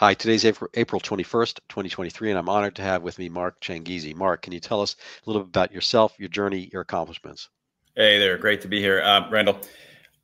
Hi, 0.00 0.14
today's 0.14 0.44
April, 0.44 0.70
April 0.74 1.00
21st, 1.00 1.58
2023, 1.68 2.30
and 2.30 2.38
I'm 2.38 2.48
honored 2.48 2.76
to 2.76 2.82
have 2.82 3.02
with 3.02 3.18
me 3.18 3.28
Mark 3.28 3.60
Changizi. 3.60 4.14
Mark, 4.14 4.42
can 4.42 4.52
you 4.52 4.60
tell 4.60 4.80
us 4.80 4.94
a 4.94 5.28
little 5.28 5.42
bit 5.42 5.48
about 5.48 5.72
yourself, 5.72 6.14
your 6.20 6.28
journey, 6.28 6.70
your 6.72 6.82
accomplishments? 6.82 7.48
Hey 7.96 8.16
there, 8.20 8.38
great 8.38 8.60
to 8.60 8.68
be 8.68 8.78
here, 8.78 9.02
uh, 9.02 9.28
Randall. 9.28 9.58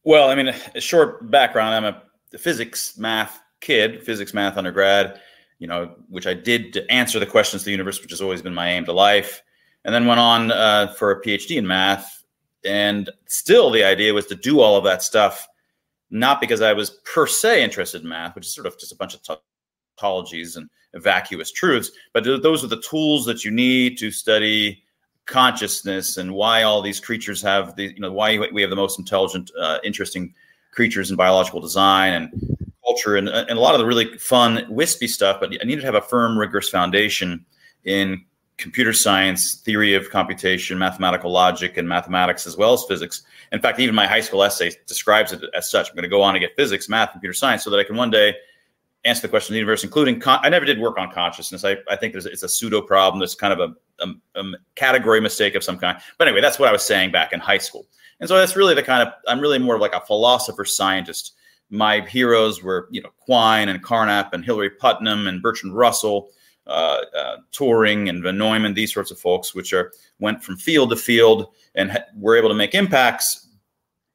Well, 0.04 0.30
I 0.30 0.36
mean, 0.36 0.54
a 0.76 0.80
short 0.80 1.28
background. 1.28 1.74
I'm 1.74 1.92
a 1.92 2.38
physics 2.38 2.96
math 2.98 3.40
kid, 3.60 4.04
physics 4.04 4.32
math 4.32 4.56
undergrad, 4.56 5.20
you 5.58 5.66
know, 5.66 5.96
which 6.08 6.28
I 6.28 6.34
did 6.34 6.72
to 6.74 6.88
answer 6.88 7.18
the 7.18 7.26
questions 7.26 7.62
of 7.62 7.64
the 7.64 7.72
universe, 7.72 8.00
which 8.00 8.12
has 8.12 8.22
always 8.22 8.42
been 8.42 8.54
my 8.54 8.70
aim 8.70 8.84
to 8.84 8.92
life. 8.92 9.42
And 9.84 9.92
then 9.92 10.06
went 10.06 10.20
on 10.20 10.52
uh, 10.52 10.94
for 10.96 11.10
a 11.10 11.20
PhD 11.20 11.56
in 11.56 11.66
math. 11.66 12.22
And 12.64 13.10
still, 13.26 13.72
the 13.72 13.82
idea 13.82 14.14
was 14.14 14.26
to 14.26 14.36
do 14.36 14.60
all 14.60 14.76
of 14.76 14.84
that 14.84 15.02
stuff, 15.02 15.48
not 16.10 16.40
because 16.40 16.60
I 16.60 16.74
was 16.74 16.90
per 17.12 17.26
se 17.26 17.64
interested 17.64 18.02
in 18.02 18.08
math, 18.08 18.36
which 18.36 18.46
is 18.46 18.54
sort 18.54 18.68
of 18.68 18.78
just 18.78 18.92
a 18.92 18.96
bunch 18.96 19.14
of 19.14 19.22
tautologies 19.96 20.56
and 20.56 20.68
vacuous 20.94 21.50
truths, 21.50 21.90
but 22.12 22.24
those 22.24 22.62
are 22.62 22.68
the 22.68 22.80
tools 22.80 23.24
that 23.26 23.44
you 23.44 23.50
need 23.50 23.98
to 23.98 24.10
study 24.10 24.82
consciousness 25.26 26.16
and 26.16 26.34
why 26.34 26.62
all 26.62 26.82
these 26.82 27.00
creatures 27.00 27.40
have 27.40 27.74
the 27.76 27.84
you 27.84 28.00
know 28.00 28.12
why 28.12 28.38
we 28.52 28.60
have 28.60 28.70
the 28.70 28.76
most 28.76 28.98
intelligent 28.98 29.50
uh, 29.58 29.78
interesting 29.82 30.34
creatures 30.70 31.10
in 31.10 31.16
biological 31.16 31.60
design 31.60 32.12
and 32.12 32.58
culture 32.84 33.16
and, 33.16 33.28
and 33.30 33.50
a 33.50 33.60
lot 33.60 33.74
of 33.74 33.78
the 33.78 33.86
really 33.86 34.18
fun 34.18 34.66
wispy 34.68 35.08
stuff 35.08 35.38
but 35.40 35.50
i 35.50 35.64
needed 35.64 35.80
to 35.80 35.86
have 35.86 35.94
a 35.94 36.00
firm 36.02 36.38
rigorous 36.38 36.68
foundation 36.68 37.42
in 37.84 38.22
computer 38.56 38.92
science 38.92 39.54
theory 39.54 39.94
of 39.94 40.10
computation 40.10 40.78
mathematical 40.78 41.30
logic 41.30 41.76
and 41.76 41.88
mathematics 41.88 42.46
as 42.46 42.56
well 42.56 42.72
as 42.72 42.84
physics. 42.84 43.22
In 43.50 43.60
fact 43.60 43.80
even 43.80 43.94
my 43.94 44.06
high 44.06 44.20
school 44.20 44.44
essay 44.44 44.70
describes 44.86 45.32
it 45.32 45.42
as 45.54 45.70
such. 45.70 45.88
I'm 45.88 45.96
going 45.96 46.04
to 46.04 46.08
go 46.08 46.22
on 46.22 46.34
to 46.34 46.40
get 46.40 46.54
physics 46.54 46.88
math 46.88 47.12
computer 47.12 47.32
science 47.32 47.64
so 47.64 47.70
that 47.70 47.80
i 47.80 47.84
can 47.84 47.96
one 47.96 48.10
day 48.10 48.34
answer 49.04 49.22
the 49.22 49.28
question 49.28 49.52
of 49.52 49.54
the 49.54 49.58
universe, 49.58 49.84
including 49.84 50.18
con- 50.18 50.40
I 50.42 50.48
never 50.48 50.64
did 50.64 50.80
work 50.80 50.98
on 50.98 51.10
consciousness. 51.10 51.64
I, 51.64 51.76
I 51.88 51.96
think 51.96 52.12
there's 52.12 52.26
it's 52.26 52.42
a 52.42 52.48
pseudo 52.48 52.80
problem. 52.80 53.18
There's 53.18 53.34
kind 53.34 53.52
of 53.52 53.60
a, 54.00 54.04
a, 54.04 54.40
a, 54.40 54.52
category 54.74 55.20
mistake 55.20 55.54
of 55.54 55.62
some 55.62 55.78
kind. 55.78 55.98
But 56.18 56.28
anyway, 56.28 56.40
that's 56.40 56.58
what 56.58 56.68
I 56.68 56.72
was 56.72 56.82
saying 56.82 57.12
back 57.12 57.32
in 57.32 57.40
high 57.40 57.58
school. 57.58 57.86
And 58.20 58.28
so 58.28 58.36
that's 58.36 58.56
really 58.56 58.74
the 58.74 58.82
kind 58.82 59.06
of 59.06 59.14
I'm 59.28 59.40
really 59.40 59.58
more 59.58 59.74
of 59.74 59.80
like 59.80 59.94
a 59.94 60.00
philosopher 60.00 60.64
scientist. 60.64 61.34
My 61.70 62.00
heroes 62.00 62.62
were 62.62 62.88
you 62.90 63.02
know 63.02 63.10
Quine 63.18 63.68
and 63.68 63.82
Carnap 63.82 64.32
and 64.32 64.44
Hilary 64.44 64.70
Putnam 64.70 65.26
and 65.26 65.42
Bertrand 65.42 65.76
Russell, 65.76 66.30
uh, 66.66 67.00
uh, 67.16 67.36
Turing 67.52 68.08
and 68.08 68.22
von 68.22 68.38
Neumann, 68.38 68.74
these 68.74 68.92
sorts 68.92 69.10
of 69.10 69.18
folks, 69.18 69.54
which 69.54 69.72
are 69.72 69.92
went 70.18 70.42
from 70.42 70.56
field 70.56 70.90
to 70.90 70.96
field 70.96 71.48
and 71.74 71.90
ha- 71.92 72.04
were 72.16 72.36
able 72.36 72.48
to 72.48 72.54
make 72.54 72.74
impacts. 72.74 73.42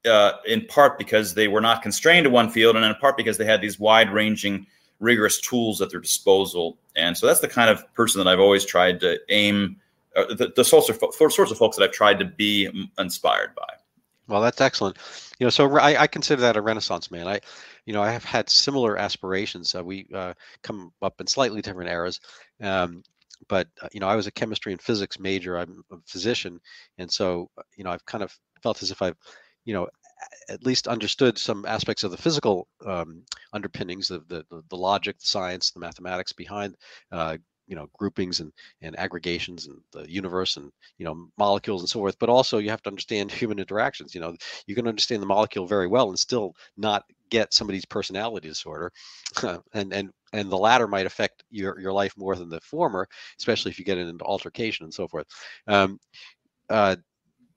Uh, 0.06 0.32
in 0.48 0.66
part 0.68 0.98
because 0.98 1.34
they 1.34 1.50
were 1.50 1.60
not 1.60 1.82
constrained 1.82 2.24
to 2.24 2.30
one 2.30 2.50
field, 2.50 2.78
and 2.78 2.86
in 2.86 2.96
part 2.96 3.18
because 3.18 3.38
they 3.38 3.44
had 3.44 3.60
these 3.60 3.82
wide-ranging 3.82 4.66
rigorous 5.00 5.40
tools 5.40 5.82
at 5.82 5.90
their 5.90 6.00
disposal. 6.00 6.78
And 6.96 7.18
so 7.18 7.28
that's 7.28 7.40
the 7.40 7.48
kind 7.48 7.70
of 7.70 7.92
person 7.94 8.24
that 8.24 8.30
I've 8.30 8.40
always 8.40 8.66
tried 8.66 9.00
to 9.02 9.20
aim, 9.30 9.78
uh, 10.16 10.34
the, 10.34 10.52
the 10.56 10.64
sorts, 10.64 10.90
of, 10.90 11.00
sorts 11.32 11.52
of 11.52 11.58
folks 11.58 11.78
that 11.78 11.84
I've 11.84 11.92
tried 11.92 12.20
to 12.20 12.26
be 12.26 12.70
inspired 12.98 13.56
by. 13.56 13.74
Well, 14.28 14.42
that's 14.42 14.62
excellent. 14.62 14.98
You 15.40 15.46
know, 15.46 15.50
so 15.50 15.78
I, 15.78 16.04
I 16.04 16.08
consider 16.08 16.42
that 16.44 16.58
a 16.58 16.62
Renaissance 16.62 17.10
man. 17.10 17.28
I, 17.28 17.40
you 17.86 17.94
know, 17.94 18.04
I 18.04 18.12
have 18.12 18.24
had 18.24 18.50
similar 18.50 18.98
aspirations. 18.98 19.74
Uh, 19.74 19.84
we 19.84 20.08
uh, 20.14 20.34
come 20.62 20.92
up 21.02 21.20
in 21.20 21.26
slightly 21.26 21.62
different 21.62 21.90
eras. 21.90 22.20
Um, 22.62 23.04
but 23.48 23.68
uh, 23.82 23.88
you 23.92 24.00
know, 24.00 24.08
I 24.08 24.16
was 24.16 24.28
a 24.28 24.32
chemistry 24.32 24.72
and 24.72 24.82
physics 24.82 25.20
major. 25.20 25.58
I'm 25.58 25.84
a 25.92 25.98
physician, 26.06 26.60
and 26.98 27.10
so 27.12 27.50
uh, 27.58 27.64
you 27.76 27.84
know, 27.84 27.90
I've 27.90 28.06
kind 28.06 28.24
of 28.24 28.38
felt 28.62 28.84
as 28.84 28.92
if 28.92 29.02
I've, 29.02 29.16
you 29.66 29.74
know, 29.74 29.88
at 30.50 30.66
least 30.66 30.88
understood 30.88 31.38
some 31.38 31.66
aspects 31.66 32.04
of 32.04 32.12
the 32.12 32.18
physical 32.18 32.68
um, 32.86 33.24
underpinnings 33.54 34.12
of 34.12 34.28
the, 34.28 34.46
the, 34.50 34.62
the 34.70 34.78
logic, 34.78 35.20
the 35.20 35.26
science, 35.26 35.72
the 35.72 35.80
mathematics 35.80 36.34
behind 36.34 36.76
uh, 37.12 37.38
you 37.68 37.76
know 37.76 37.88
groupings 37.98 38.40
and 38.40 38.52
and 38.82 38.98
aggregations 38.98 39.68
and 39.68 39.80
the 39.92 40.12
universe 40.12 40.58
and 40.58 40.72
you 40.98 41.06
know 41.06 41.28
molecules 41.38 41.82
and 41.82 41.90
so 41.90 42.00
forth. 42.00 42.18
But 42.20 42.30
also 42.30 42.58
you 42.58 42.70
have 42.72 42.82
to 42.84 42.90
understand 42.90 43.32
human 43.32 43.60
interactions 43.60 44.16
you 44.16 44.22
know. 44.22 44.36
You 44.68 44.76
can 44.76 44.88
understand 44.88 45.22
the 45.22 45.28
molecule 45.28 45.68
very 45.68 45.88
well 45.88 46.10
and 46.10 46.18
still 46.20 46.54
not 46.78 47.04
get 47.30 47.54
somebody's 47.54 47.86
personality 47.86 48.48
disorder. 48.50 48.92
And 49.74 49.94
and 49.94 50.10
and 50.34 50.50
the 50.52 50.58
latter 50.58 50.88
might 50.88 51.06
affect 51.06 51.44
your 51.50 51.80
your 51.80 51.94
life 51.94 52.14
more 52.18 52.36
than 52.36 52.50
the 52.50 52.60
former 52.62 53.08
especially 53.40 53.72
if 53.72 53.80
you 53.80 53.86
get 53.86 53.98
into 53.98 54.26
altercation 54.26 54.84
and 54.86 54.94
so 54.94 55.08
forth. 55.08 55.28
Um, 55.68 56.00
uh, 56.70 56.96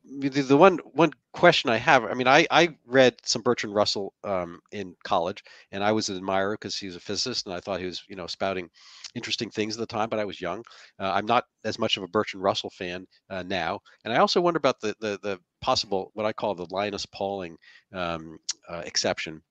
the, 0.04 0.28
the 0.28 0.56
one 0.56 0.78
one 0.92 1.12
question 1.32 1.70
I 1.70 1.76
have, 1.76 2.04
I 2.04 2.14
mean, 2.14 2.26
I 2.26 2.46
I 2.50 2.76
read 2.86 3.16
some 3.24 3.42
Bertrand 3.42 3.74
Russell 3.74 4.14
um, 4.24 4.60
in 4.72 4.94
college, 5.04 5.42
and 5.70 5.82
I 5.84 5.92
was 5.92 6.08
an 6.08 6.16
admirer 6.16 6.54
because 6.54 6.76
he 6.76 6.86
was 6.86 6.96
a 6.96 7.00
physicist, 7.00 7.46
and 7.46 7.54
I 7.54 7.60
thought 7.60 7.80
he 7.80 7.86
was 7.86 8.02
you 8.08 8.16
know 8.16 8.26
spouting 8.26 8.68
interesting 9.14 9.50
things 9.50 9.76
at 9.76 9.80
the 9.80 9.86
time. 9.86 10.08
But 10.08 10.18
I 10.18 10.24
was 10.24 10.40
young. 10.40 10.64
Uh, 10.98 11.12
I'm 11.14 11.26
not 11.26 11.44
as 11.64 11.78
much 11.78 11.96
of 11.96 12.02
a 12.02 12.08
Bertrand 12.08 12.42
Russell 12.42 12.70
fan 12.70 13.06
uh, 13.30 13.42
now, 13.44 13.80
and 14.04 14.12
I 14.12 14.18
also 14.18 14.40
wonder 14.40 14.58
about 14.58 14.80
the 14.80 14.94
the 15.00 15.18
the 15.22 15.38
possible 15.60 16.10
what 16.14 16.26
I 16.26 16.32
call 16.32 16.54
the 16.54 16.66
Linus 16.70 17.06
Pauling 17.06 17.56
um, 17.92 18.38
uh, 18.68 18.82
exception 18.84 19.42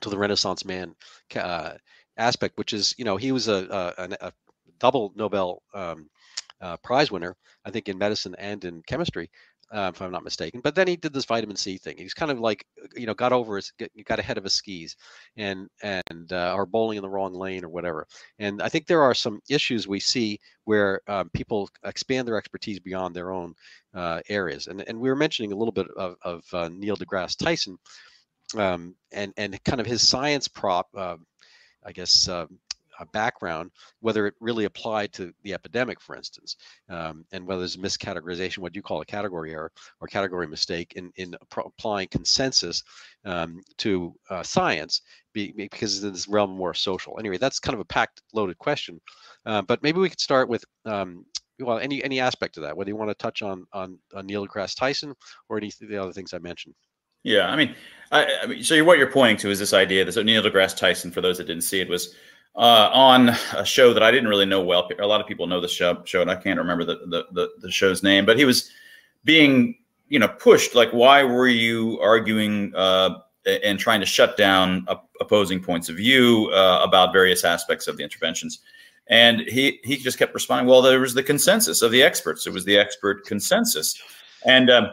to 0.00 0.10
the 0.10 0.18
Renaissance 0.18 0.64
man 0.64 0.94
uh, 1.36 1.74
aspect, 2.16 2.58
which 2.58 2.72
is 2.72 2.94
you 2.98 3.04
know 3.04 3.16
he 3.16 3.32
was 3.32 3.48
a 3.48 3.94
a, 3.98 4.26
a 4.28 4.32
double 4.78 5.12
Nobel 5.16 5.62
um, 5.74 6.08
uh, 6.60 6.76
prize 6.78 7.10
winner, 7.10 7.36
I 7.64 7.70
think, 7.70 7.88
in 7.88 7.98
medicine 7.98 8.34
and 8.38 8.64
in 8.64 8.82
chemistry 8.86 9.30
uh, 9.72 9.90
if 9.94 10.00
I'm 10.00 10.12
not 10.12 10.24
mistaken. 10.24 10.60
But 10.62 10.74
then 10.74 10.86
he 10.86 10.96
did 10.96 11.12
this 11.12 11.24
vitamin 11.24 11.56
C 11.56 11.76
thing. 11.76 11.96
He's 11.96 12.14
kind 12.14 12.30
of 12.30 12.38
like, 12.40 12.64
you 12.94 13.06
know, 13.06 13.14
got 13.14 13.32
over 13.32 13.56
his, 13.56 13.72
got 14.04 14.18
ahead 14.18 14.38
of 14.38 14.44
his 14.44 14.54
skis, 14.54 14.96
and 15.36 15.68
and 15.82 16.32
uh, 16.32 16.52
are 16.54 16.66
bowling 16.66 16.96
in 16.98 17.02
the 17.02 17.08
wrong 17.08 17.34
lane 17.34 17.64
or 17.64 17.68
whatever. 17.68 18.06
And 18.38 18.62
I 18.62 18.68
think 18.68 18.86
there 18.86 19.02
are 19.02 19.14
some 19.14 19.40
issues 19.48 19.88
we 19.88 20.00
see 20.00 20.38
where 20.64 21.00
um, 21.08 21.30
people 21.30 21.68
expand 21.84 22.28
their 22.28 22.36
expertise 22.36 22.78
beyond 22.78 23.14
their 23.14 23.32
own 23.32 23.54
uh, 23.94 24.20
areas. 24.28 24.66
And 24.66 24.82
and 24.88 24.98
we 24.98 25.08
were 25.08 25.16
mentioning 25.16 25.52
a 25.52 25.56
little 25.56 25.72
bit 25.72 25.88
of, 25.96 26.16
of 26.22 26.44
uh, 26.52 26.68
Neil 26.72 26.96
deGrasse 26.96 27.36
Tyson, 27.36 27.78
um, 28.56 28.94
and 29.12 29.32
and 29.36 29.62
kind 29.64 29.80
of 29.80 29.86
his 29.86 30.06
science 30.06 30.48
prop. 30.48 30.88
Uh, 30.94 31.16
I 31.84 31.92
guess 31.92 32.28
um, 32.28 32.58
a 33.00 33.06
background, 33.06 33.70
whether 34.00 34.26
it 34.26 34.34
really 34.40 34.64
applied 34.64 35.12
to 35.14 35.32
the 35.42 35.54
epidemic, 35.54 36.00
for 36.00 36.16
instance, 36.16 36.56
um, 36.88 37.24
and 37.32 37.46
whether 37.46 37.60
there's 37.60 37.76
miscategorization, 37.76 38.58
what 38.58 38.74
you 38.74 38.82
call 38.82 39.00
a 39.00 39.04
category 39.04 39.52
error 39.52 39.72
or 40.00 40.08
category 40.08 40.46
mistake 40.46 40.92
in, 40.96 41.10
in 41.16 41.34
applying 41.56 42.08
consensus 42.08 42.82
um, 43.24 43.60
to 43.78 44.14
uh, 44.30 44.42
science 44.42 45.02
be, 45.32 45.52
because 45.52 46.02
in 46.02 46.12
this 46.12 46.28
realm 46.28 46.50
more 46.50 46.74
social. 46.74 47.18
Anyway, 47.18 47.38
that's 47.38 47.58
kind 47.58 47.74
of 47.74 47.80
a 47.80 47.84
packed, 47.84 48.22
loaded 48.32 48.58
question. 48.58 49.00
Uh, 49.44 49.62
but 49.62 49.82
maybe 49.82 50.00
we 50.00 50.08
could 50.08 50.20
start 50.20 50.48
with 50.48 50.64
um, 50.84 51.24
well, 51.60 51.78
any 51.78 52.02
any 52.04 52.20
aspect 52.20 52.56
of 52.56 52.62
that, 52.62 52.76
whether 52.76 52.90
you 52.90 52.96
want 52.96 53.10
to 53.10 53.14
touch 53.14 53.42
on 53.42 53.66
on, 53.72 53.98
on 54.14 54.26
Neil 54.26 54.46
deGrasse 54.46 54.76
Tyson 54.76 55.14
or 55.48 55.56
any 55.56 55.68
of 55.68 55.88
the 55.88 55.96
other 55.96 56.12
things 56.12 56.34
I 56.34 56.38
mentioned. 56.38 56.74
Yeah, 57.22 57.48
I 57.48 57.56
mean, 57.56 57.74
I, 58.12 58.26
I 58.42 58.46
mean, 58.46 58.62
so 58.62 58.82
what 58.84 58.98
you're 58.98 59.10
pointing 59.10 59.36
to 59.38 59.50
is 59.50 59.58
this 59.58 59.72
idea 59.72 60.04
that 60.04 60.12
so 60.12 60.22
Neil 60.22 60.42
deGrasse 60.42 60.76
Tyson, 60.76 61.10
for 61.10 61.20
those 61.20 61.38
that 61.38 61.46
didn't 61.46 61.64
see 61.64 61.80
it, 61.80 61.88
was 61.88 62.14
uh, 62.56 62.90
on 62.92 63.28
a 63.54 63.64
show 63.64 63.92
that 63.92 64.02
I 64.02 64.10
didn't 64.10 64.28
really 64.28 64.46
know 64.46 64.62
well. 64.62 64.88
A 64.98 65.06
lot 65.06 65.20
of 65.20 65.26
people 65.26 65.46
know 65.46 65.60
the 65.60 65.68
show, 65.68 66.02
show 66.04 66.22
and 66.22 66.30
I 66.30 66.36
can't 66.36 66.58
remember 66.58 66.84
the, 66.84 67.00
the, 67.06 67.26
the, 67.32 67.48
the 67.60 67.70
show's 67.70 68.02
name, 68.02 68.24
but 68.24 68.38
he 68.38 68.44
was 68.44 68.70
being, 69.24 69.76
you 70.08 70.18
know, 70.18 70.28
pushed. 70.28 70.74
Like, 70.74 70.90
why 70.90 71.22
were 71.22 71.48
you 71.48 72.00
arguing 72.00 72.72
uh, 72.74 73.18
and 73.64 73.78
trying 73.78 74.00
to 74.00 74.06
shut 74.06 74.36
down 74.36 74.86
opposing 75.20 75.62
points 75.62 75.88
of 75.88 75.96
view 75.96 76.50
uh, 76.54 76.80
about 76.82 77.12
various 77.12 77.44
aspects 77.44 77.88
of 77.88 77.98
the 77.98 78.02
interventions? 78.02 78.60
And 79.08 79.40
he 79.40 79.78
he 79.84 79.96
just 79.98 80.18
kept 80.18 80.34
responding. 80.34 80.66
Well, 80.66 80.82
there 80.82 80.98
was 80.98 81.14
the 81.14 81.22
consensus 81.22 81.82
of 81.82 81.92
the 81.92 82.02
experts. 82.02 82.46
It 82.46 82.52
was 82.52 82.64
the 82.64 82.76
expert 82.76 83.24
consensus, 83.24 84.00
and 84.44 84.68
um, 84.68 84.88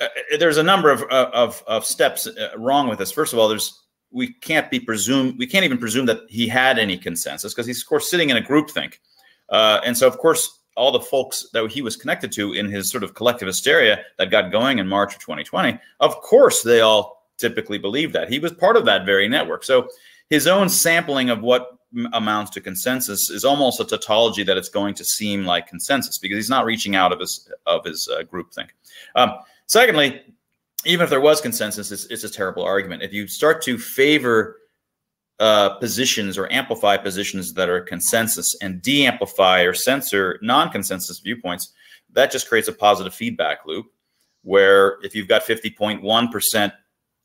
uh, 0.00 0.08
there's 0.40 0.56
a 0.56 0.64
number 0.64 0.90
of 0.90 1.02
of, 1.02 1.62
of 1.68 1.84
steps 1.84 2.26
uh, 2.26 2.48
wrong 2.56 2.88
with 2.88 2.98
this. 2.98 3.12
First 3.12 3.32
of 3.32 3.38
all, 3.38 3.46
there's 3.48 3.85
we 4.10 4.32
can't 4.32 4.70
be 4.70 4.80
presumed 4.80 5.38
we 5.38 5.46
can't 5.46 5.64
even 5.64 5.78
presume 5.78 6.06
that 6.06 6.20
he 6.28 6.46
had 6.48 6.78
any 6.78 6.96
consensus 6.96 7.52
because 7.52 7.66
he's 7.66 7.82
of 7.82 7.88
course 7.88 8.10
sitting 8.10 8.30
in 8.30 8.36
a 8.36 8.42
groupthink. 8.42 8.94
Uh, 9.48 9.80
and 9.84 9.96
so 9.96 10.06
of 10.06 10.18
course 10.18 10.60
all 10.76 10.92
the 10.92 11.00
folks 11.00 11.48
that 11.52 11.70
he 11.70 11.80
was 11.80 11.96
connected 11.96 12.30
to 12.32 12.52
in 12.52 12.70
his 12.70 12.90
sort 12.90 13.02
of 13.02 13.14
collective 13.14 13.46
hysteria 13.46 14.02
that 14.18 14.30
got 14.30 14.52
going 14.52 14.78
in 14.78 14.86
march 14.86 15.14
of 15.14 15.20
2020 15.20 15.78
of 16.00 16.14
course 16.16 16.62
they 16.62 16.80
all 16.80 17.16
typically 17.38 17.78
believe 17.78 18.12
that. 18.12 18.28
He 18.28 18.38
was 18.38 18.52
part 18.52 18.76
of 18.76 18.84
that 18.86 19.06
very 19.06 19.28
network. 19.28 19.64
So 19.64 19.88
his 20.30 20.46
own 20.46 20.68
sampling 20.68 21.30
of 21.30 21.42
what 21.42 21.78
amounts 22.12 22.50
to 22.52 22.60
consensus 22.60 23.30
is 23.30 23.44
almost 23.44 23.80
a 23.80 23.84
tautology 23.84 24.42
that 24.42 24.56
it's 24.56 24.68
going 24.68 24.94
to 24.94 25.04
seem 25.04 25.44
like 25.44 25.66
consensus 25.66 26.18
because 26.18 26.36
he's 26.36 26.50
not 26.50 26.64
reaching 26.64 26.96
out 26.96 27.12
of 27.12 27.20
his 27.20 27.48
of 27.66 27.84
his 27.84 28.08
uh, 28.08 28.22
groupthink. 28.24 28.68
Um, 29.14 29.32
secondly 29.66 30.22
even 30.86 31.04
if 31.04 31.10
there 31.10 31.20
was 31.20 31.40
consensus, 31.40 31.90
it's, 31.90 32.06
it's 32.06 32.24
a 32.24 32.30
terrible 32.30 32.62
argument. 32.62 33.02
If 33.02 33.12
you 33.12 33.26
start 33.26 33.60
to 33.62 33.76
favor 33.76 34.56
uh, 35.38 35.70
positions 35.78 36.38
or 36.38 36.50
amplify 36.50 36.96
positions 36.96 37.52
that 37.54 37.68
are 37.68 37.80
consensus 37.80 38.56
and 38.62 38.80
de-amplify 38.80 39.62
or 39.62 39.74
censor 39.74 40.38
non-consensus 40.42 41.18
viewpoints, 41.18 41.72
that 42.12 42.30
just 42.30 42.48
creates 42.48 42.68
a 42.68 42.72
positive 42.72 43.14
feedback 43.14 43.66
loop 43.66 43.86
where 44.42 44.98
if 45.02 45.14
you've 45.14 45.28
got 45.28 45.42
50.1% 45.42 46.72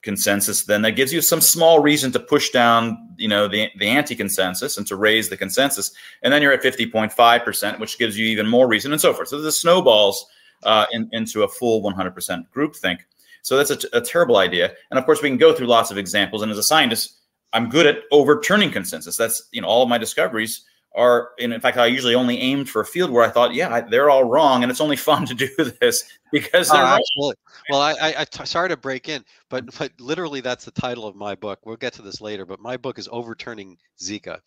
consensus 0.01 0.63
then 0.63 0.81
that 0.81 0.93
gives 0.93 1.13
you 1.13 1.21
some 1.21 1.39
small 1.39 1.77
reason 1.77 2.11
to 2.11 2.19
push 2.19 2.49
down 2.49 2.97
you 3.17 3.27
know 3.27 3.47
the, 3.47 3.69
the 3.77 3.87
anti-consensus 3.87 4.77
and 4.77 4.87
to 4.87 4.95
raise 4.95 5.29
the 5.29 5.37
consensus. 5.37 5.91
And 6.23 6.33
then 6.33 6.41
you're 6.41 6.51
at 6.51 6.63
50.5% 6.63 7.79
which 7.79 7.99
gives 7.99 8.17
you 8.17 8.25
even 8.25 8.47
more 8.47 8.67
reason 8.67 8.91
and 8.91 8.99
so 8.99 9.13
forth. 9.13 9.27
So 9.27 9.39
this 9.39 9.61
snowballs 9.61 10.25
uh, 10.63 10.87
in, 10.91 11.07
into 11.11 11.43
a 11.43 11.47
full 11.47 11.83
100% 11.83 12.45
groupthink 12.53 13.01
so 13.41 13.57
that's 13.57 13.71
a, 13.71 13.79
a 13.93 14.01
terrible 14.01 14.37
idea. 14.37 14.73
And 14.89 14.99
of 14.99 15.05
course 15.05 15.21
we 15.21 15.29
can 15.29 15.37
go 15.37 15.53
through 15.53 15.67
lots 15.67 15.91
of 15.91 15.97
examples. 15.97 16.41
And 16.41 16.51
as 16.51 16.57
a 16.57 16.63
scientist 16.63 17.21
i'm 17.53 17.69
good 17.69 17.85
at 17.85 18.03
overturning 18.11 18.71
consensus. 18.71 19.17
That's 19.17 19.47
you 19.51 19.61
know 19.61 19.67
all 19.67 19.83
of 19.83 19.89
my 19.89 19.97
discoveries 19.97 20.65
are 20.93 21.29
in 21.37 21.57
fact 21.61 21.77
i 21.77 21.85
usually 21.85 22.15
only 22.15 22.37
aimed 22.39 22.69
for 22.69 22.81
a 22.81 22.85
field 22.85 23.11
where 23.11 23.23
i 23.23 23.29
thought 23.29 23.53
yeah 23.53 23.73
I, 23.73 23.79
they're 23.79 24.09
all 24.09 24.25
wrong 24.25 24.61
and 24.61 24.69
it's 24.69 24.81
only 24.81 24.97
fun 24.97 25.25
to 25.27 25.33
do 25.33 25.47
this 25.79 26.03
because 26.33 26.69
oh, 26.69 26.73
they're 26.73 26.83
oh, 26.83 26.97
absolutely. 26.97 27.35
well 27.69 27.79
I, 27.79 27.93
I, 27.93 28.13
I 28.19 28.25
t- 28.25 28.45
sorry 28.45 28.67
to 28.67 28.75
break 28.75 29.07
in 29.07 29.23
but 29.49 29.77
but 29.79 29.93
literally 30.01 30.41
that's 30.41 30.65
the 30.65 30.71
title 30.71 31.07
of 31.07 31.15
my 31.15 31.33
book. 31.33 31.59
We'll 31.63 31.77
get 31.77 31.93
to 31.93 32.01
this 32.01 32.19
later 32.19 32.45
but 32.45 32.59
my 32.59 32.75
book 32.75 32.99
is 32.99 33.07
overturning 33.09 33.77
zika. 34.01 34.39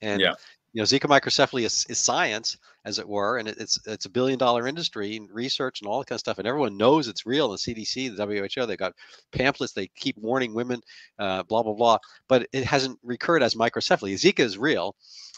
And 0.00 0.20
yeah. 0.20 0.34
You 0.78 0.82
know 0.82 0.86
zika 0.86 1.08
microcephaly 1.08 1.64
is, 1.64 1.84
is 1.88 1.98
science 1.98 2.56
as 2.84 3.00
it 3.00 3.08
were 3.08 3.38
and 3.38 3.48
it, 3.48 3.56
it's 3.58 3.80
it's 3.84 4.06
a 4.06 4.10
billion 4.10 4.38
dollar 4.38 4.68
industry 4.68 5.16
and 5.16 5.28
research 5.32 5.80
and 5.80 5.88
all 5.88 5.98
that 5.98 6.06
kind 6.06 6.14
of 6.14 6.20
stuff 6.20 6.38
and 6.38 6.46
everyone 6.46 6.76
knows 6.76 7.08
it's 7.08 7.26
real 7.26 7.48
the 7.48 7.56
cdc 7.56 8.16
the 8.16 8.50
who 8.60 8.66
they 8.66 8.76
got 8.76 8.92
pamphlets 9.32 9.72
they 9.72 9.88
keep 9.96 10.16
warning 10.18 10.54
women 10.54 10.80
uh, 11.18 11.42
blah 11.42 11.64
blah 11.64 11.74
blah 11.74 11.98
but 12.28 12.46
it 12.52 12.62
hasn't 12.62 12.96
recurred 13.02 13.42
as 13.42 13.56
microcephaly 13.56 14.14
zika 14.14 14.38
is 14.38 14.56
real 14.56 14.94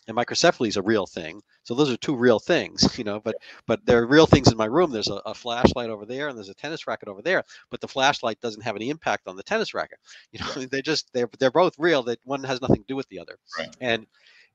and 0.08 0.16
microcephaly 0.16 0.68
is 0.68 0.76
a 0.76 0.82
real 0.82 1.06
thing. 1.06 1.40
So 1.62 1.74
those 1.74 1.90
are 1.90 1.96
two 1.96 2.16
real 2.16 2.38
things, 2.38 2.86
you 2.98 3.04
know. 3.04 3.20
But 3.20 3.36
but 3.66 3.84
there 3.84 4.02
are 4.02 4.06
real 4.06 4.26
things 4.26 4.50
in 4.50 4.56
my 4.56 4.64
room. 4.64 4.90
There's 4.90 5.08
a, 5.08 5.20
a, 5.26 5.34
flashlight 5.34 5.90
over 5.90 6.06
there, 6.06 6.28
and 6.28 6.36
there's 6.36 6.48
a 6.48 6.54
tennis 6.54 6.86
racket 6.86 7.08
over 7.08 7.22
there. 7.22 7.44
But 7.70 7.80
the 7.80 7.88
flashlight 7.88 8.40
doesn't 8.40 8.62
have 8.62 8.76
any 8.76 8.90
impact 8.90 9.28
on 9.28 9.36
the 9.36 9.42
tennis 9.42 9.74
racket. 9.74 9.98
You 10.32 10.40
know, 10.40 10.66
they 10.66 10.82
just 10.82 11.12
they're 11.12 11.28
they're 11.38 11.50
both 11.50 11.74
real. 11.78 12.02
That 12.04 12.20
one 12.24 12.44
has 12.44 12.60
nothing 12.60 12.82
to 12.82 12.86
do 12.86 12.96
with 12.96 13.08
the 13.08 13.18
other. 13.18 13.38
Right. 13.58 13.74
And 13.80 14.06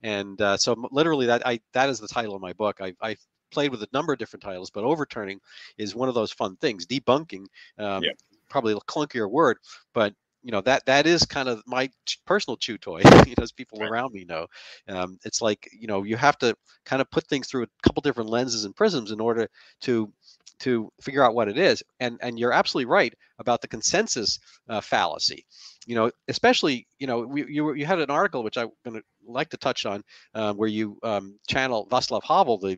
and 0.03 0.39
uh, 0.41 0.57
so 0.57 0.75
literally 0.91 1.27
that 1.27 1.45
I 1.45 1.59
that 1.73 1.89
is 1.89 1.99
the 1.99 2.07
title 2.07 2.35
of 2.35 2.41
my 2.41 2.53
book. 2.53 2.77
I 2.81 2.93
I 3.01 3.15
played 3.51 3.71
with 3.71 3.81
a 3.83 3.87
number 3.93 4.13
of 4.13 4.19
different 4.19 4.43
titles, 4.43 4.69
but 4.69 4.83
overturning 4.83 5.39
is 5.77 5.95
one 5.95 6.09
of 6.09 6.15
those 6.15 6.31
fun 6.31 6.57
things. 6.57 6.85
Debunking, 6.85 7.45
um, 7.77 8.03
yeah. 8.03 8.11
probably 8.49 8.73
a 8.73 8.77
clunkier 8.77 9.29
word, 9.29 9.57
but 9.93 10.13
you 10.45 10.51
know 10.51 10.61
that 10.61 10.85
that 10.85 11.07
is 11.07 11.25
kind 11.25 11.49
of 11.49 11.63
my 11.65 11.89
personal 12.25 12.55
chew 12.55 12.77
toy 12.77 12.99
you 13.25 13.33
know 13.35 13.41
as 13.41 13.51
people 13.51 13.79
right. 13.79 13.89
around 13.89 14.13
me 14.13 14.23
know 14.25 14.45
um, 14.87 15.17
it's 15.25 15.41
like 15.41 15.67
you 15.77 15.87
know 15.87 16.03
you 16.03 16.15
have 16.15 16.37
to 16.37 16.55
kind 16.85 17.01
of 17.01 17.09
put 17.09 17.27
things 17.27 17.47
through 17.47 17.63
a 17.63 17.67
couple 17.81 17.99
different 18.01 18.29
lenses 18.29 18.63
and 18.63 18.75
prisms 18.75 19.11
in 19.11 19.19
order 19.19 19.49
to 19.81 20.13
to 20.59 20.89
figure 21.01 21.23
out 21.23 21.33
what 21.33 21.49
it 21.49 21.57
is 21.57 21.83
and 21.99 22.17
and 22.21 22.39
you're 22.39 22.53
absolutely 22.53 22.85
right 22.85 23.13
about 23.39 23.59
the 23.59 23.67
consensus 23.67 24.39
uh, 24.69 24.79
fallacy 24.79 25.43
you 25.85 25.95
know 25.95 26.11
especially 26.27 26.87
you 26.99 27.07
know 27.07 27.19
we, 27.19 27.45
you 27.47 27.73
you 27.73 27.85
had 27.85 27.99
an 27.99 28.09
article 28.09 28.43
which 28.43 28.57
i'm 28.57 28.69
going 28.83 28.97
to 28.97 29.03
like 29.27 29.49
to 29.49 29.57
touch 29.57 29.85
on 29.85 30.03
um, 30.33 30.57
where 30.57 30.69
you 30.69 30.97
um, 31.03 31.39
channel 31.47 31.87
Václav 31.91 32.23
Havel 32.23 32.57
the 32.57 32.77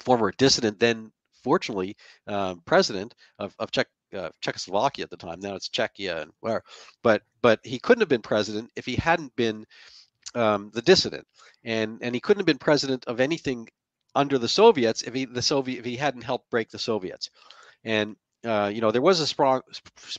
former 0.00 0.32
dissident 0.38 0.78
then 0.78 1.12
fortunately 1.42 1.96
um, 2.26 2.62
president 2.64 3.14
of, 3.38 3.54
of 3.58 3.70
Czech 3.70 3.88
uh, 4.14 4.30
Czechoslovakia 4.40 5.04
at 5.04 5.10
the 5.10 5.16
time. 5.16 5.40
Now 5.40 5.54
it's 5.54 5.68
Czechia 5.68 6.22
and 6.22 6.32
where, 6.40 6.62
but 7.02 7.22
but 7.40 7.60
he 7.64 7.78
couldn't 7.78 8.02
have 8.02 8.08
been 8.08 8.22
president 8.22 8.70
if 8.76 8.84
he 8.84 8.96
hadn't 8.96 9.34
been 9.36 9.64
um, 10.34 10.70
the 10.74 10.82
dissident, 10.82 11.26
and 11.64 11.98
and 12.02 12.14
he 12.14 12.20
couldn't 12.20 12.40
have 12.40 12.46
been 12.46 12.58
president 12.58 13.04
of 13.06 13.20
anything 13.20 13.68
under 14.14 14.38
the 14.38 14.48
Soviets 14.48 15.02
if 15.02 15.14
he 15.14 15.24
the 15.24 15.42
Soviet 15.42 15.78
if 15.78 15.84
he 15.84 15.96
hadn't 15.96 16.22
helped 16.22 16.50
break 16.50 16.70
the 16.70 16.78
Soviets, 16.78 17.30
and 17.84 18.16
uh, 18.44 18.70
you 18.72 18.80
know 18.80 18.90
there 18.90 19.02
was 19.02 19.20
a 19.20 19.34
Prague, 19.34 19.62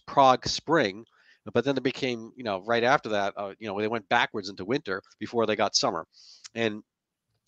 Prague 0.08 0.48
Spring, 0.48 1.06
but 1.52 1.66
then 1.66 1.78
it 1.78 1.84
became 1.84 2.32
you 2.36 2.44
know 2.44 2.62
right 2.66 2.84
after 2.84 3.10
that 3.10 3.34
uh, 3.38 3.54
you 3.60 3.68
know 3.68 3.80
they 3.80 3.88
went 3.88 4.08
backwards 4.10 4.50
into 4.50 4.66
winter 4.66 5.02
before 5.20 5.46
they 5.46 5.56
got 5.56 5.76
summer, 5.76 6.06
and 6.56 6.84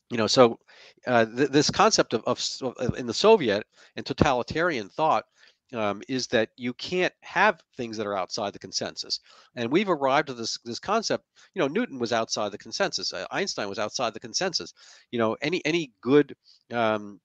you 0.09 0.18
know 0.18 0.27
so 0.27 0.59
uh, 1.07 1.25
th- 1.25 1.50
this 1.50 1.69
concept 1.69 2.13
of, 2.13 2.24
of, 2.25 2.39
of 2.62 2.97
in 2.97 3.07
the 3.07 3.13
Soviet 3.13 3.65
and 3.95 4.06
totalitarian 4.06 4.89
thought 4.89 5.25
um, 5.74 6.01
is 6.07 6.27
that 6.27 6.50
you 6.57 6.74
can't 6.74 7.13
have 7.21 7.62
things 7.75 7.97
that 7.97 8.07
are 8.07 8.18
outside 8.18 8.53
the 8.53 8.59
consensus. 8.59 9.19
And 9.56 9.71
we've 9.71 9.89
arrived 9.89 10.30
at 10.30 10.38
this 10.38 10.57
this 10.63 10.80
concept. 10.80 11.25
You 11.53 11.62
know, 11.62 11.68
Newton 11.68 12.00
was 12.00 12.13
outside 12.13 12.51
the 12.51 12.57
consensus. 12.57 13.13
Uh, 13.13 13.25
Einstein 13.31 13.69
was 13.69 13.80
outside 13.80 14.13
the 14.13 14.19
consensus. 14.19 14.74
You 15.12 15.19
know, 15.19 15.38
any 15.41 15.65
any 15.65 15.91
good, 16.01 16.36
um, 16.71 17.19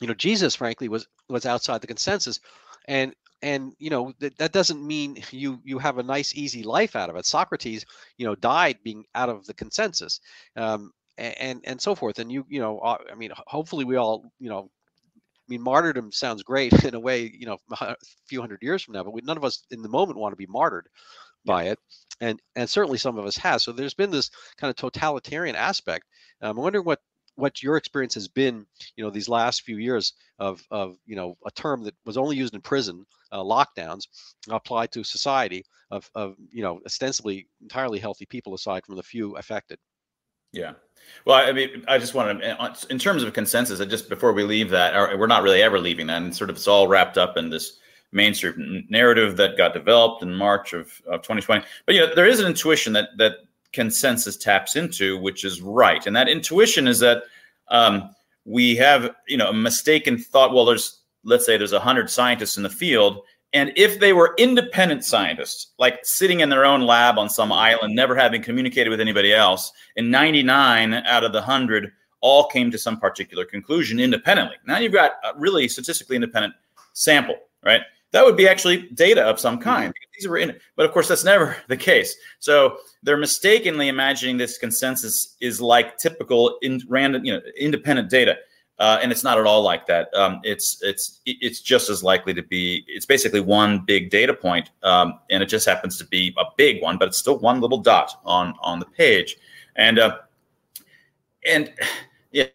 you 0.00 0.06
know, 0.06 0.14
Jesus, 0.14 0.54
frankly, 0.54 0.88
was 0.88 1.06
was 1.28 1.46
outside 1.46 1.80
the 1.80 1.86
consensus. 1.86 2.40
And 2.88 3.14
and 3.42 3.72
you 3.78 3.90
know 3.90 4.12
that, 4.20 4.36
that 4.38 4.52
doesn't 4.52 4.86
mean 4.86 5.22
you 5.30 5.60
you 5.64 5.78
have 5.78 5.98
a 5.98 6.02
nice 6.02 6.34
easy 6.34 6.62
life 6.62 6.96
out 6.96 7.10
of 7.10 7.16
it. 7.16 7.26
Socrates, 7.26 7.84
you 8.16 8.26
know, 8.26 8.34
died 8.34 8.78
being 8.82 9.04
out 9.14 9.28
of 9.28 9.46
the 9.46 9.54
consensus. 9.54 10.20
Um, 10.56 10.92
and 11.18 11.60
and 11.64 11.78
so 11.78 11.94
forth 11.94 12.18
and 12.18 12.32
you 12.32 12.46
you 12.48 12.60
know 12.60 12.78
uh, 12.78 12.96
i 13.12 13.14
mean 13.14 13.30
hopefully 13.46 13.84
we 13.84 13.96
all 13.96 14.32
you 14.38 14.48
know 14.48 14.70
I 15.50 15.50
mean, 15.50 15.62
martyrdom 15.62 16.12
sounds 16.12 16.44
great 16.44 16.72
in 16.84 16.94
a 16.94 17.00
way, 17.00 17.22
you 17.36 17.44
know, 17.44 17.58
a 17.80 17.96
few 18.26 18.40
hundred 18.40 18.62
years 18.62 18.82
from 18.82 18.94
now, 18.94 19.02
but 19.02 19.12
we, 19.12 19.20
none 19.22 19.36
of 19.36 19.44
us 19.44 19.64
in 19.72 19.82
the 19.82 19.88
moment 19.88 20.18
want 20.18 20.32
to 20.32 20.36
be 20.36 20.46
martyred 20.46 20.88
by 21.44 21.64
it, 21.64 21.78
and 22.20 22.40
and 22.54 22.70
certainly 22.70 22.98
some 22.98 23.18
of 23.18 23.26
us 23.26 23.36
has. 23.36 23.64
So 23.64 23.72
there's 23.72 23.94
been 23.94 24.12
this 24.12 24.30
kind 24.58 24.70
of 24.70 24.76
totalitarian 24.76 25.56
aspect. 25.56 26.04
Um, 26.40 26.50
I'm 26.50 26.62
wondering 26.62 26.84
what 26.84 27.00
what 27.40 27.62
your 27.62 27.76
experience 27.76 28.14
has 28.14 28.28
been, 28.28 28.66
you 28.96 29.04
know, 29.04 29.10
these 29.10 29.28
last 29.28 29.62
few 29.62 29.78
years 29.78 30.12
of 30.38 30.62
of 30.70 30.96
you 31.06 31.16
know 31.16 31.36
a 31.46 31.50
term 31.50 31.82
that 31.84 31.94
was 32.04 32.16
only 32.16 32.36
used 32.36 32.54
in 32.54 32.60
prison, 32.60 33.04
uh, 33.32 33.42
lockdowns, 33.42 34.02
applied 34.50 34.92
to 34.92 35.02
society 35.02 35.64
of 35.90 36.08
of 36.14 36.36
you 36.52 36.62
know 36.62 36.80
ostensibly 36.86 37.48
entirely 37.62 37.98
healthy 37.98 38.26
people 38.26 38.54
aside 38.54 38.84
from 38.84 38.96
the 38.96 39.02
few 39.02 39.36
affected. 39.36 39.78
Yeah. 40.52 40.72
Well, 41.24 41.36
I 41.36 41.52
mean, 41.52 41.84
I 41.88 41.98
just 41.98 42.14
want 42.14 42.40
to, 42.40 42.86
in 42.90 42.98
terms 42.98 43.22
of 43.22 43.32
consensus, 43.32 43.78
just 43.86 44.08
before 44.08 44.32
we 44.32 44.42
leave 44.42 44.68
that, 44.70 45.18
we're 45.18 45.26
not 45.26 45.42
really 45.42 45.62
ever 45.62 45.78
leaving 45.78 46.08
that, 46.08 46.22
and 46.22 46.34
sort 46.34 46.50
of 46.50 46.56
it's 46.56 46.68
all 46.68 46.88
wrapped 46.88 47.16
up 47.16 47.36
in 47.36 47.50
this 47.50 47.78
mainstream 48.12 48.84
narrative 48.90 49.36
that 49.36 49.56
got 49.56 49.72
developed 49.72 50.22
in 50.22 50.34
March 50.34 50.72
of, 50.72 51.00
of 51.06 51.22
2020. 51.22 51.64
But 51.86 51.94
you 51.94 52.00
know, 52.00 52.14
there 52.14 52.26
is 52.26 52.40
an 52.40 52.46
intuition 52.46 52.92
that 52.94 53.10
that 53.18 53.38
consensus 53.72 54.36
taps 54.36 54.76
into, 54.76 55.18
which 55.18 55.44
is 55.44 55.60
right, 55.60 56.06
and 56.06 56.14
that 56.16 56.28
intuition 56.28 56.86
is 56.86 56.98
that 57.00 57.24
um, 57.68 58.10
we 58.44 58.76
have 58.76 59.14
you 59.28 59.36
know 59.36 59.50
a 59.50 59.54
mistaken 59.54 60.18
thought. 60.18 60.52
Well, 60.52 60.64
there's 60.64 61.00
let's 61.24 61.46
say 61.46 61.56
there's 61.56 61.72
a 61.72 61.80
hundred 61.80 62.10
scientists 62.10 62.56
in 62.56 62.62
the 62.62 62.70
field, 62.70 63.22
and 63.52 63.72
if 63.76 63.98
they 63.98 64.12
were 64.12 64.34
independent 64.38 65.04
scientists, 65.04 65.68
like 65.78 66.00
sitting 66.02 66.40
in 66.40 66.48
their 66.48 66.64
own 66.64 66.82
lab 66.82 67.18
on 67.18 67.28
some 67.28 67.52
island, 67.52 67.94
never 67.94 68.14
having 68.14 68.42
communicated 68.42 68.90
with 68.90 69.00
anybody 69.00 69.32
else, 69.32 69.72
and 69.96 70.10
99 70.10 70.94
out 70.94 71.24
of 71.24 71.32
the 71.32 71.38
100 71.38 71.92
all 72.20 72.46
came 72.48 72.70
to 72.70 72.78
some 72.78 72.98
particular 73.00 73.44
conclusion 73.44 73.98
independently. 73.98 74.56
Now 74.66 74.78
you've 74.78 74.92
got 74.92 75.12
a 75.24 75.38
really 75.38 75.68
statistically 75.68 76.16
independent 76.16 76.54
sample, 76.92 77.36
right? 77.64 77.80
That 78.12 78.24
would 78.24 78.36
be 78.36 78.48
actually 78.48 78.88
data 78.94 79.22
of 79.22 79.38
some 79.38 79.58
kind. 79.58 79.90
Mm-hmm. 79.90 80.10
These 80.18 80.28
were 80.28 80.38
in, 80.38 80.56
but 80.76 80.86
of 80.86 80.92
course 80.92 81.08
that's 81.08 81.24
never 81.24 81.56
the 81.68 81.76
case. 81.76 82.14
So 82.38 82.78
they're 83.02 83.16
mistakenly 83.16 83.88
imagining 83.88 84.36
this 84.36 84.58
consensus 84.58 85.36
is 85.40 85.60
like 85.60 85.96
typical 85.98 86.58
in 86.62 86.80
random, 86.88 87.24
you 87.24 87.32
know, 87.32 87.40
independent 87.58 88.10
data 88.10 88.36
uh, 88.80 88.98
and 89.02 89.12
it's 89.12 89.22
not 89.22 89.38
at 89.38 89.44
all 89.44 89.62
like 89.62 89.86
that. 89.86 90.12
Um, 90.14 90.40
it's 90.42 90.78
it's 90.82 91.20
it's 91.26 91.60
just 91.60 91.90
as 91.90 92.02
likely 92.02 92.32
to 92.32 92.42
be. 92.42 92.82
It's 92.88 93.04
basically 93.04 93.40
one 93.40 93.80
big 93.80 94.08
data 94.08 94.32
point, 94.32 94.70
um, 94.82 95.20
and 95.28 95.42
it 95.42 95.46
just 95.46 95.68
happens 95.68 95.98
to 95.98 96.06
be 96.06 96.34
a 96.38 96.44
big 96.56 96.82
one, 96.82 96.96
but 96.96 97.06
it's 97.06 97.18
still 97.18 97.38
one 97.38 97.60
little 97.60 97.76
dot 97.76 98.18
on 98.24 98.54
on 98.62 98.78
the 98.78 98.86
page. 98.86 99.36
And 99.76 99.98
uh, 99.98 100.16
and 101.46 101.70
yeah, 102.32 102.46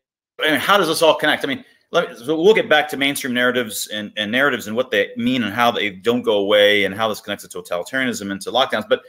I 0.43 0.49
mean, 0.49 0.59
how 0.59 0.77
does 0.77 0.87
this 0.87 1.03
all 1.03 1.13
connect? 1.13 1.43
I 1.43 1.47
mean, 1.47 1.63
let 1.91 2.17
so 2.17 2.39
we'll 2.39 2.53
get 2.53 2.69
back 2.69 2.89
to 2.89 2.97
mainstream 2.97 3.33
narratives 3.33 3.87
and, 3.87 4.11
and 4.17 4.31
narratives 4.31 4.67
and 4.67 4.75
what 4.75 4.91
they 4.91 5.11
mean 5.17 5.43
and 5.43 5.53
how 5.53 5.71
they 5.71 5.89
don't 5.89 6.23
go 6.23 6.37
away 6.37 6.85
and 6.85 6.95
how 6.95 7.07
this 7.07 7.21
connects 7.21 7.47
to 7.47 7.61
totalitarianism 7.61 8.31
and 8.31 8.41
to 8.41 8.51
lockdowns. 8.51 8.87
But 8.89 9.01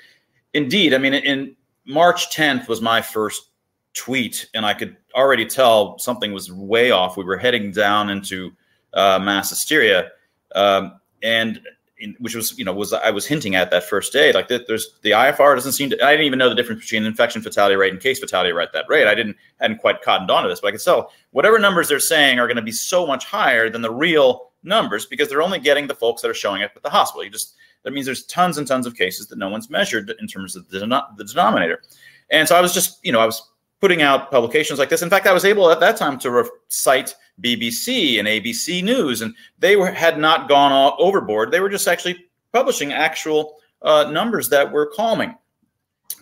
indeed, 0.54 0.94
I 0.94 0.98
mean, 0.98 1.14
in 1.14 1.56
March 1.84 2.34
10th 2.34 2.68
was 2.68 2.80
my 2.80 3.00
first 3.00 3.50
tweet, 3.94 4.48
and 4.54 4.66
I 4.66 4.74
could 4.74 4.96
already 5.14 5.46
tell 5.46 5.98
something 5.98 6.32
was 6.32 6.52
way 6.52 6.90
off. 6.90 7.16
We 7.16 7.24
were 7.24 7.38
heading 7.38 7.72
down 7.72 8.10
into 8.10 8.52
uh, 8.92 9.18
mass 9.22 9.50
hysteria, 9.50 10.10
um, 10.54 11.00
and 11.22 11.60
in, 11.98 12.14
which 12.18 12.34
was 12.34 12.58
you 12.58 12.64
know 12.64 12.72
was 12.72 12.92
I 12.92 13.10
was 13.10 13.26
hinting 13.26 13.54
at 13.54 13.70
that 13.70 13.84
first 13.84 14.12
day. 14.12 14.32
Like 14.32 14.48
there's 14.48 14.98
the 15.02 15.10
IFR 15.10 15.54
doesn't 15.54 15.72
seem 15.72 15.90
to. 15.90 16.04
I 16.04 16.12
didn't 16.12 16.26
even 16.26 16.38
know 16.38 16.48
the 16.48 16.54
difference 16.54 16.82
between 16.82 17.04
infection 17.04 17.42
fatality 17.42 17.76
rate 17.76 17.92
and 17.92 18.00
case 18.00 18.18
fatality 18.18 18.52
rate 18.52 18.70
that 18.72 18.86
rate. 18.88 19.06
I 19.06 19.14
didn't 19.14 19.36
hadn't 19.60 19.78
quite 19.78 20.02
cottoned 20.02 20.30
on 20.30 20.42
to 20.42 20.48
this, 20.48 20.60
but 20.60 20.68
I 20.68 20.70
could 20.72 20.82
tell 20.82 21.12
whatever 21.30 21.58
numbers 21.58 21.88
they're 21.88 22.00
saying 22.00 22.38
are 22.38 22.46
going 22.46 22.56
to 22.56 22.62
be 22.62 22.72
so 22.72 23.06
much 23.06 23.24
higher 23.24 23.70
than 23.70 23.82
the 23.82 23.92
real 23.92 24.50
numbers 24.62 25.06
because 25.06 25.28
they're 25.28 25.42
only 25.42 25.58
getting 25.58 25.86
the 25.86 25.94
folks 25.94 26.22
that 26.22 26.30
are 26.30 26.34
showing 26.34 26.62
up 26.62 26.72
at 26.76 26.82
the 26.82 26.90
hospital. 26.90 27.24
You 27.24 27.30
just 27.30 27.54
that 27.82 27.92
means 27.92 28.04
there's 28.04 28.24
tons 28.24 28.58
and 28.58 28.66
tons 28.66 28.86
of 28.86 28.96
cases 28.96 29.28
that 29.28 29.38
no 29.38 29.48
one's 29.48 29.70
measured 29.70 30.12
in 30.20 30.26
terms 30.26 30.56
of 30.56 30.68
the, 30.68 30.80
the 31.16 31.24
denominator. 31.24 31.82
And 32.30 32.48
so 32.48 32.56
I 32.56 32.60
was 32.60 32.74
just, 32.74 32.98
you 33.04 33.12
know, 33.12 33.20
I 33.20 33.26
was 33.26 33.50
putting 33.80 34.02
out 34.02 34.30
publications 34.30 34.78
like 34.78 34.88
this. 34.88 35.02
In 35.02 35.10
fact, 35.10 35.26
I 35.26 35.32
was 35.32 35.44
able 35.44 35.70
at 35.70 35.78
that 35.78 35.96
time 35.96 36.18
to 36.20 36.50
cite 36.66 37.14
BBC 37.40 38.18
and 38.18 38.26
ABC 38.26 38.82
News, 38.82 39.22
and 39.22 39.34
they 39.58 39.76
were, 39.76 39.90
had 39.90 40.18
not 40.18 40.48
gone 40.48 40.72
all 40.72 40.96
overboard. 40.98 41.50
They 41.50 41.60
were 41.60 41.68
just 41.68 41.88
actually 41.88 42.24
publishing 42.52 42.92
actual 42.92 43.56
uh, 43.82 44.10
numbers 44.10 44.48
that 44.48 44.72
were 44.72 44.86
calming. 44.94 45.34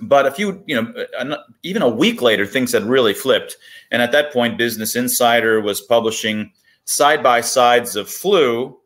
But 0.01 0.27
a 0.27 0.31
few, 0.31 0.63
you 0.67 0.75
know, 0.75 1.39
even 1.63 1.83
a 1.83 1.89
week 1.89 2.21
later, 2.21 2.47
things 2.47 2.73
had 2.73 2.83
really 2.83 3.15
flipped. 3.15 3.57
And 3.93 4.03
at 4.03 4.11
that 4.13 4.33
point, 4.33 4.59
Business 4.59 4.97
Insider 4.97 5.61
was 5.61 5.81
publishing 5.81 6.53
side 6.85 7.23
by 7.23 7.41
sides 7.41 7.95
of 7.95 8.09
flu 8.09 8.77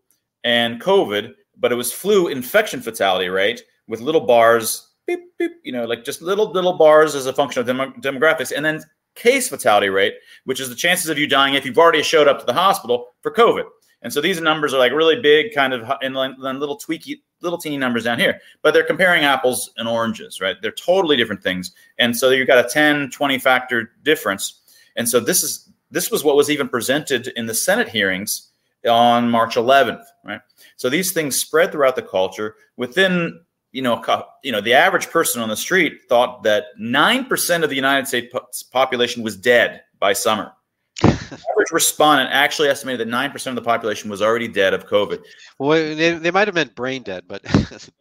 and 0.45 0.81
COVID, 0.81 1.33
but 1.57 1.73
it 1.73 1.77
was 1.77 1.93
flu 1.93 2.29
infection 2.29 2.81
fatality 2.81 3.29
rate 3.29 3.63
with 3.87 4.01
little 4.01 4.21
bars, 4.21 4.89
beep, 5.07 5.21
beep, 5.39 5.53
you 5.63 5.73
know, 5.73 5.87
like 5.87 6.05
just 6.05 6.21
little, 6.21 6.51
little 6.53 6.75
bars 6.75 7.15
as 7.15 7.27
a 7.27 7.33
function 7.33 7.61
of 7.61 7.67
dem- 7.67 7.95
demographics. 8.03 8.53
And 8.55 8.65
then 8.65 8.85
case 9.19 9.49
fatality 9.49 9.89
rate, 9.89 10.15
which 10.45 10.61
is 10.61 10.69
the 10.69 10.75
chances 10.75 11.11
of 11.11 11.19
you 11.19 11.27
dying 11.27 11.55
if 11.55 11.67
you've 11.67 11.79
already 11.79 12.03
showed 12.03 12.29
up 12.29 12.39
to 12.41 12.47
the 12.47 12.53
hospital 12.53 13.09
for 13.21 13.33
COVID. 13.33 13.65
And 14.03 14.13
so 14.13 14.21
these 14.21 14.41
numbers 14.41 14.73
are 14.73 14.79
like 14.79 14.93
really 14.93 15.21
big, 15.21 15.53
kind 15.53 15.73
of, 15.73 15.91
and 16.03 16.15
then 16.15 16.61
little 16.61 16.79
tweaky, 16.79 17.21
little 17.41 17.59
teeny 17.59 17.77
numbers 17.77 18.05
down 18.05 18.19
here. 18.19 18.41
But 18.63 18.73
they're 18.73 18.85
comparing 18.85 19.25
apples 19.25 19.71
and 19.77 19.89
oranges, 19.89 20.41
right? 20.41 20.57
They're 20.63 20.71
totally 20.71 21.17
different 21.17 21.43
things. 21.43 21.73
And 21.99 22.17
so 22.17 22.31
you've 22.31 22.47
got 22.47 22.65
a 22.65 22.69
10, 22.69 23.11
20 23.11 23.39
factor 23.39 23.93
difference. 24.05 24.61
And 24.97 25.09
so 25.09 25.19
this 25.19 25.43
is 25.43 25.69
this 25.91 26.11
was 26.11 26.23
what 26.23 26.37
was 26.37 26.51
even 26.51 26.69
presented 26.69 27.29
in 27.29 27.47
the 27.47 27.55
Senate 27.55 27.89
hearings 27.89 28.51
on 28.89 29.31
March 29.31 29.57
11th, 29.57 30.05
right? 30.25 30.41
So 30.77 30.89
these 30.89 31.13
things 31.13 31.37
spread 31.37 31.73
throughout 31.73 31.97
the 31.97 32.03
culture. 32.03 32.57
Within, 32.77 33.41
you 33.73 33.83
know, 33.83 34.03
you 34.43 34.53
know, 34.53 34.61
the 34.61 34.75
average 34.75 35.09
person 35.09 35.43
on 35.43 35.49
the 35.49 35.57
street 35.57 36.01
thought 36.09 36.43
that 36.43 36.67
nine 36.79 37.25
percent 37.25 37.65
of 37.65 37.71
the 37.71 37.77
United 37.77 38.07
States 38.07 38.35
population 38.63 39.23
was 39.23 39.37
dead 39.37 39.83
by 40.01 40.13
summer 40.13 40.53
average 41.03 41.71
respondent 41.73 42.31
actually 42.33 42.69
estimated 42.69 43.07
that 43.07 43.13
9% 43.13 43.47
of 43.47 43.55
the 43.55 43.63
population 43.63 44.11
was 44.11 44.21
already 44.21 44.49
dead 44.49 44.75
of 44.75 44.87
COVID. 44.87 45.23
Well, 45.59 45.79
they, 45.95 46.13
they 46.15 46.31
might 46.31 46.49
have 46.49 46.55
meant 46.55 46.75
brain 46.75 47.03
dead, 47.03 47.25
but. 47.29 47.43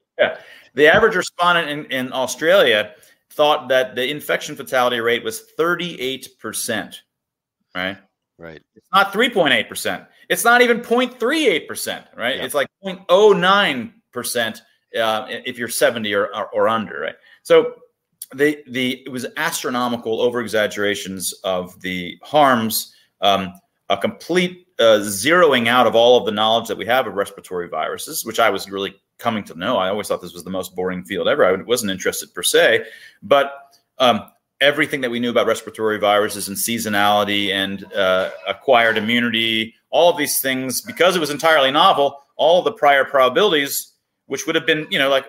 yeah. 0.20 0.38
The 0.74 0.88
average 0.88 1.16
respondent 1.16 1.70
in, 1.70 1.86
in 1.92 2.14
Australia 2.14 2.94
thought 3.32 3.70
that 3.70 3.96
the 3.96 4.10
infection 4.10 4.56
fatality 4.56 5.00
rate 5.00 5.24
was 5.24 5.44
38%. 5.60 6.96
Right. 7.76 7.98
Right. 8.40 8.62
It's 8.76 8.90
not 8.94 9.14
3.8%. 9.14 10.08
It's 10.30 10.44
not 10.44 10.62
even 10.62 10.82
0.38%. 10.82 12.16
Right. 12.16 12.38
It's 12.38 12.56
like 12.56 12.68
0.09% 12.84 14.62
uh, 14.96 15.25
if 15.29 15.58
you're 15.58 15.67
70 15.67 16.13
or, 16.13 16.36
or, 16.36 16.48
or 16.50 16.67
under. 16.67 17.00
Right. 17.00 17.15
So 17.44 17.75
the 18.34 18.63
the 18.67 19.03
it 19.06 19.12
was 19.12 19.25
astronomical 19.38 20.22
over 20.22 20.41
exaggerations 20.41 21.34
of 21.44 21.79
the 21.82 22.17
harms, 22.24 22.94
um, 23.22 23.53
a 23.89 23.98
complete 23.98 24.67
uh, 24.79 25.00
zeroing 25.00 25.67
out 25.67 25.88
of 25.88 25.96
all 25.96 26.17
of 26.17 26.25
the 26.25 26.32
knowledge 26.32 26.67
that 26.67 26.77
we 26.77 26.86
have 26.86 27.08
of 27.08 27.13
respiratory 27.13 27.70
viruses, 27.70 28.25
which 28.25 28.39
I 28.39 28.50
was 28.50 28.70
really 28.70 28.96
coming 29.17 29.44
to 29.46 29.56
know. 29.58 29.77
I 29.77 29.89
always 29.89 30.08
thought 30.08 30.22
this 30.22 30.34
was 30.34 30.44
the 30.44 30.50
most 30.50 30.75
boring 30.75 31.03
field 31.03 31.27
ever. 31.27 31.46
I 31.46 31.53
wasn't 31.63 31.91
interested 31.91 32.34
per 32.34 32.44
se, 32.44 32.86
but 33.24 33.79
um, 33.98 34.29
everything 34.62 35.01
that 35.01 35.10
we 35.10 35.20
knew 35.20 35.32
about 35.32 35.48
respiratory 35.48 35.98
viruses 35.98 36.48
and 36.48 36.58
seasonality 36.58 37.51
and 37.51 37.91
uh, 37.94 38.29
acquired 38.48 38.98
immunity, 38.98 39.74
all 39.89 40.12
of 40.12 40.17
these 40.17 40.39
things, 40.41 40.82
because 40.82 41.15
it 41.15 41.20
was 41.20 41.29
entirely 41.29 41.72
novel, 41.72 42.22
all 42.36 42.60
of 42.60 42.65
the 42.65 42.72
prior 42.72 43.06
probabilities, 43.06 43.94
which 44.27 44.46
would 44.46 44.55
have 44.55 44.65
been, 44.65 44.88
you 44.89 45.00
know, 45.00 45.10
like 45.10 45.25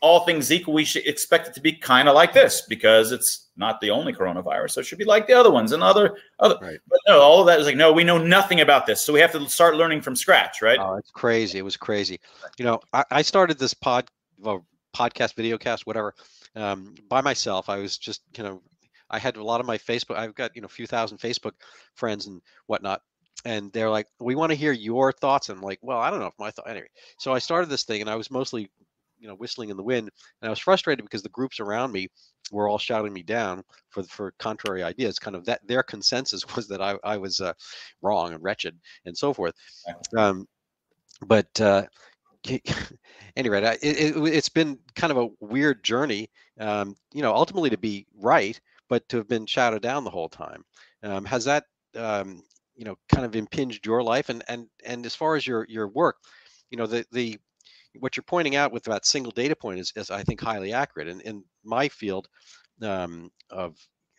all 0.00 0.20
things 0.20 0.52
equal, 0.52 0.74
we 0.74 0.84
should 0.84 1.06
expect 1.06 1.48
it 1.48 1.54
to 1.54 1.60
be 1.60 1.72
kind 1.72 2.08
of 2.08 2.14
like 2.14 2.32
this 2.32 2.62
because 2.68 3.10
it's 3.10 3.48
not 3.56 3.80
the 3.80 3.90
only 3.90 4.12
coronavirus. 4.12 4.72
So 4.72 4.80
it 4.80 4.86
should 4.86 4.98
be 4.98 5.04
like 5.04 5.26
the 5.26 5.32
other 5.32 5.50
ones 5.50 5.72
and 5.72 5.82
other 5.82 6.16
other. 6.40 6.58
Right. 6.60 6.78
But 6.88 6.98
no, 7.08 7.20
all 7.20 7.40
of 7.40 7.46
that 7.46 7.58
is 7.58 7.66
like 7.66 7.76
no, 7.76 7.92
we 7.92 8.04
know 8.04 8.18
nothing 8.18 8.60
about 8.60 8.86
this, 8.86 9.00
so 9.00 9.12
we 9.12 9.20
have 9.20 9.32
to 9.32 9.48
start 9.48 9.76
learning 9.76 10.02
from 10.02 10.14
scratch, 10.14 10.60
right? 10.60 10.78
Oh, 10.78 10.96
it's 10.96 11.10
crazy. 11.10 11.58
It 11.58 11.64
was 11.64 11.76
crazy. 11.76 12.20
You 12.58 12.66
know, 12.66 12.80
I, 12.92 13.04
I 13.10 13.22
started 13.22 13.58
this 13.58 13.72
pod, 13.72 14.10
well, 14.38 14.66
podcast, 14.94 15.34
video 15.36 15.56
cast, 15.56 15.86
whatever, 15.86 16.14
um, 16.54 16.94
by 17.08 17.20
myself. 17.20 17.68
I 17.68 17.78
was 17.78 17.96
just, 17.96 18.22
you 18.36 18.44
know, 18.44 18.62
I 19.10 19.18
had 19.18 19.36
a 19.36 19.44
lot 19.44 19.60
of 19.60 19.66
my 19.66 19.78
Facebook. 19.78 20.16
I've 20.16 20.34
got 20.34 20.54
you 20.54 20.60
know 20.60 20.66
a 20.66 20.68
few 20.68 20.86
thousand 20.86 21.18
Facebook 21.18 21.52
friends 21.94 22.26
and 22.26 22.42
whatnot, 22.66 23.00
and 23.44 23.72
they're 23.72 23.90
like, 23.90 24.06
"We 24.20 24.34
want 24.34 24.50
to 24.50 24.56
hear 24.56 24.72
your 24.72 25.12
thoughts." 25.12 25.48
And 25.48 25.58
I'm 25.58 25.64
like, 25.64 25.78
"Well, 25.82 25.98
I 25.98 26.10
don't 26.10 26.20
know 26.20 26.26
if 26.26 26.38
my 26.38 26.50
thought 26.50 26.68
anyway." 26.68 26.88
So 27.18 27.32
I 27.32 27.38
started 27.38 27.68
this 27.68 27.84
thing, 27.84 28.00
and 28.00 28.10
I 28.10 28.16
was 28.16 28.30
mostly 28.30 28.70
you 29.24 29.28
know 29.28 29.34
whistling 29.36 29.70
in 29.70 29.76
the 29.76 29.82
wind 29.82 30.10
and 30.40 30.48
i 30.48 30.50
was 30.50 30.58
frustrated 30.58 31.04
because 31.04 31.22
the 31.22 31.28
groups 31.30 31.58
around 31.58 31.90
me 31.92 32.08
were 32.52 32.68
all 32.68 32.78
shouting 32.78 33.12
me 33.12 33.22
down 33.22 33.62
for 33.88 34.02
for 34.04 34.34
contrary 34.38 34.82
ideas 34.82 35.18
kind 35.18 35.34
of 35.34 35.46
that 35.46 35.66
their 35.66 35.82
consensus 35.82 36.44
was 36.56 36.68
that 36.68 36.82
i, 36.82 36.96
I 37.02 37.16
was 37.16 37.40
uh, 37.40 37.54
wrong 38.02 38.34
and 38.34 38.42
wretched 38.42 38.78
and 39.06 39.16
so 39.16 39.32
forth 39.32 39.54
um, 40.16 40.46
but 41.26 41.60
uh, 41.60 41.84
anyway 43.36 43.62
it, 43.82 44.16
it, 44.16 44.34
has 44.34 44.50
been 44.50 44.78
kind 44.94 45.10
of 45.10 45.16
a 45.16 45.28
weird 45.40 45.82
journey 45.82 46.28
um, 46.60 46.94
you 47.12 47.22
know 47.22 47.34
ultimately 47.34 47.70
to 47.70 47.78
be 47.78 48.06
right 48.18 48.60
but 48.90 49.08
to 49.08 49.16
have 49.16 49.28
been 49.28 49.46
shouted 49.46 49.80
down 49.80 50.04
the 50.04 50.10
whole 50.10 50.28
time 50.28 50.62
um, 51.02 51.24
has 51.24 51.46
that 51.46 51.64
um, 51.96 52.42
you 52.76 52.84
know 52.84 52.96
kind 53.08 53.24
of 53.24 53.36
impinged 53.36 53.86
your 53.86 54.02
life 54.02 54.28
and 54.28 54.42
and 54.48 54.66
and 54.84 55.06
as 55.06 55.14
far 55.14 55.36
as 55.36 55.46
your 55.46 55.66
your 55.68 55.88
work 55.88 56.16
you 56.70 56.78
know 56.78 56.86
the 56.86 57.04
the 57.12 57.38
what 58.00 58.16
you're 58.16 58.24
pointing 58.24 58.56
out 58.56 58.72
with 58.72 58.84
that 58.84 59.06
single 59.06 59.32
data 59.32 59.54
point 59.54 59.78
is, 59.78 59.92
is 59.96 60.10
I 60.10 60.22
think 60.22 60.40
highly 60.40 60.72
accurate. 60.72 61.08
And 61.08 61.20
in 61.22 61.44
my 61.64 61.88
field 61.88 62.28
um, 62.82 63.30
of, 63.50 63.76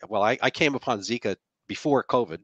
well, 0.08 0.22
I, 0.22 0.38
I, 0.42 0.50
came 0.50 0.74
upon 0.74 1.00
Zika 1.00 1.36
before 1.68 2.04
COVID, 2.04 2.38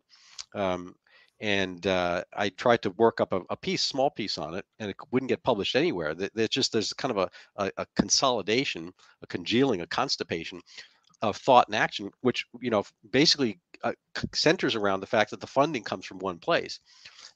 um, 0.54 0.94
and 1.40 1.86
uh, 1.86 2.22
I 2.36 2.50
tried 2.50 2.82
to 2.82 2.90
work 2.90 3.20
up 3.20 3.32
a, 3.32 3.40
a, 3.50 3.56
piece, 3.56 3.82
small 3.82 4.10
piece 4.10 4.38
on 4.38 4.54
it, 4.54 4.64
and 4.78 4.90
it 4.90 4.96
wouldn't 5.10 5.28
get 5.28 5.42
published 5.42 5.74
anywhere. 5.74 6.14
There's 6.14 6.48
just 6.48 6.72
there's 6.72 6.92
kind 6.92 7.10
of 7.10 7.18
a, 7.18 7.30
a, 7.56 7.70
a 7.78 7.86
consolidation, 7.96 8.92
a 9.22 9.26
congealing, 9.26 9.80
a 9.80 9.86
constipation 9.86 10.60
of 11.20 11.36
thought 11.36 11.66
and 11.68 11.76
action, 11.76 12.10
which 12.20 12.44
you 12.60 12.70
know 12.70 12.84
basically 13.10 13.58
uh, 13.84 13.92
centers 14.34 14.74
around 14.74 15.00
the 15.00 15.06
fact 15.06 15.30
that 15.30 15.40
the 15.40 15.46
funding 15.46 15.82
comes 15.82 16.04
from 16.04 16.18
one 16.18 16.38
place, 16.38 16.80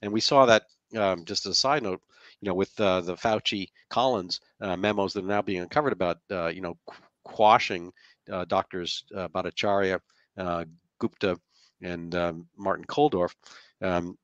and 0.01 0.11
we 0.11 0.21
saw 0.21 0.45
that 0.45 0.63
um, 0.95 1.25
just 1.25 1.45
as 1.45 1.51
a 1.51 1.55
side 1.55 1.83
note 1.83 2.01
you 2.41 2.47
know, 2.47 2.53
with 2.53 2.79
uh, 2.79 3.01
the 3.01 3.15
Fauci 3.15 3.69
Collins 3.89 4.39
uh, 4.61 4.75
memos 4.77 5.13
that 5.13 5.23
are 5.23 5.27
now 5.27 5.41
being 5.41 5.61
uncovered 5.61 5.93
about, 5.93 6.17
uh, 6.31 6.47
you 6.47 6.61
know, 6.61 6.77
quashing 7.23 7.91
uh, 8.31 8.45
doctors 8.45 9.03
uh, 9.15 9.27
Bhattacharya, 9.29 9.99
uh, 10.37 10.65
Gupta, 10.99 11.39
and 11.81 12.13
um, 12.15 12.47
Martin 12.57 12.85
Kulldorff, 12.85 13.33
um, 13.81 14.17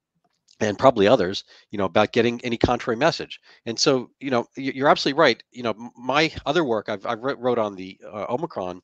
and 0.59 0.77
probably 0.77 1.07
others, 1.07 1.43
you 1.71 1.77
know, 1.77 1.85
about 1.85 2.11
getting 2.11 2.39
any 2.43 2.57
contrary 2.57 2.97
message. 2.97 3.39
And 3.65 3.77
so, 3.77 4.11
you 4.19 4.29
know, 4.29 4.47
you're 4.55 4.87
absolutely 4.87 5.19
right. 5.19 5.43
You 5.51 5.63
know, 5.63 5.91
my 5.97 6.31
other 6.45 6.63
work 6.63 6.89
I've, 6.89 7.05
I 7.05 7.15
wrote 7.15 7.59
on 7.59 7.75
the 7.75 7.99
Omicron 8.05 8.81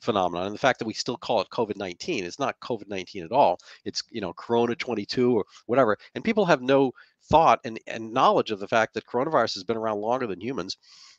phenomenon. 0.00 0.46
And 0.46 0.54
the 0.54 0.58
fact 0.58 0.78
that 0.78 0.86
we 0.86 0.94
still 0.94 1.16
call 1.16 1.40
it 1.40 1.48
covid-19 1.52 2.22
it's 2.22 2.38
not 2.38 2.60
covid-19 2.60 3.24
at 3.24 3.32
all. 3.32 3.58
It's 3.84 4.02
you 4.10 4.20
know 4.20 4.32
corona 4.32 4.74
22 4.74 5.36
or 5.36 5.44
whatever. 5.66 5.96
And 6.14 6.24
people 6.24 6.46
have 6.46 6.62
no 6.62 6.92
thought 7.24 7.60
and, 7.64 7.78
and 7.86 8.12
knowledge 8.12 8.50
of 8.50 8.60
the 8.60 8.68
fact 8.68 8.94
that 8.94 9.06
coronavirus 9.06 9.54
has 9.54 9.64
been 9.64 9.76
around 9.76 10.00
longer 10.00 10.26
than 10.26 10.40
humans 10.40 10.76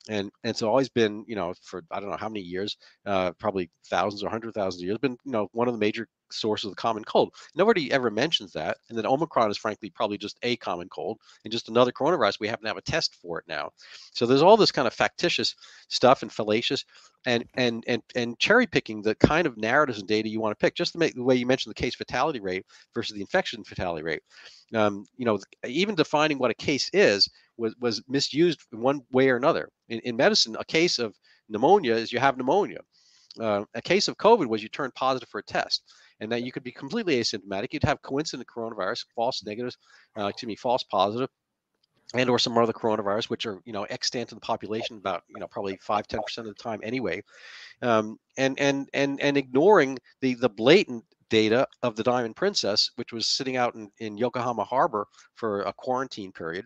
and, 0.09 0.31
and 0.43 0.51
it's 0.51 0.61
always 0.61 0.89
been 0.89 1.23
you 1.27 1.35
know 1.35 1.53
for 1.61 1.83
i 1.91 1.99
don't 1.99 2.09
know 2.09 2.17
how 2.17 2.29
many 2.29 2.41
years 2.41 2.77
uh, 3.05 3.31
probably 3.33 3.69
thousands 3.89 4.23
or 4.23 4.29
hundred 4.29 4.53
thousands 4.53 4.81
of 4.81 4.87
years 4.87 4.97
been 4.97 5.17
you 5.25 5.31
know 5.31 5.47
one 5.53 5.67
of 5.67 5.73
the 5.73 5.79
major 5.79 6.07
sources 6.33 6.65
of 6.65 6.71
the 6.71 6.81
common 6.81 7.03
cold. 7.03 7.33
Nobody 7.55 7.91
ever 7.91 8.09
mentions 8.09 8.51
that 8.53 8.77
and 8.89 8.97
then 8.97 9.05
omicron 9.05 9.51
is 9.51 9.57
frankly 9.57 9.89
probably 9.89 10.17
just 10.17 10.37
a 10.43 10.55
common 10.57 10.89
cold 10.89 11.19
and 11.43 11.51
just 11.51 11.69
another 11.69 11.91
coronavirus 11.91 12.39
we 12.39 12.47
happen 12.47 12.63
to 12.63 12.69
have 12.69 12.77
a 12.77 12.81
test 12.81 13.15
for 13.15 13.39
it 13.39 13.45
now. 13.47 13.69
So 14.13 14.25
there's 14.25 14.41
all 14.41 14.57
this 14.57 14.71
kind 14.71 14.87
of 14.87 14.93
factitious 14.93 15.55
stuff 15.89 16.21
and 16.21 16.31
fallacious 16.31 16.85
and 17.25 17.45
and 17.55 17.83
and 17.87 18.01
and 18.15 18.39
cherry 18.39 18.65
picking 18.65 19.01
the 19.01 19.15
kind 19.15 19.45
of 19.45 19.57
narratives 19.57 19.99
and 19.99 20.07
data 20.07 20.29
you 20.29 20.39
want 20.39 20.57
to 20.57 20.63
pick 20.63 20.75
just 20.75 20.93
to 20.93 20.99
make 20.99 21.13
the 21.13 21.23
way 21.23 21.35
you 21.35 21.45
mentioned 21.45 21.71
the 21.71 21.81
case 21.81 21.95
fatality 21.95 22.39
rate 22.39 22.65
versus 22.93 23.15
the 23.15 23.21
infection 23.21 23.63
fatality 23.63 24.03
rate. 24.03 24.23
Um, 24.73 25.05
you 25.17 25.25
know 25.25 25.39
even 25.67 25.95
defining 25.95 26.39
what 26.39 26.51
a 26.51 26.55
case 26.55 26.89
is 26.93 27.29
was 27.57 27.75
was 27.79 28.01
misused 28.07 28.61
one 28.71 29.01
way 29.11 29.29
or 29.29 29.37
another. 29.37 29.69
In, 29.89 29.99
in 29.99 30.15
medicine 30.15 30.55
a 30.59 30.65
case 30.65 30.99
of 30.99 31.15
pneumonia 31.49 31.95
is 31.95 32.11
you 32.11 32.19
have 32.19 32.37
pneumonia. 32.37 32.79
Uh, 33.39 33.63
a 33.75 33.81
case 33.81 34.07
of 34.09 34.17
covid 34.17 34.47
was 34.47 34.61
you 34.61 34.69
turned 34.69 34.93
positive 34.93 35.29
for 35.29 35.39
a 35.39 35.43
test 35.43 35.83
and 36.19 36.29
that 36.31 36.43
you 36.43 36.51
could 36.51 36.63
be 36.63 36.71
completely 36.71 37.15
asymptomatic. 37.21 37.71
You'd 37.71 37.83
have 37.83 38.01
coincident 38.01 38.47
coronavirus 38.53 39.05
false 39.15 39.43
negatives 39.45 39.77
uh, 40.17 40.25
excuse 40.25 40.47
me 40.47 40.55
false 40.55 40.83
positive 40.83 41.29
and 42.13 42.29
or 42.29 42.39
some 42.39 42.57
other 42.57 42.73
coronavirus, 42.73 43.29
which 43.29 43.45
are 43.45 43.61
you 43.65 43.73
know 43.73 43.83
extant 43.83 44.31
in 44.31 44.35
the 44.35 44.41
population 44.41 44.97
about 44.97 45.23
you 45.29 45.39
know 45.39 45.47
probably 45.47 45.77
five 45.81 46.07
ten 46.07 46.21
percent 46.21 46.47
of 46.47 46.55
the 46.55 46.63
time 46.63 46.79
anyway, 46.83 47.21
um, 47.81 48.17
and 48.37 48.59
and 48.59 48.89
and 48.93 49.21
and 49.21 49.37
ignoring 49.37 49.97
the 50.21 50.33
the 50.35 50.49
blatant 50.49 51.03
data 51.29 51.65
of 51.81 51.95
the 51.95 52.03
Diamond 52.03 52.35
Princess, 52.35 52.91
which 52.95 53.13
was 53.13 53.25
sitting 53.25 53.55
out 53.55 53.75
in, 53.75 53.89
in 53.99 54.17
Yokohama 54.17 54.65
Harbor 54.65 55.07
for 55.35 55.61
a 55.61 55.73
quarantine 55.73 56.31
period. 56.31 56.65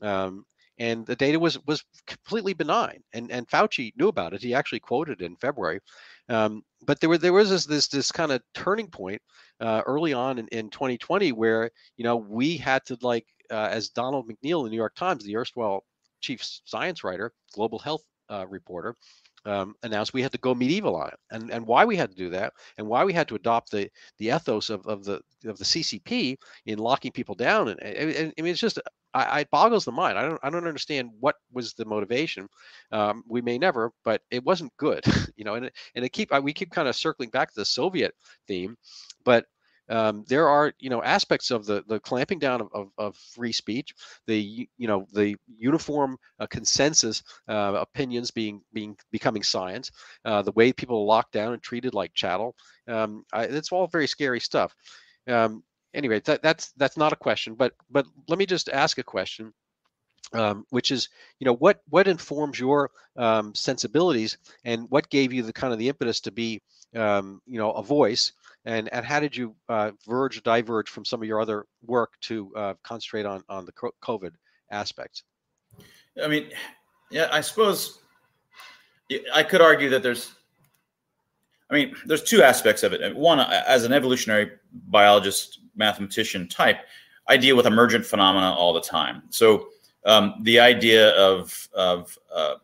Um, 0.00 0.44
and 0.78 1.06
the 1.06 1.16
data 1.16 1.38
was 1.38 1.58
was 1.66 1.84
completely 2.06 2.54
benign, 2.54 3.02
and 3.12 3.30
and 3.30 3.48
Fauci 3.48 3.92
knew 3.96 4.08
about 4.08 4.32
it. 4.32 4.42
He 4.42 4.54
actually 4.54 4.80
quoted 4.80 5.20
in 5.20 5.36
February, 5.36 5.80
um, 6.28 6.62
but 6.86 6.98
there 7.00 7.10
were 7.10 7.18
there 7.18 7.32
was 7.32 7.50
this 7.50 7.66
this, 7.66 7.88
this 7.88 8.10
kind 8.10 8.32
of 8.32 8.42
turning 8.54 8.88
point 8.88 9.20
uh, 9.60 9.82
early 9.86 10.12
on 10.12 10.38
in, 10.38 10.48
in 10.48 10.70
2020 10.70 11.32
where 11.32 11.70
you 11.96 12.04
know 12.04 12.16
we 12.16 12.56
had 12.56 12.84
to 12.86 12.96
like 13.02 13.26
uh, 13.50 13.68
as 13.70 13.90
Donald 13.90 14.28
McNeil 14.28 14.64
the 14.64 14.70
New 14.70 14.76
York 14.76 14.94
Times, 14.94 15.24
the 15.24 15.36
erstwhile 15.36 15.84
chief 16.20 16.42
science 16.64 17.04
writer, 17.04 17.32
global 17.54 17.78
health 17.78 18.04
uh, 18.30 18.46
reporter 18.48 18.96
um, 19.44 19.74
announced 19.82 20.14
we 20.14 20.22
had 20.22 20.32
to 20.32 20.38
go 20.38 20.54
medieval 20.54 20.96
on 20.96 21.08
it, 21.08 21.18
and 21.30 21.50
and 21.50 21.66
why 21.66 21.84
we 21.84 21.96
had 21.96 22.10
to 22.10 22.16
do 22.16 22.30
that, 22.30 22.52
and 22.78 22.86
why 22.86 23.04
we 23.04 23.12
had 23.12 23.28
to 23.28 23.34
adopt 23.34 23.70
the 23.70 23.90
the 24.18 24.28
ethos 24.28 24.70
of, 24.70 24.86
of 24.86 25.04
the 25.04 25.20
of 25.44 25.58
the 25.58 25.64
CCP 25.64 26.36
in 26.66 26.78
locking 26.78 27.12
people 27.12 27.34
down, 27.34 27.68
and, 27.68 27.82
and, 27.82 28.10
and 28.10 28.34
I 28.38 28.42
mean 28.42 28.52
it's 28.52 28.60
just 28.60 28.78
I, 29.14 29.40
it 29.40 29.50
boggles 29.50 29.84
the 29.84 29.92
mind. 29.92 30.18
I 30.18 30.22
don't 30.22 30.40
I 30.42 30.50
don't 30.50 30.66
understand 30.66 31.10
what 31.20 31.36
was 31.52 31.74
the 31.74 31.84
motivation. 31.84 32.48
Um, 32.90 33.24
we 33.28 33.42
may 33.42 33.58
never, 33.58 33.92
but 34.04 34.22
it 34.30 34.44
wasn't 34.44 34.76
good, 34.76 35.04
you 35.36 35.44
know. 35.44 35.54
And 35.54 35.70
and 35.94 36.04
it 36.04 36.10
keep 36.10 36.30
we 36.42 36.52
keep 36.52 36.70
kind 36.70 36.88
of 36.88 36.96
circling 36.96 37.30
back 37.30 37.50
to 37.50 37.60
the 37.60 37.64
Soviet 37.64 38.14
theme, 38.46 38.76
but 39.24 39.46
um, 39.88 40.24
there 40.28 40.48
are 40.48 40.72
you 40.78 40.90
know 40.90 41.02
aspects 41.02 41.50
of 41.50 41.66
the 41.66 41.84
the 41.86 42.00
clamping 42.00 42.38
down 42.38 42.60
of, 42.60 42.68
of, 42.72 42.88
of 42.98 43.16
free 43.16 43.52
speech 43.52 43.94
the 44.26 44.68
you 44.78 44.88
know 44.88 45.06
the 45.12 45.36
uniform 45.58 46.16
uh, 46.38 46.46
consensus 46.46 47.22
uh, 47.48 47.74
opinions 47.80 48.30
being 48.30 48.62
being 48.72 48.96
becoming 49.10 49.42
science 49.42 49.90
uh, 50.24 50.40
the 50.42 50.52
way 50.52 50.72
people 50.72 51.00
are 51.00 51.06
locked 51.06 51.32
down 51.32 51.52
and 51.52 51.62
treated 51.62 51.94
like 51.94 52.14
chattel 52.14 52.54
um, 52.88 53.24
I, 53.32 53.44
it's 53.44 53.72
all 53.72 53.86
very 53.86 54.06
scary 54.06 54.40
stuff 54.40 54.74
um, 55.28 55.62
anyway 55.94 56.20
that, 56.20 56.42
that's 56.42 56.72
that's 56.76 56.96
not 56.96 57.12
a 57.12 57.16
question 57.16 57.54
but 57.54 57.72
but 57.90 58.06
let 58.28 58.38
me 58.38 58.46
just 58.46 58.68
ask 58.68 58.98
a 58.98 59.02
question 59.02 59.52
um, 60.34 60.64
which 60.70 60.90
is 60.90 61.08
you 61.38 61.44
know 61.44 61.56
what 61.56 61.80
what 61.90 62.08
informs 62.08 62.58
your 62.58 62.90
um, 63.16 63.54
sensibilities 63.54 64.38
and 64.64 64.86
what 64.90 65.10
gave 65.10 65.32
you 65.32 65.42
the 65.42 65.52
kind 65.52 65.72
of 65.72 65.78
the 65.78 65.88
impetus 65.88 66.20
to 66.20 66.30
be 66.30 66.60
um, 66.96 67.40
you 67.46 67.58
know 67.58 67.72
a 67.72 67.82
voice 67.82 68.32
and 68.64 68.92
and 68.92 69.04
how 69.04 69.20
did 69.20 69.36
you 69.36 69.54
uh, 69.68 69.90
verge 70.06 70.42
diverge 70.42 70.88
from 70.88 71.04
some 71.04 71.20
of 71.20 71.28
your 71.28 71.40
other 71.40 71.66
work 71.84 72.12
to 72.22 72.52
uh, 72.56 72.74
concentrate 72.82 73.26
on 73.26 73.42
on 73.48 73.66
the 73.66 73.72
COVID 73.72 74.32
aspects? 74.70 75.24
I 76.22 76.28
mean, 76.28 76.50
yeah, 77.10 77.28
I 77.32 77.40
suppose 77.40 78.00
I 79.34 79.42
could 79.42 79.60
argue 79.60 79.88
that 79.90 80.02
there's. 80.02 80.32
I 81.70 81.74
mean, 81.74 81.96
there's 82.04 82.22
two 82.22 82.42
aspects 82.42 82.82
of 82.82 82.92
it. 82.92 83.16
One, 83.16 83.40
as 83.40 83.84
an 83.84 83.94
evolutionary 83.94 84.50
biologist, 84.72 85.60
mathematician 85.74 86.48
type, 86.48 86.78
I 87.28 87.36
deal 87.36 87.56
with 87.56 87.66
emergent 87.66 88.04
phenomena 88.04 88.52
all 88.52 88.72
the 88.72 88.80
time. 88.80 89.22
So 89.30 89.68
um, 90.04 90.34
the 90.42 90.60
idea 90.60 91.10
of 91.10 91.68
of 91.74 92.18
uh, 92.34 92.54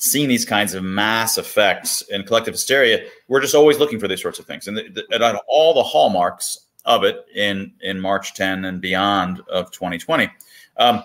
seeing 0.00 0.28
these 0.28 0.44
kinds 0.44 0.74
of 0.74 0.82
mass 0.82 1.38
effects 1.38 2.02
and 2.10 2.26
collective 2.26 2.54
hysteria, 2.54 3.06
we're 3.28 3.40
just 3.40 3.54
always 3.54 3.78
looking 3.78 4.00
for 4.00 4.08
these 4.08 4.22
sorts 4.22 4.38
of 4.38 4.46
things. 4.46 4.66
And, 4.66 4.76
the, 4.76 5.04
the, 5.10 5.42
all 5.46 5.74
the 5.74 5.82
hallmarks 5.82 6.66
of 6.86 7.04
it 7.04 7.26
in, 7.34 7.72
in 7.82 8.00
March 8.00 8.34
10 8.34 8.64
and 8.64 8.80
beyond 8.80 9.40
of 9.50 9.70
2020. 9.70 10.30
Um, 10.78 11.04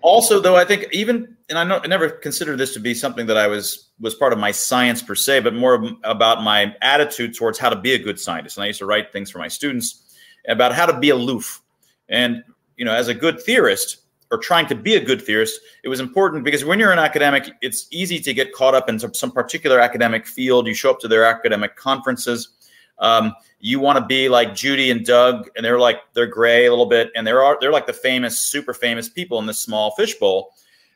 also, 0.00 0.40
though, 0.40 0.56
I 0.56 0.64
think 0.64 0.86
even, 0.92 1.36
and 1.50 1.58
I, 1.58 1.76
I 1.76 1.86
never 1.86 2.08
considered 2.08 2.56
this 2.56 2.72
to 2.74 2.80
be 2.80 2.94
something 2.94 3.26
that 3.26 3.36
I 3.36 3.46
was 3.46 3.88
was 4.00 4.14
part 4.14 4.32
of 4.32 4.38
my 4.38 4.50
science 4.50 5.02
per 5.02 5.14
se, 5.14 5.40
but 5.40 5.54
more 5.54 5.88
about 6.02 6.42
my 6.42 6.74
attitude 6.82 7.34
towards 7.34 7.58
how 7.58 7.70
to 7.70 7.76
be 7.76 7.92
a 7.92 7.98
good 7.98 8.18
scientist. 8.18 8.56
And 8.56 8.64
I 8.64 8.66
used 8.66 8.80
to 8.80 8.86
write 8.86 9.12
things 9.12 9.30
for 9.30 9.38
my 9.38 9.48
students 9.48 10.03
about 10.48 10.74
how 10.74 10.86
to 10.86 10.98
be 10.98 11.10
aloof. 11.10 11.62
And 12.08 12.42
you 12.76 12.84
know, 12.84 12.92
as 12.92 13.08
a 13.08 13.14
good 13.14 13.40
theorist, 13.40 13.98
or 14.30 14.38
trying 14.38 14.66
to 14.66 14.74
be 14.74 14.96
a 14.96 15.04
good 15.04 15.22
theorist, 15.22 15.60
it 15.84 15.88
was 15.88 16.00
important 16.00 16.44
because 16.44 16.64
when 16.64 16.78
you're 16.78 16.92
an 16.92 16.98
academic, 16.98 17.52
it's 17.60 17.86
easy 17.90 18.18
to 18.18 18.34
get 18.34 18.52
caught 18.52 18.74
up 18.74 18.88
in 18.88 18.98
some, 18.98 19.30
particular 19.30 19.78
academic 19.78 20.26
field. 20.26 20.66
You 20.66 20.74
show 20.74 20.90
up 20.90 20.98
to 21.00 21.08
their 21.08 21.24
academic 21.24 21.76
conferences. 21.76 22.48
Um, 22.98 23.34
you 23.60 23.80
want 23.80 23.98
to 23.98 24.04
be 24.04 24.28
like 24.28 24.54
Judy 24.54 24.90
and 24.90 25.04
Doug, 25.06 25.48
and 25.56 25.64
they're 25.64 25.78
like 25.78 26.00
they're 26.14 26.26
gray 26.26 26.66
a 26.66 26.70
little 26.70 26.86
bit, 26.86 27.10
and 27.14 27.26
they're 27.26 27.42
are, 27.42 27.58
they're 27.60 27.72
like 27.72 27.86
the 27.86 27.92
famous, 27.92 28.40
super 28.40 28.74
famous 28.74 29.08
people 29.08 29.38
in 29.38 29.46
this 29.46 29.60
small 29.60 29.92
fishbowl. 29.92 30.52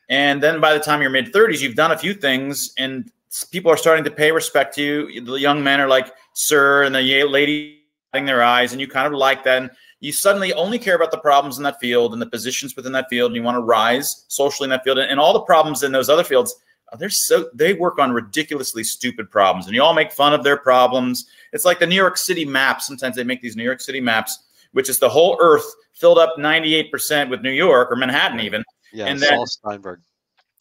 And 0.09 0.41
then 0.41 0.59
by 0.59 0.73
the 0.73 0.79
time 0.79 1.01
you're 1.01 1.11
mid 1.11 1.31
30s, 1.31 1.61
you've 1.61 1.75
done 1.75 1.91
a 1.91 1.97
few 1.97 2.13
things, 2.13 2.73
and 2.77 3.11
people 3.51 3.71
are 3.71 3.77
starting 3.77 4.03
to 4.03 4.11
pay 4.11 4.31
respect 4.31 4.75
to 4.75 4.83
you. 4.83 5.21
The 5.21 5.39
young 5.39 5.63
men 5.63 5.79
are 5.79 5.87
like 5.87 6.13
sir, 6.33 6.83
and 6.83 6.93
the 6.93 7.23
lady 7.23 7.78
their 8.13 8.43
eyes, 8.43 8.71
and 8.71 8.81
you 8.81 8.87
kind 8.87 9.07
of 9.07 9.13
like 9.13 9.43
that. 9.43 9.61
And 9.61 9.71
you 9.99 10.11
suddenly 10.11 10.53
only 10.53 10.79
care 10.79 10.95
about 10.95 11.11
the 11.11 11.17
problems 11.17 11.57
in 11.57 11.63
that 11.63 11.79
field 11.79 12.13
and 12.13 12.21
the 12.21 12.29
positions 12.29 12.75
within 12.75 12.91
that 12.93 13.07
field, 13.09 13.31
and 13.31 13.35
you 13.35 13.43
want 13.43 13.55
to 13.55 13.61
rise 13.61 14.25
socially 14.27 14.65
in 14.65 14.69
that 14.71 14.83
field. 14.83 14.97
And, 14.97 15.11
and 15.11 15.19
all 15.19 15.33
the 15.33 15.41
problems 15.41 15.83
in 15.83 15.91
those 15.91 16.09
other 16.09 16.23
fields, 16.23 16.55
uh, 16.91 16.97
they're 16.97 17.09
so 17.09 17.49
they 17.53 17.73
work 17.73 17.99
on 17.99 18.11
ridiculously 18.11 18.83
stupid 18.83 19.29
problems, 19.29 19.65
and 19.65 19.75
you 19.75 19.83
all 19.83 19.93
make 19.93 20.11
fun 20.11 20.33
of 20.33 20.43
their 20.43 20.57
problems. 20.57 21.25
It's 21.53 21.65
like 21.65 21.79
the 21.79 21.87
New 21.87 21.95
York 21.95 22.17
City 22.17 22.45
map. 22.45 22.81
Sometimes 22.81 23.15
they 23.15 23.23
make 23.23 23.41
these 23.41 23.55
New 23.55 23.63
York 23.63 23.81
City 23.81 24.01
maps, 24.01 24.39
which 24.71 24.89
is 24.89 24.99
the 24.99 25.09
whole 25.09 25.37
Earth 25.39 25.65
filled 25.93 26.17
up 26.17 26.35
98% 26.37 27.29
with 27.29 27.41
New 27.41 27.51
York 27.51 27.91
or 27.91 27.95
Manhattan, 27.95 28.39
even. 28.39 28.63
Yeah, 28.93 29.05
and 29.05 29.19
then, 29.19 29.29
Saul 29.29 29.45
Steinberg 29.45 30.01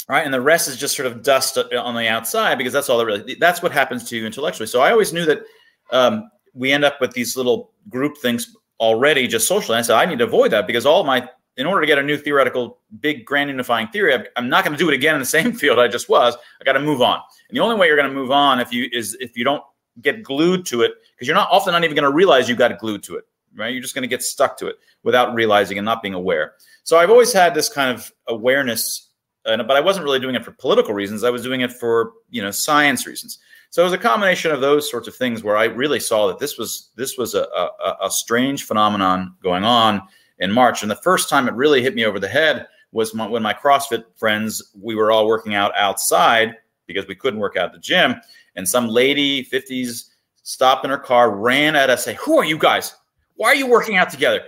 right 0.08 0.24
and 0.24 0.32
the 0.32 0.40
rest 0.40 0.68
is 0.68 0.76
just 0.76 0.96
sort 0.96 1.06
of 1.06 1.22
dust 1.22 1.58
on 1.58 1.94
the 1.94 2.08
outside 2.08 2.56
because 2.56 2.72
that's 2.72 2.88
all 2.88 2.98
that 2.98 3.06
really 3.06 3.34
that's 3.34 3.62
what 3.62 3.72
happens 3.72 4.08
to 4.08 4.16
you 4.16 4.26
intellectually 4.26 4.66
so 4.66 4.80
i 4.80 4.90
always 4.90 5.12
knew 5.12 5.24
that 5.24 5.42
um, 5.90 6.30
we 6.58 6.72
end 6.72 6.84
up 6.84 7.00
with 7.00 7.12
these 7.12 7.36
little 7.36 7.70
group 7.88 8.18
things 8.18 8.54
already 8.80 9.26
just 9.26 9.48
socially. 9.48 9.78
I 9.78 9.82
said, 9.82 9.96
I 9.96 10.04
need 10.04 10.18
to 10.18 10.24
avoid 10.24 10.50
that 10.50 10.66
because 10.66 10.84
all 10.84 11.04
my, 11.04 11.28
in 11.56 11.66
order 11.66 11.80
to 11.80 11.86
get 11.86 11.98
a 11.98 12.02
new 12.02 12.16
theoretical, 12.16 12.78
big, 13.00 13.24
grand 13.24 13.50
unifying 13.50 13.88
theory, 13.88 14.26
I'm 14.36 14.48
not 14.48 14.64
going 14.64 14.76
to 14.76 14.78
do 14.78 14.90
it 14.90 14.94
again 14.94 15.14
in 15.14 15.20
the 15.20 15.26
same 15.38 15.52
field 15.52 15.78
I 15.78 15.88
just 15.88 16.08
was. 16.08 16.36
I 16.60 16.64
got 16.64 16.72
to 16.72 16.80
move 16.80 17.00
on. 17.00 17.20
And 17.48 17.56
the 17.56 17.60
only 17.60 17.76
way 17.76 17.86
you're 17.86 17.96
going 17.96 18.08
to 18.08 18.14
move 18.14 18.30
on 18.30 18.60
if 18.60 18.72
you 18.72 18.88
is 18.92 19.16
if 19.20 19.36
you 19.36 19.44
don't 19.44 19.62
get 20.02 20.22
glued 20.22 20.66
to 20.66 20.82
it, 20.82 20.92
because 21.14 21.26
you're 21.26 21.36
not 21.36 21.48
often 21.50 21.72
not 21.72 21.84
even 21.84 21.96
going 21.96 22.08
to 22.08 22.14
realize 22.14 22.48
you 22.48 22.56
got 22.56 22.76
glued 22.78 23.02
to 23.04 23.16
it, 23.16 23.24
right? 23.56 23.72
You're 23.72 23.82
just 23.82 23.94
going 23.94 24.02
to 24.02 24.08
get 24.08 24.22
stuck 24.22 24.56
to 24.58 24.66
it 24.66 24.76
without 25.02 25.34
realizing 25.34 25.78
and 25.78 25.84
not 25.84 26.02
being 26.02 26.14
aware. 26.14 26.54
So 26.84 26.98
I've 26.98 27.10
always 27.10 27.32
had 27.32 27.54
this 27.54 27.68
kind 27.68 27.94
of 27.94 28.12
awareness, 28.28 29.10
uh, 29.44 29.62
but 29.62 29.76
I 29.76 29.80
wasn't 29.80 30.04
really 30.04 30.20
doing 30.20 30.34
it 30.34 30.44
for 30.44 30.52
political 30.52 30.94
reasons. 30.94 31.24
I 31.24 31.30
was 31.30 31.42
doing 31.42 31.62
it 31.62 31.72
for 31.72 32.12
you 32.30 32.42
know 32.42 32.50
science 32.50 33.06
reasons. 33.06 33.38
So 33.70 33.82
it 33.82 33.84
was 33.84 33.92
a 33.92 33.98
combination 33.98 34.50
of 34.50 34.60
those 34.60 34.90
sorts 34.90 35.08
of 35.08 35.16
things 35.16 35.42
where 35.42 35.56
I 35.56 35.64
really 35.64 36.00
saw 36.00 36.26
that 36.28 36.38
this 36.38 36.56
was 36.56 36.90
this 36.96 37.18
was 37.18 37.34
a, 37.34 37.42
a, 37.42 37.96
a 38.04 38.10
strange 38.10 38.64
phenomenon 38.64 39.34
going 39.42 39.64
on 39.64 40.02
in 40.38 40.50
March. 40.50 40.82
And 40.82 40.90
the 40.90 40.96
first 40.96 41.28
time 41.28 41.48
it 41.48 41.54
really 41.54 41.82
hit 41.82 41.94
me 41.94 42.04
over 42.04 42.18
the 42.18 42.28
head 42.28 42.66
was 42.92 43.14
my, 43.14 43.26
when 43.26 43.42
my 43.42 43.52
CrossFit 43.52 44.04
friends 44.16 44.72
we 44.80 44.94
were 44.94 45.10
all 45.10 45.26
working 45.26 45.54
out 45.54 45.72
outside 45.76 46.56
because 46.86 47.06
we 47.06 47.14
couldn't 47.14 47.40
work 47.40 47.56
out 47.56 47.66
at 47.66 47.72
the 47.72 47.78
gym, 47.78 48.14
and 48.56 48.66
some 48.66 48.88
lady, 48.88 49.44
50s, 49.44 50.08
stopped 50.42 50.84
in 50.86 50.90
her 50.90 50.96
car, 50.96 51.36
ran 51.36 51.76
at 51.76 51.90
us, 51.90 52.04
say, 52.04 52.14
"Who 52.14 52.38
are 52.38 52.44
you 52.44 52.56
guys? 52.56 52.94
Why 53.36 53.48
are 53.48 53.54
you 53.54 53.66
working 53.66 53.96
out 53.96 54.08
together? 54.08 54.42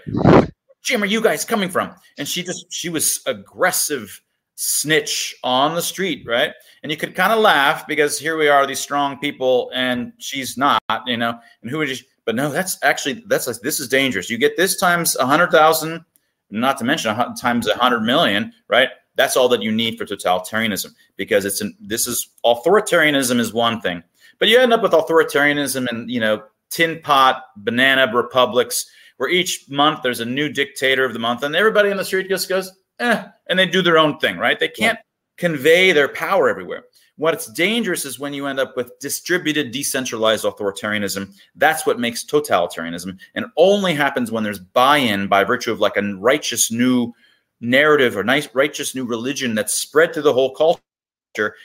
Jim, 0.83 1.03
are 1.03 1.07
you 1.07 1.21
guys 1.21 1.45
coming 1.45 1.69
from?" 1.69 1.95
And 2.17 2.27
she 2.27 2.43
just 2.43 2.73
she 2.73 2.89
was 2.89 3.21
aggressive 3.27 4.23
snitch 4.63 5.35
on 5.43 5.75
the 5.75 5.81
street, 5.81 6.23
right? 6.27 6.53
And 6.83 6.93
you 6.93 6.99
could 6.99 7.15
kind 7.15 7.33
of 7.33 7.39
laugh 7.39 7.87
because 7.87 8.19
here 8.19 8.37
we 8.37 8.49
are, 8.49 8.67
these 8.67 8.79
strong 8.79 9.19
people, 9.19 9.71
and 9.73 10.13
she's 10.19 10.59
not, 10.59 10.83
you 11.07 11.17
know. 11.17 11.39
And 11.63 11.71
who 11.71 11.79
would 11.79 11.89
you? 11.89 11.97
But 12.27 12.35
no, 12.35 12.51
that's 12.51 12.79
actually 12.83 13.25
that's 13.27 13.47
like, 13.47 13.57
this 13.61 13.81
is 13.81 13.89
dangerous. 13.89 14.29
You 14.29 14.37
get 14.37 14.59
this 14.59 14.77
times 14.77 15.17
a 15.17 15.25
hundred 15.25 15.51
thousand, 15.51 16.05
not 16.51 16.77
to 16.77 16.85
mention 16.85 17.17
times 17.37 17.69
a 17.69 17.75
hundred 17.75 18.01
million, 18.01 18.53
right? 18.69 18.91
That's 19.17 19.35
all 19.35 19.49
that 19.49 19.63
you 19.63 19.73
need 19.73 19.97
for 19.97 20.05
totalitarianism 20.05 20.93
because 21.17 21.47
it's 21.47 21.63
an, 21.63 21.75
this 21.81 22.07
is 22.07 22.29
authoritarianism 22.45 23.41
is 23.41 23.55
one 23.55 23.81
thing, 23.81 24.03
but 24.39 24.49
you 24.49 24.59
end 24.59 24.75
up 24.75 24.83
with 24.83 24.93
authoritarianism 24.93 25.89
and 25.89 26.11
you 26.11 26.21
know 26.21 26.43
tin 26.69 27.01
pot 27.03 27.45
banana 27.57 28.15
republics 28.15 28.85
where 29.17 29.31
each 29.31 29.65
month 29.71 30.01
there's 30.03 30.21
a 30.21 30.25
new 30.25 30.51
dictator 30.51 31.05
of 31.05 31.15
the 31.15 31.19
month 31.19 31.43
and 31.43 31.57
everybody 31.57 31.91
in 31.91 31.97
the 31.97 32.05
street 32.05 32.29
just 32.29 32.49
goes 32.49 32.71
eh, 33.01 33.25
and 33.49 33.59
they 33.59 33.67
do 33.67 33.83
their 33.83 33.99
own 33.99 34.19
thing, 34.19 34.39
right? 34.39 34.59
They 34.59 34.69
can't 34.69 34.99
yeah. 34.99 35.05
convey 35.37 35.93
their 35.93 36.09
power 36.09 36.49
everywhere. 36.49 36.85
What's 37.17 37.53
dangerous 37.53 38.07
is 38.07 38.19
when 38.19 38.33
you 38.33 38.47
end 38.47 38.59
up 38.59 38.77
with 38.77 38.99
distributed, 38.99 39.73
decentralized 39.73 40.45
authoritarianism. 40.45 41.35
That's 41.55 41.85
what 41.85 42.01
makes 42.01 42.25
totalitarianism, 42.25 43.19
and 43.35 43.47
only 43.57 43.93
happens 43.93 44.31
when 44.31 44.43
there's 44.43 44.59
buy-in 44.59 45.27
by 45.27 45.45
virtue 45.45 45.73
of 45.73 45.81
like 45.81 45.99
a 45.99 46.15
righteous 46.15 46.71
new 46.71 47.13
narrative 47.61 48.17
or 48.17 48.25
nice 48.25 48.49
righteous 48.55 48.95
new 48.95 49.05
religion 49.05 49.55
that's 49.55 49.75
spread 49.75 50.15
through 50.15 50.23
the 50.23 50.33
whole 50.33 50.55
culture 50.55 50.81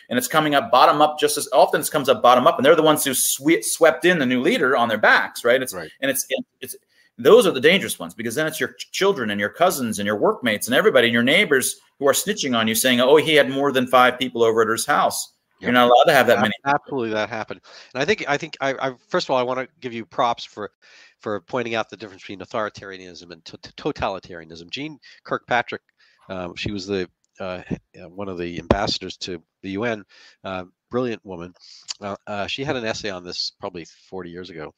and 0.09 0.17
it's 0.17 0.27
coming 0.27 0.53
up 0.53 0.69
bottom 0.69 1.01
up 1.01 1.17
just 1.17 1.37
as 1.37 1.47
often 1.53 1.79
as 1.79 1.89
comes 1.89 2.09
up 2.09 2.21
bottom 2.21 2.45
up 2.45 2.57
and 2.57 2.65
they're 2.65 2.75
the 2.75 2.83
ones 2.83 3.03
who 3.05 3.13
swe- 3.13 3.61
swept 3.61 4.03
in 4.03 4.19
the 4.19 4.25
new 4.25 4.41
leader 4.41 4.75
on 4.75 4.89
their 4.89 4.97
backs 4.97 5.45
right 5.45 5.61
it's 5.61 5.73
right. 5.73 5.89
and 6.01 6.11
it's 6.11 6.27
it's 6.59 6.75
those 7.17 7.47
are 7.47 7.51
the 7.51 7.61
dangerous 7.61 7.97
ones 7.97 8.13
because 8.13 8.35
then 8.35 8.47
it's 8.47 8.59
your 8.59 8.73
children 8.91 9.29
and 9.29 9.39
your 9.39 9.49
cousins 9.49 9.99
and 9.99 10.05
your 10.05 10.17
workmates 10.17 10.67
and 10.67 10.75
everybody 10.75 11.07
and 11.07 11.13
your 11.13 11.23
neighbors 11.23 11.77
who 11.99 12.07
are 12.07 12.13
snitching 12.13 12.57
on 12.57 12.67
you 12.67 12.75
saying, 12.75 12.99
oh, 12.99 13.15
he 13.15 13.35
had 13.35 13.49
more 13.49 13.71
than 13.71 13.87
five 13.87 14.19
people 14.19 14.43
over 14.43 14.61
at 14.61 14.67
his 14.69 14.85
house. 14.85 15.33
You're 15.59 15.71
not 15.71 15.85
allowed 15.85 16.03
to 16.05 16.13
have 16.13 16.27
that 16.27 16.41
many. 16.41 16.53
Absolutely, 16.65 17.11
that 17.11 17.29
happened. 17.29 17.61
And 17.93 18.01
I 18.01 18.05
think 18.05 18.25
I 18.27 18.37
think 18.37 18.57
I, 18.61 18.73
I 18.73 18.93
first 19.07 19.27
of 19.27 19.31
all 19.31 19.37
I 19.37 19.43
want 19.43 19.59
to 19.59 19.67
give 19.79 19.93
you 19.93 20.05
props 20.05 20.43
for 20.43 20.71
for 21.19 21.41
pointing 21.41 21.75
out 21.75 21.89
the 21.89 21.97
difference 21.97 22.23
between 22.23 22.39
authoritarianism 22.39 23.31
and 23.31 23.43
totalitarianism. 23.43 24.69
Jeane 24.69 24.99
Kirkpatrick, 25.23 25.81
um, 26.29 26.55
she 26.55 26.71
was 26.71 26.85
the 26.85 27.09
uh, 27.39 27.61
one 28.09 28.29
of 28.29 28.37
the 28.37 28.59
ambassadors 28.59 29.17
to 29.17 29.41
the 29.61 29.71
UN, 29.71 30.03
uh, 30.43 30.65
brilliant 30.91 31.25
woman. 31.25 31.53
Uh, 32.01 32.15
uh, 32.27 32.47
she 32.47 32.63
had 32.63 32.75
an 32.75 32.85
essay 32.85 33.09
on 33.09 33.23
this 33.23 33.53
probably 33.59 33.85
40 34.09 34.29
years 34.29 34.49
ago, 34.49 34.73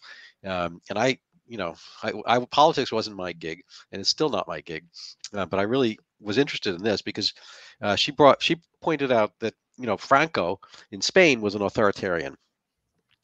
um, 0.45 0.79
and 0.89 0.97
I 0.97 1.17
you 1.47 1.57
know, 1.57 1.75
I, 2.03 2.13
I, 2.25 2.45
politics 2.45 2.91
wasn't 2.91 3.15
my 3.15 3.33
gig, 3.33 3.63
and 3.91 3.99
it's 3.99 4.09
still 4.09 4.29
not 4.29 4.47
my 4.47 4.61
gig. 4.61 4.85
Uh, 5.33 5.45
but 5.45 5.59
I 5.59 5.63
really 5.63 5.99
was 6.19 6.37
interested 6.37 6.75
in 6.75 6.83
this 6.83 7.01
because 7.01 7.33
uh, 7.81 7.95
she 7.95 8.11
brought 8.11 8.41
she 8.41 8.57
pointed 8.81 9.11
out 9.11 9.33
that 9.39 9.53
you 9.77 9.85
know, 9.85 9.97
Franco 9.97 10.59
in 10.91 11.01
Spain 11.01 11.41
was 11.41 11.55
an 11.55 11.61
authoritarian, 11.61 12.35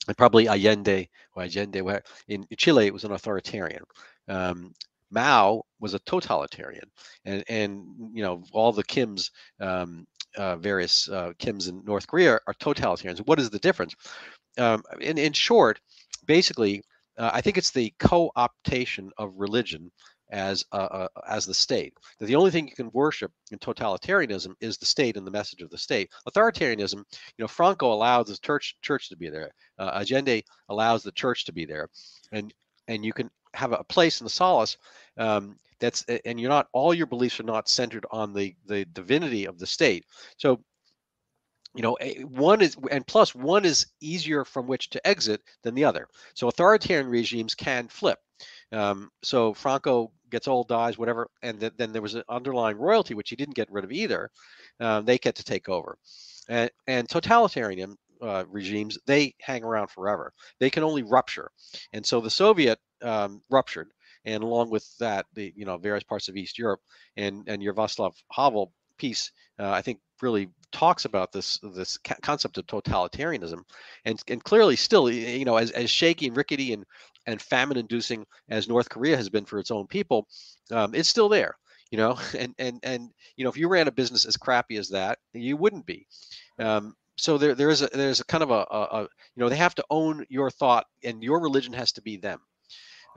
and 0.08 0.18
probably 0.18 0.48
Allende 0.48 1.10
or 1.36 1.44
Allende 1.44 2.02
in 2.28 2.46
Chile 2.58 2.92
was 2.92 3.04
an 3.04 3.12
authoritarian. 3.12 3.84
Um, 4.28 4.74
Mao 5.10 5.64
was 5.80 5.94
a 5.94 6.00
totalitarian, 6.00 6.90
and 7.26 7.44
and 7.48 7.86
you 8.14 8.24
know 8.24 8.44
all 8.52 8.72
the 8.72 8.84
Kims, 8.84 9.32
um, 9.60 10.08
uh, 10.38 10.56
various 10.58 11.10
uh, 11.10 11.34
Kims 11.40 11.70
in 11.70 11.84
North 11.86 12.08
Korea 12.08 12.40
are 12.48 12.54
totalitarians. 12.56 13.20
What 13.20 13.40
is 13.40 13.50
the 13.50 13.60
difference? 13.60 13.96
Um, 14.58 14.84
in 15.02 15.18
in 15.18 15.34
short, 15.34 15.80
basically, 16.26 16.84
uh, 17.18 17.32
I 17.34 17.42
think 17.42 17.58
it's 17.58 17.72
the 17.72 17.94
co-optation 18.00 19.10
of 19.18 19.34
religion 19.36 19.92
as 20.32 20.66
uh, 20.72 21.08
as 21.28 21.46
the 21.46 21.54
state. 21.54 21.94
That 22.20 22.26
the 22.26 22.36
only 22.36 22.52
thing 22.52 22.68
you 22.68 22.76
can 22.76 22.90
worship 22.92 23.32
in 23.52 23.60
totalitarianism 23.60 24.54
is 24.60 24.78
the 24.78 24.86
state 24.86 25.16
and 25.16 25.26
the 25.26 25.32
message 25.32 25.62
of 25.62 25.70
the 25.70 25.78
state. 25.78 26.12
Authoritarianism, 26.28 26.96
you 26.96 27.40
know, 27.40 27.48
Franco 27.48 27.94
allows 27.94 28.28
the 28.28 28.38
church 28.38 28.76
church 28.82 29.10
to 29.10 29.18
be 29.18 29.30
there. 29.30 29.52
Uh, 29.78 30.02
Allende 30.02 30.44
allows 30.70 31.04
the 31.04 31.12
church 31.12 31.46
to 31.46 31.54
be 31.54 31.66
there, 31.66 31.88
and 32.32 32.54
and 32.88 33.06
you 33.06 33.14
can 33.14 33.30
have 33.54 33.72
a 33.72 33.84
place 33.84 34.20
in 34.20 34.26
the 34.26 34.30
solace 34.32 34.78
um, 35.18 35.58
that's 35.80 36.04
and 36.26 36.40
you're 36.40 36.50
not 36.50 36.68
all 36.74 36.94
your 36.94 37.06
beliefs 37.06 37.40
are 37.40 37.44
not 37.44 37.70
centered 37.70 38.06
on 38.10 38.34
the 38.34 38.56
the 38.66 38.86
divinity 38.86 39.46
of 39.46 39.60
the 39.60 39.68
state. 39.68 40.06
So 40.38 40.64
you 41.76 41.82
know 41.82 41.98
one 42.30 42.62
is 42.62 42.78
and 42.92 43.06
plus 43.06 43.34
one 43.34 43.66
is 43.66 43.88
easier 44.02 44.46
from 44.46 44.68
which 44.68 44.90
to 44.92 45.08
exit 45.08 45.42
than 45.64 45.76
the 45.76 45.86
other. 45.86 46.08
So 46.34 46.48
authoritarian 46.48 47.08
regimes 47.08 47.56
can 47.56 47.88
flip. 47.88 48.20
Um, 48.72 49.10
so 49.24 49.54
franco 49.54 50.12
gets 50.30 50.48
old 50.48 50.68
dies 50.68 50.98
whatever 50.98 51.30
and 51.44 51.60
th- 51.60 51.74
then 51.78 51.94
there 51.94 52.02
was 52.02 52.16
an 52.16 52.24
underlying 52.28 52.78
royalty 52.78 53.14
which 53.14 53.30
he 53.30 53.36
didn't 53.36 53.56
get 53.56 53.72
rid 53.72 53.84
of 53.84 53.92
either. 53.92 54.30
Um, 54.80 55.06
they 55.06 55.18
get 55.18 55.36
to 55.36 55.44
take 55.44 55.70
over. 55.70 55.98
And, 56.50 56.70
and 56.88 57.08
totalitarian 57.08 57.96
uh, 58.22 58.46
regimes 58.50 58.98
they 59.06 59.36
hang 59.40 59.64
around 59.64 59.90
forever. 59.90 60.34
They 60.60 60.70
can 60.70 60.84
only 60.84 61.04
rupture. 61.04 61.52
And 61.94 62.06
so 62.06 62.20
the 62.20 62.30
soviet 62.30 62.80
um, 63.02 63.42
ruptured 63.50 63.92
and 64.26 64.44
along 64.44 64.70
with 64.70 64.88
that, 65.00 65.26
the 65.34 65.54
you 65.56 65.66
know 65.66 65.78
various 65.78 66.04
parts 66.04 66.30
of 66.30 66.38
East 66.38 66.58
Europe 66.58 66.82
and 67.18 67.44
and 67.48 67.62
your 67.62 67.74
Václav 67.74 68.14
Havel 68.32 68.74
piece, 68.98 69.32
uh, 69.60 69.70
I 69.70 69.82
think 69.82 70.00
really 70.22 70.50
talks 70.74 71.06
about 71.06 71.32
this 71.32 71.60
this 71.76 71.98
concept 72.22 72.58
of 72.58 72.66
totalitarianism, 72.66 73.64
and 74.06 74.22
and 74.28 74.44
clearly 74.44 74.76
still 74.76 75.10
you 75.10 75.46
know 75.46 75.58
as 75.58 75.72
as 75.72 75.90
shaky 75.90 76.28
and 76.28 76.36
rickety 76.36 76.74
and 76.74 76.86
and 77.26 77.42
famine 77.42 77.78
inducing 77.78 78.26
as 78.50 78.68
North 78.68 78.90
Korea 78.90 79.16
has 79.16 79.30
been 79.30 79.46
for 79.46 79.60
its 79.60 79.72
own 79.72 79.88
people, 79.88 80.28
um, 80.72 80.94
it's 80.94 81.08
still 81.08 81.30
there. 81.30 81.56
You 81.92 81.98
know, 81.98 82.18
and 82.38 82.54
and 82.60 82.80
and 82.84 83.10
you 83.38 83.46
know 83.46 83.50
if 83.50 83.58
you 83.58 83.70
ran 83.70 83.88
a 83.88 83.92
business 83.92 84.26
as 84.26 84.36
crappy 84.36 84.78
as 84.78 84.90
that, 84.90 85.20
you 85.34 85.56
wouldn't 85.56 85.86
be. 85.86 86.08
Um, 86.60 86.96
so 87.16 87.38
there 87.38 87.56
there 87.56 87.70
is 87.70 87.82
a 87.82 87.88
there's 87.88 88.20
a 88.20 88.26
kind 88.26 88.44
of 88.44 88.52
a, 88.52 88.66
a, 88.70 88.82
a 88.82 89.02
you 89.02 89.08
know 89.38 89.48
they 89.48 89.56
have 89.56 89.76
to 89.76 89.86
own 89.90 90.26
your 90.30 90.50
thought 90.50 90.88
and 91.04 91.24
your 91.24 91.40
religion 91.40 91.72
has 91.74 91.92
to 91.94 92.02
be 92.02 92.18
them 92.18 92.40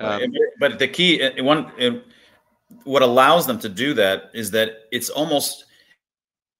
um, 0.00 0.32
but 0.60 0.78
the 0.78 0.88
key, 0.88 1.22
uh, 1.22 1.42
one, 1.42 1.66
uh, 1.80 2.00
what 2.84 3.02
allows 3.02 3.46
them 3.46 3.58
to 3.60 3.68
do 3.68 3.94
that 3.94 4.30
is 4.34 4.50
that 4.50 4.84
it's 4.90 5.08
almost 5.08 5.65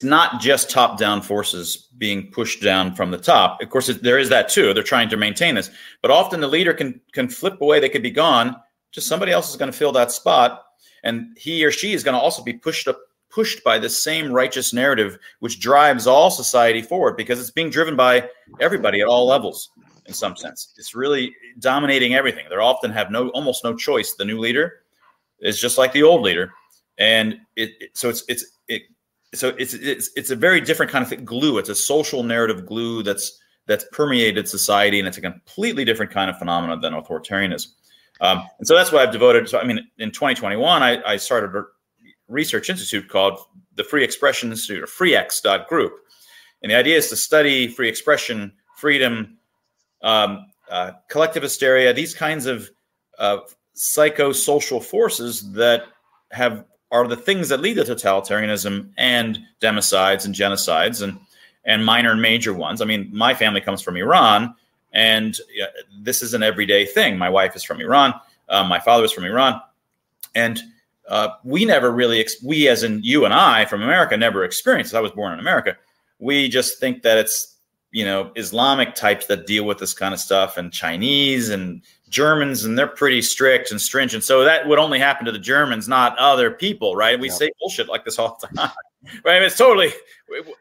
not 0.03 0.41
just 0.41 0.71
top-down 0.71 1.23
forces 1.23 1.89
being 1.97 2.31
pushed 2.31 2.63
down 2.63 2.95
from 2.95 3.11
the 3.11 3.19
top. 3.19 3.61
Of 3.63 3.71
course, 3.71 3.87
there 3.87 4.19
is 4.19 4.29
that 4.29 4.49
too. 4.49 4.75
They're 4.75 4.83
trying 4.83 5.09
to 5.09 5.17
maintain 5.17 5.55
this, 5.55 5.71
but 6.03 6.11
often 6.11 6.41
the 6.41 6.49
leader 6.49 6.75
can 6.75 7.01
can 7.13 7.29
flip 7.29 7.61
away. 7.61 7.81
They 7.81 7.89
could 7.89 8.03
be 8.03 8.11
gone. 8.11 8.57
Just 8.93 9.09
somebody 9.09 9.33
else 9.33 9.51
is 9.51 9.57
going 9.57 9.71
to 9.71 9.77
fill 9.77 9.93
that 9.93 10.13
spot, 10.13 10.65
and 11.03 11.37
he 11.37 11.65
or 11.65 11.71
she 11.71 11.93
is 11.93 12.03
going 12.03 12.15
to 12.15 12.21
also 12.21 12.43
be 12.43 12.53
pushed 12.53 12.89
up 12.89 12.99
pushed 13.31 13.63
by 13.65 13.79
the 13.79 13.91
same 13.91 14.33
righteous 14.33 14.73
narrative 14.73 15.19
which 15.41 15.61
drives 15.61 16.07
all 16.07 16.31
society 16.31 16.81
forward 16.81 17.17
because 17.17 17.39
it's 17.39 17.51
being 17.51 17.69
driven 17.69 17.95
by 17.95 18.27
everybody 18.61 19.01
at 19.01 19.09
all 19.09 19.27
levels 19.27 19.71
in 20.07 20.15
some 20.15 20.37
sense. 20.37 20.73
It's 20.79 20.95
really 20.95 21.35
dominating 21.59 22.15
everything. 22.15 22.47
They 22.49 22.57
often 22.57 22.91
have 22.93 23.11
no 23.11 23.29
almost 23.31 23.65
no 23.65 23.75
choice. 23.75 24.15
The 24.15 24.25
new 24.25 24.39
leader 24.39 24.81
is 25.41 25.61
just 25.61 25.79
like 25.79 25.93
the 25.93 26.03
old 26.03 26.23
leader, 26.23 26.53
and 26.99 27.35
it, 27.57 27.71
it 27.81 27.91
so 27.95 28.09
it's 28.09 28.25
it's 28.29 28.45
it 28.69 28.83
so 29.35 29.55
it's 29.59 29.75
it's 29.75 30.11
it's 30.17 30.31
a 30.31 30.37
very 30.37 30.61
different 30.61 30.91
kind 30.91 31.03
of 31.03 31.09
thing, 31.09 31.25
glue. 31.25 31.59
It's 31.59 31.69
a 31.69 31.75
social 31.75 32.23
narrative 32.23 32.67
glue 32.67 33.03
that's 33.03 33.39
that's 33.67 33.85
permeated 33.93 34.49
society, 34.49 34.99
and 34.99 35.09
it's 35.09 35.19
a 35.19 35.21
completely 35.21 35.85
different 35.85 36.13
kind 36.13 36.31
of 36.31 36.39
phenomenon 36.39 36.81
than 36.81 36.93
authoritarianism. 36.93 37.69
Um, 38.21 38.47
and 38.59 38.67
so 38.67 38.75
that's 38.75 38.93
why 38.93 39.03
I've 39.03 39.13
devoted. 39.13 39.49
So 39.49 39.59
I 39.59 39.65
mean, 39.65 39.87
in 39.99 40.11
2021, 40.11 40.83
I, 40.83 41.03
I 41.05 41.17
started 41.17 41.55
a 41.55 41.65
research 42.29 42.71
institute 42.71 43.09
called 43.09 43.39
the 43.75 43.85
Free 43.85 44.05
Expression 44.05 44.51
Institute, 44.51 44.83
or 44.83 44.87
FreeX.group, 44.87 45.93
and 46.63 46.71
the 46.71 46.77
idea 46.77 46.97
is 46.97 47.09
to 47.11 47.17
study 47.17 47.69
free 47.69 47.89
expression, 47.89 48.53
freedom, 48.77 49.37
um, 50.03 50.47
uh, 50.71 50.93
collective 51.09 51.43
hysteria, 51.43 51.93
these 51.93 52.15
kinds 52.15 52.47
of 52.47 52.71
uh, 53.19 53.39
psychosocial 53.77 54.83
forces 54.83 55.53
that 55.53 55.85
have 56.33 56.65
are 56.91 57.07
the 57.07 57.17
things 57.17 57.49
that 57.49 57.61
lead 57.61 57.75
to 57.75 57.83
totalitarianism 57.83 58.91
and 58.97 59.39
democides 59.61 60.25
and 60.25 60.35
genocides 60.35 61.03
and 61.03 61.19
and 61.65 61.85
minor 61.85 62.13
and 62.13 62.23
major 62.23 62.55
ones. 62.55 62.81
I 62.81 62.85
mean, 62.85 63.11
my 63.13 63.35
family 63.35 63.61
comes 63.61 63.83
from 63.83 63.97
Iran, 63.97 64.55
and 64.93 65.37
uh, 65.61 65.67
this 66.01 66.23
is 66.23 66.33
an 66.33 66.43
everyday 66.43 66.87
thing. 66.87 67.19
My 67.19 67.29
wife 67.29 67.57
is 67.57 67.65
from 67.65 67.81
Iran. 67.81 68.15
Um, 68.49 68.69
my 68.69 68.79
father 68.79 69.05
is 69.05 69.13
from 69.13 69.25
Iran, 69.25 69.61
and 70.35 70.61
uh, 71.09 71.31
we 71.45 71.65
never 71.65 71.91
really, 71.91 72.21
ex- 72.21 72.43
we 72.43 72.69
as 72.69 72.85
in 72.85 73.03
you 73.03 73.25
and 73.25 73.35
I 73.35 73.65
from 73.65 73.83
America, 73.83 74.17
never 74.17 74.45
experienced. 74.45 74.95
I 74.95 75.01
was 75.01 75.11
born 75.11 75.33
in 75.33 75.41
America. 75.41 75.77
We 76.21 76.49
just 76.49 76.79
think 76.79 77.03
that 77.03 77.19
it's 77.19 77.57
you 77.91 78.05
know 78.05 78.31
Islamic 78.37 78.95
types 78.95 79.27
that 79.27 79.47
deal 79.47 79.65
with 79.65 79.79
this 79.79 79.93
kind 79.93 80.15
of 80.15 80.21
stuff, 80.21 80.57
and 80.57 80.73
Chinese 80.73 81.51
and 81.51 81.83
Germans, 82.09 82.65
and 82.65 82.79
they're 82.79 82.87
pretty 82.87 83.23
strict 83.23 83.71
and 83.71 83.81
stringent. 83.81 84.25
So 84.25 84.45
that 84.45 84.67
would 84.67 84.79
only 84.79 84.99
happen 84.99 85.27
to 85.27 85.33
the 85.33 85.39
Germans, 85.39 85.89
not 85.89 86.17
other 86.19 86.51
people, 86.51 86.95
right? 86.95 87.19
We 87.19 87.29
yeah. 87.29 87.35
say 87.35 87.51
bullshit 87.61 87.89
like 87.89 88.05
this 88.05 88.19
all 88.19 88.39
the 88.41 88.47
time, 88.49 88.71
right? 89.25 89.37
I 89.37 89.39
mean, 89.39 89.47
it's 89.47 89.59
totally 89.59 89.93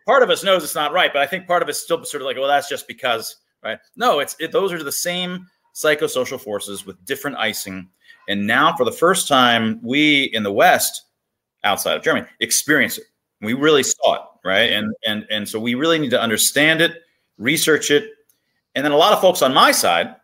part 0.06 0.24
of 0.24 0.30
us 0.30 0.44
knows 0.44 0.64
it's 0.64 0.76
not 0.76 0.94
right, 0.94 1.12
but 1.14 1.22
I 1.22 1.28
think 1.28 1.48
part 1.48 1.62
of 1.62 1.70
it's 1.70 1.82
still 1.82 2.04
sort 2.04 2.22
of 2.22 2.26
like, 2.26 2.38
well, 2.38 2.48
that's 2.48 2.70
just 2.70 2.88
because, 2.88 3.38
right? 3.64 3.80
No, 3.96 4.20
it's 4.20 4.36
it, 4.40 4.52
those 4.52 4.74
are 4.74 4.84
the 4.84 4.92
same 4.92 5.48
psychosocial 5.74 6.40
forces 6.40 6.86
with 6.86 7.04
different 7.06 7.38
icing. 7.38 7.90
And 8.28 8.48
now, 8.48 8.76
for 8.76 8.86
the 8.86 8.92
first 8.92 9.28
time, 9.28 9.80
we 9.84 10.24
in 10.34 10.44
the 10.44 10.52
West, 10.52 11.04
outside 11.64 11.96
of 11.96 12.04
Germany, 12.04 12.28
experience 12.40 12.98
it. 12.98 13.06
We 13.42 13.54
really 13.54 13.84
saw 13.84 14.16
it, 14.16 14.22
right? 14.44 14.72
And 14.72 14.94
and 15.06 15.26
and 15.30 15.48
so 15.48 15.60
we 15.60 15.76
really 15.76 16.00
need 16.00 16.12
to 16.12 16.22
understand 16.22 16.82
it 16.82 17.02
research 17.38 17.92
it. 17.92 18.12
And 18.76 18.84
then 18.84 18.92
a 18.92 18.98
lot 18.98 19.14
of 19.14 19.22
folks 19.22 19.42
on 19.42 19.54
my 19.54 19.72
side, 19.72 20.16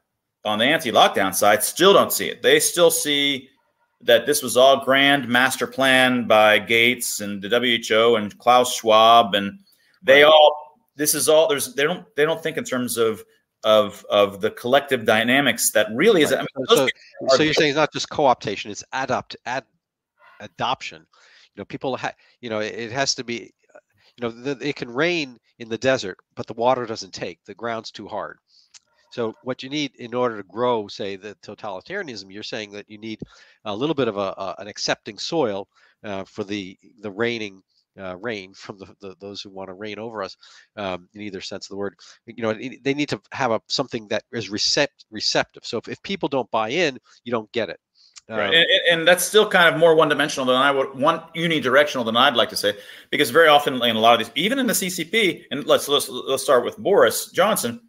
on 0.45 0.59
the 0.59 0.65
anti 0.65 0.91
lockdown 0.91 1.33
side, 1.33 1.63
still 1.63 1.93
don't 1.93 2.11
see 2.11 2.27
it. 2.27 2.41
They 2.41 2.59
still 2.59 2.91
see 2.91 3.49
that 4.01 4.25
this 4.25 4.41
was 4.41 4.57
all 4.57 4.83
grand 4.83 5.27
master 5.27 5.67
plan 5.67 6.27
by 6.27 6.59
Gates 6.59 7.21
and 7.21 7.41
the 7.41 7.49
WHO 7.49 8.15
and 8.15 8.37
Klaus 8.39 8.75
Schwab 8.75 9.35
and 9.35 9.59
they 10.01 10.23
all 10.23 10.55
this 10.95 11.13
is 11.13 11.29
all 11.29 11.47
there's 11.47 11.75
they 11.75 11.83
don't 11.83 12.03
they 12.15 12.25
don't 12.25 12.41
think 12.41 12.57
in 12.57 12.63
terms 12.63 12.97
of 12.97 13.23
of 13.63 14.03
of 14.09 14.41
the 14.41 14.49
collective 14.49 15.05
dynamics 15.05 15.71
that 15.71 15.87
really 15.93 16.23
is 16.23 16.31
right. 16.31 16.39
I 16.39 16.41
mean, 16.41 16.65
so, 16.67 16.87
so 17.27 17.43
you're 17.43 17.53
saying 17.53 17.69
it's 17.69 17.77
not 17.77 17.93
just 17.93 18.09
co-optation 18.09 18.71
it's 18.71 18.83
adopt 18.91 19.35
ad 19.45 19.63
adoption 20.39 21.05
you 21.53 21.61
know 21.61 21.65
people 21.65 21.95
ha- 21.95 22.15
you 22.39 22.49
know 22.49 22.59
it, 22.59 22.73
it 22.73 22.91
has 22.91 23.13
to 23.13 23.23
be 23.23 23.53
you 24.17 24.21
know 24.21 24.29
the, 24.29 24.67
it 24.67 24.75
can 24.75 24.89
rain 24.89 25.37
in 25.59 25.69
the 25.69 25.77
desert, 25.77 26.17
but 26.35 26.47
the 26.47 26.53
water 26.53 26.85
doesn't 26.85 27.13
take. 27.13 27.39
The 27.45 27.53
ground's 27.53 27.91
too 27.91 28.07
hard. 28.07 28.39
So 29.11 29.33
what 29.43 29.61
you 29.61 29.69
need 29.69 29.95
in 29.97 30.13
order 30.13 30.37
to 30.37 30.43
grow, 30.43 30.87
say, 30.87 31.15
the 31.15 31.35
totalitarianism, 31.43 32.31
you're 32.31 32.43
saying 32.43 32.71
that 32.71 32.89
you 32.89 32.97
need 32.97 33.19
a 33.65 33.75
little 33.75 33.95
bit 33.95 34.07
of 34.07 34.17
a, 34.17 34.33
a 34.37 34.55
an 34.59 34.67
accepting 34.67 35.17
soil 35.17 35.67
uh, 36.03 36.23
for 36.23 36.43
the 36.43 36.77
the 37.01 37.11
raining 37.11 37.61
uh, 37.99 38.15
rain 38.17 38.53
from 38.53 38.77
the, 38.77 38.87
the, 39.01 39.15
those 39.19 39.41
who 39.41 39.49
want 39.49 39.69
to 39.69 39.73
reign 39.73 39.99
over 39.99 40.23
us, 40.23 40.35
um, 40.77 41.09
in 41.13 41.21
either 41.21 41.41
sense 41.41 41.65
of 41.65 41.69
the 41.69 41.77
word. 41.77 41.95
You 42.25 42.43
know, 42.43 42.53
they 42.53 42.93
need 42.93 43.09
to 43.09 43.21
have 43.31 43.51
a 43.51 43.61
something 43.67 44.07
that 44.07 44.23
is 44.31 44.49
recept, 44.49 45.05
receptive. 45.11 45.65
So 45.65 45.77
if, 45.77 45.87
if 45.87 46.01
people 46.03 46.29
don't 46.29 46.49
buy 46.51 46.69
in, 46.69 46.97
you 47.23 47.31
don't 47.31 47.51
get 47.51 47.69
it. 47.69 47.79
Right. 48.29 48.47
Um, 48.47 48.53
and, 48.53 48.67
and, 48.91 49.07
that's 49.07 49.25
still 49.25 49.49
kind 49.49 49.73
of 49.73 49.79
more 49.79 49.93
one 49.93 50.07
dimensional 50.07 50.45
than 50.45 50.55
I 50.55 50.71
would, 50.71 50.97
one 50.97 51.21
unidirectional 51.35 52.05
than 52.05 52.15
I'd 52.15 52.35
like 52.35 52.49
to 52.49 52.55
say, 52.55 52.77
because 53.09 53.29
very 53.29 53.49
often 53.49 53.81
in 53.83 53.95
a 53.95 53.99
lot 53.99 54.13
of 54.13 54.19
these, 54.19 54.31
even 54.35 54.57
in 54.57 54.67
the 54.67 54.73
CCP, 54.73 55.45
and 55.51 55.65
let's 55.65 55.89
let's 55.89 56.07
let's 56.07 56.43
start 56.43 56.63
with 56.63 56.77
Boris 56.77 57.29
Johnson. 57.31 57.81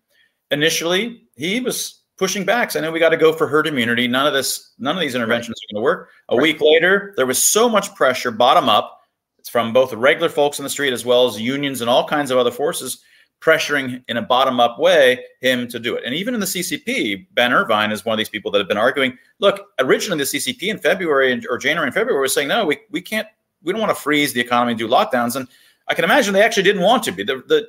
Initially, 0.52 1.24
he 1.36 1.60
was 1.60 2.02
pushing 2.16 2.44
back, 2.44 2.70
saying, 2.70 2.84
"No, 2.84 2.92
we 2.92 3.00
got 3.00 3.08
to 3.08 3.16
go 3.16 3.32
for 3.32 3.48
herd 3.48 3.66
immunity. 3.66 4.06
None 4.06 4.26
of 4.26 4.32
this, 4.32 4.72
none 4.78 4.96
of 4.96 5.00
these 5.00 5.14
interventions 5.14 5.56
right. 5.58 5.64
are 5.64 5.74
going 5.74 5.80
to 5.80 5.84
work." 5.84 6.10
A 6.28 6.36
right. 6.36 6.42
week 6.42 6.60
later, 6.60 7.14
there 7.16 7.26
was 7.26 7.44
so 7.44 7.68
much 7.68 7.94
pressure, 7.94 8.30
bottom 8.30 8.68
up, 8.68 9.00
It's 9.38 9.48
from 9.48 9.72
both 9.72 9.90
the 9.90 9.96
regular 9.96 10.28
folks 10.28 10.58
in 10.58 10.62
the 10.62 10.70
street 10.70 10.92
as 10.92 11.04
well 11.04 11.26
as 11.26 11.40
unions 11.40 11.80
and 11.80 11.90
all 11.90 12.06
kinds 12.06 12.30
of 12.30 12.38
other 12.38 12.52
forces 12.52 13.02
pressuring 13.42 14.02
in 14.08 14.16
a 14.16 14.22
bottom 14.22 14.60
up 14.60 14.78
way 14.78 15.24
him 15.40 15.66
to 15.66 15.78
do 15.80 15.96
it. 15.96 16.04
And 16.04 16.14
even 16.14 16.32
in 16.32 16.40
the 16.40 16.46
CCP, 16.46 17.26
Ben 17.34 17.52
Irvine 17.52 17.90
is 17.90 18.04
one 18.04 18.14
of 18.14 18.18
these 18.18 18.28
people 18.28 18.50
that 18.52 18.58
have 18.58 18.68
been 18.68 18.78
arguing 18.78 19.18
look, 19.40 19.68
originally 19.80 20.18
the 20.18 20.24
CCP 20.24 20.68
in 20.68 20.78
February 20.78 21.42
or 21.50 21.58
January 21.58 21.88
and 21.88 21.94
February 21.94 22.22
was 22.22 22.32
saying, 22.32 22.48
no, 22.48 22.64
we, 22.64 22.78
we 22.90 23.00
can't, 23.00 23.26
we 23.62 23.72
don't 23.72 23.80
want 23.80 23.90
to 23.90 24.00
freeze 24.00 24.32
the 24.32 24.40
economy 24.40 24.72
and 24.72 24.78
do 24.78 24.86
lockdowns. 24.86 25.34
And 25.34 25.48
I 25.88 25.94
can 25.94 26.04
imagine 26.04 26.32
they 26.32 26.42
actually 26.42 26.62
didn't 26.62 26.82
want 26.82 27.02
to 27.02 27.12
be. 27.12 27.24
The, 27.24 27.42
the, 27.48 27.66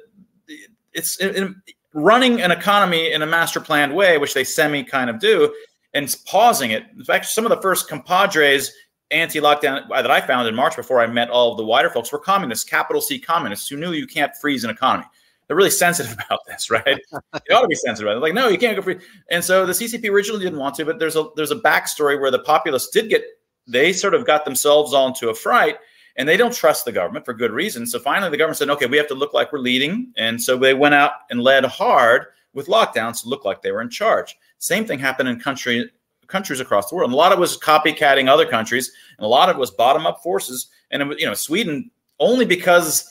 it's 0.94 1.18
in, 1.18 1.60
running 1.94 2.42
an 2.42 2.52
economy 2.52 3.12
in 3.12 3.22
a 3.22 3.26
master 3.26 3.60
planned 3.60 3.96
way, 3.96 4.18
which 4.18 4.34
they 4.34 4.44
semi 4.44 4.84
kind 4.84 5.10
of 5.10 5.20
do, 5.20 5.54
and 5.94 6.16
pausing 6.26 6.72
it. 6.72 6.84
In 6.98 7.04
fact, 7.04 7.26
some 7.26 7.46
of 7.46 7.50
the 7.50 7.62
first 7.62 7.88
compadres 7.88 8.72
anti-lockdown 9.12 9.90
uh, 9.92 10.02
that 10.02 10.12
I 10.12 10.22
found 10.22 10.48
in 10.48 10.56
March 10.56 10.76
before 10.76 11.00
I 11.00 11.08
met 11.08 11.30
all 11.30 11.52
of 11.52 11.58
the 11.58 11.64
wider 11.64 11.90
folks 11.90 12.12
were 12.12 12.20
communists, 12.20 12.66
capital 12.66 13.02
C 13.02 13.20
communists, 13.20 13.68
who 13.68 13.78
knew 13.78 13.92
you 13.92 14.08
can't 14.08 14.36
freeze 14.36 14.64
an 14.64 14.70
economy. 14.70 15.06
They're 15.48 15.58
really 15.58 15.70
sensitive 15.70 16.14
about 16.26 16.40
this, 16.48 16.70
right? 16.70 16.84
they 17.14 17.54
ought 17.54 17.62
to 17.62 17.68
be 17.68 17.76
sensitive 17.76 18.08
about 18.08 18.18
it. 18.18 18.22
Like, 18.22 18.34
no, 18.34 18.48
you 18.48 18.58
can't 18.58 18.76
go 18.76 18.82
free. 18.82 19.00
And 19.30 19.44
so 19.44 19.66
the 19.66 19.74
CCP 19.74 20.10
originally 20.10 20.44
didn't 20.44 20.60
want 20.60 20.76
to, 20.76 20.86
but 20.86 21.00
there's 21.00 21.16
a 21.16 21.30
there's 21.36 21.52
a 21.52 21.58
backstory 21.58 22.20
where 22.20 22.32
the 22.32 22.40
populists 22.40 22.90
did 22.90 23.10
get 23.10 23.24
they 23.68 23.94
sort 23.94 24.14
of 24.14 24.26
got 24.26 24.46
themselves 24.46 24.94
into 24.94 25.30
a 25.30 25.34
fright 25.34 25.78
and 26.16 26.28
they 26.28 26.38
don't 26.38 26.54
trust 26.54 26.86
the 26.86 26.92
government 26.92 27.26
for 27.26 27.34
good 27.34 27.52
reason. 27.52 27.86
So 27.86 28.00
finally, 28.00 28.30
the 28.30 28.38
government 28.38 28.58
said, 28.58 28.70
okay, 28.70 28.86
we 28.86 28.98
have 28.98 29.08
to 29.08 29.16
look 29.16 29.34
like 29.34 29.52
we're 29.52 29.60
leading. 29.60 30.14
And 30.18 30.42
so 30.42 30.58
they 30.58 30.74
went 30.74 30.96
out 30.96 31.12
and 31.30 31.42
led 31.42 31.66
hard 31.66 32.28
with 32.54 32.68
lockdowns 32.68 33.24
to 33.24 33.30
look 33.30 33.46
like 33.46 33.62
they 33.62 33.72
were 33.72 33.82
in 33.82 33.90
charge. 33.90 34.38
Same 34.60 34.86
thing 34.86 35.00
happened 35.00 35.30
in 35.30 35.40
country 35.40 35.90
countries 36.28 36.60
across 36.60 36.90
the 36.90 36.96
world. 36.96 37.10
And 37.10 37.14
a 37.14 37.18
lot 37.18 37.32
of 37.32 37.38
it 37.38 37.42
was 37.42 37.58
copycatting 37.58 38.28
other 38.28 38.46
countries, 38.46 38.92
and 39.18 39.26
a 39.26 39.28
lot 39.28 39.50
of 39.50 39.58
it 39.58 39.60
was 39.60 39.72
bottom 39.72 40.06
up 40.06 40.22
forces. 40.24 40.68
And 40.92 41.14
you 41.20 41.26
know, 41.26 41.34
Sweden 41.34 41.92
only 42.20 42.46
because 42.46 43.10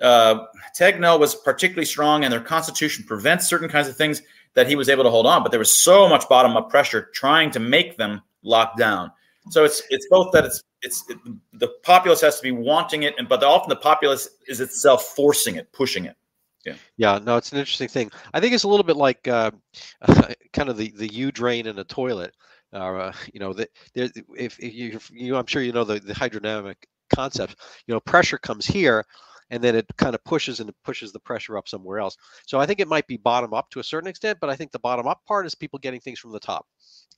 uh, 0.00 0.46
was 0.80 1.34
particularly 1.36 1.86
strong 1.86 2.24
and 2.24 2.32
their 2.32 2.40
constitution 2.40 3.04
prevents 3.04 3.46
certain 3.46 3.68
kinds 3.68 3.88
of 3.88 3.96
things 3.96 4.22
that 4.54 4.66
he 4.66 4.76
was 4.76 4.88
able 4.88 5.04
to 5.04 5.10
hold 5.10 5.26
on. 5.26 5.42
But 5.42 5.52
there 5.52 5.58
was 5.58 5.82
so 5.82 6.08
much 6.08 6.28
bottom 6.28 6.56
up 6.56 6.70
pressure 6.70 7.10
trying 7.14 7.50
to 7.52 7.60
make 7.60 7.96
them 7.96 8.20
lock 8.42 8.76
down. 8.76 9.10
So 9.50 9.64
it's 9.64 9.82
it's 9.90 10.06
both 10.08 10.32
that 10.32 10.44
it's 10.44 10.62
it's 10.84 11.04
it, 11.08 11.18
the 11.52 11.68
populace 11.82 12.20
has 12.20 12.36
to 12.36 12.42
be 12.42 12.52
wanting 12.52 13.02
it, 13.04 13.14
and 13.18 13.28
but 13.28 13.42
often 13.42 13.68
the 13.68 13.76
populace 13.76 14.28
is 14.46 14.60
itself 14.60 15.14
forcing 15.16 15.56
it, 15.56 15.72
pushing 15.72 16.04
it. 16.04 16.16
Yeah. 16.64 16.74
Yeah. 16.96 17.18
No, 17.18 17.36
it's 17.36 17.52
an 17.52 17.58
interesting 17.58 17.88
thing. 17.88 18.10
I 18.32 18.40
think 18.40 18.54
it's 18.54 18.64
a 18.64 18.68
little 18.68 18.84
bit 18.84 18.96
like 18.96 19.26
uh, 19.28 19.50
kind 20.52 20.68
of 20.68 20.76
the 20.76 20.92
the 20.96 21.12
U 21.12 21.32
drain 21.32 21.66
in 21.66 21.78
a 21.78 21.84
toilet. 21.84 22.34
Uh, 22.72 23.12
you 23.32 23.38
know, 23.38 23.52
that 23.52 23.70
there, 23.94 24.08
if, 24.36 24.58
if 24.58 24.74
you, 24.74 24.98
you, 25.12 25.36
I'm 25.36 25.46
sure 25.46 25.62
you 25.62 25.72
know 25.72 25.84
the, 25.84 26.00
the 26.00 26.12
hydrodynamic 26.12 26.74
concepts. 27.14 27.54
You 27.86 27.94
know, 27.94 28.00
pressure 28.00 28.38
comes 28.38 28.66
here, 28.66 29.04
and 29.50 29.62
then 29.62 29.76
it 29.76 29.86
kind 29.96 30.14
of 30.14 30.24
pushes 30.24 30.58
and 30.58 30.72
pushes 30.84 31.12
the 31.12 31.20
pressure 31.20 31.56
up 31.56 31.68
somewhere 31.68 32.00
else. 32.00 32.16
So 32.46 32.58
I 32.58 32.66
think 32.66 32.80
it 32.80 32.88
might 32.88 33.06
be 33.06 33.16
bottom 33.16 33.54
up 33.54 33.70
to 33.70 33.80
a 33.80 33.84
certain 33.84 34.08
extent, 34.08 34.38
but 34.40 34.50
I 34.50 34.56
think 34.56 34.72
the 34.72 34.80
bottom 34.80 35.06
up 35.06 35.24
part 35.24 35.46
is 35.46 35.54
people 35.54 35.78
getting 35.78 36.00
things 36.00 36.18
from 36.18 36.32
the 36.32 36.40
top, 36.40 36.66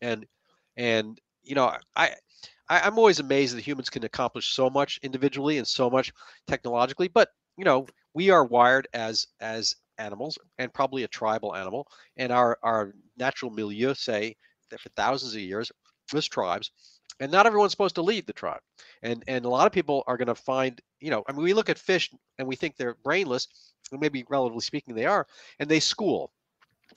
and 0.03 0.27
and 0.77 1.19
you 1.43 1.55
know, 1.55 1.75
I, 1.95 2.11
I 2.69 2.87
am 2.87 2.99
always 2.99 3.21
amazed 3.21 3.57
that 3.57 3.67
humans 3.67 3.91
can 3.91 4.05
accomplish 4.05 4.53
so 4.53 4.71
much 4.71 4.99
individually 5.03 5.59
and 5.59 5.67
so 5.67 5.89
much 5.91 6.13
technologically. 6.47 7.09
But 7.09 7.31
you 7.57 7.65
know, 7.65 7.87
we 8.15 8.31
are 8.31 8.45
wired 8.45 8.89
as 8.93 9.27
as 9.41 9.77
animals 9.99 10.39
and 10.59 10.73
probably 10.75 11.05
a 11.05 11.09
tribal 11.09 11.55
animal, 11.55 11.87
and 12.17 12.33
our 12.33 12.59
our 12.63 12.95
natural 13.17 13.51
milieu 13.51 13.95
say 13.95 14.37
that 14.71 14.81
for 14.81 14.89
thousands 14.91 15.35
of 15.35 15.41
years 15.41 15.71
was 16.13 16.27
tribes 16.27 16.71
and 17.21 17.33
not 17.33 17.47
everyone's 17.47 17.73
supposed 17.73 17.95
to 17.95 18.03
lead 18.03 18.27
the 18.27 18.33
tribe 18.33 18.61
and 19.03 19.25
and 19.27 19.45
a 19.45 19.49
lot 19.49 19.67
of 19.67 19.73
people 19.73 20.05
are 20.07 20.17
going 20.17 20.27
to 20.29 20.35
find 20.35 20.81
you 21.01 21.11
know 21.11 21.25
i 21.29 21.33
mean 21.33 21.43
we 21.43 21.55
look 21.55 21.69
at 21.69 21.79
fish 21.79 22.11
and 22.39 22.47
we 22.47 22.57
think 22.57 22.77
they're 22.77 22.97
brainless 23.03 23.49
and 23.91 24.01
maybe 24.01 24.25
relatively 24.29 24.61
speaking 24.61 24.95
they 24.95 25.07
are 25.07 25.27
and 25.59 25.69
they 25.69 25.81
school 25.81 26.31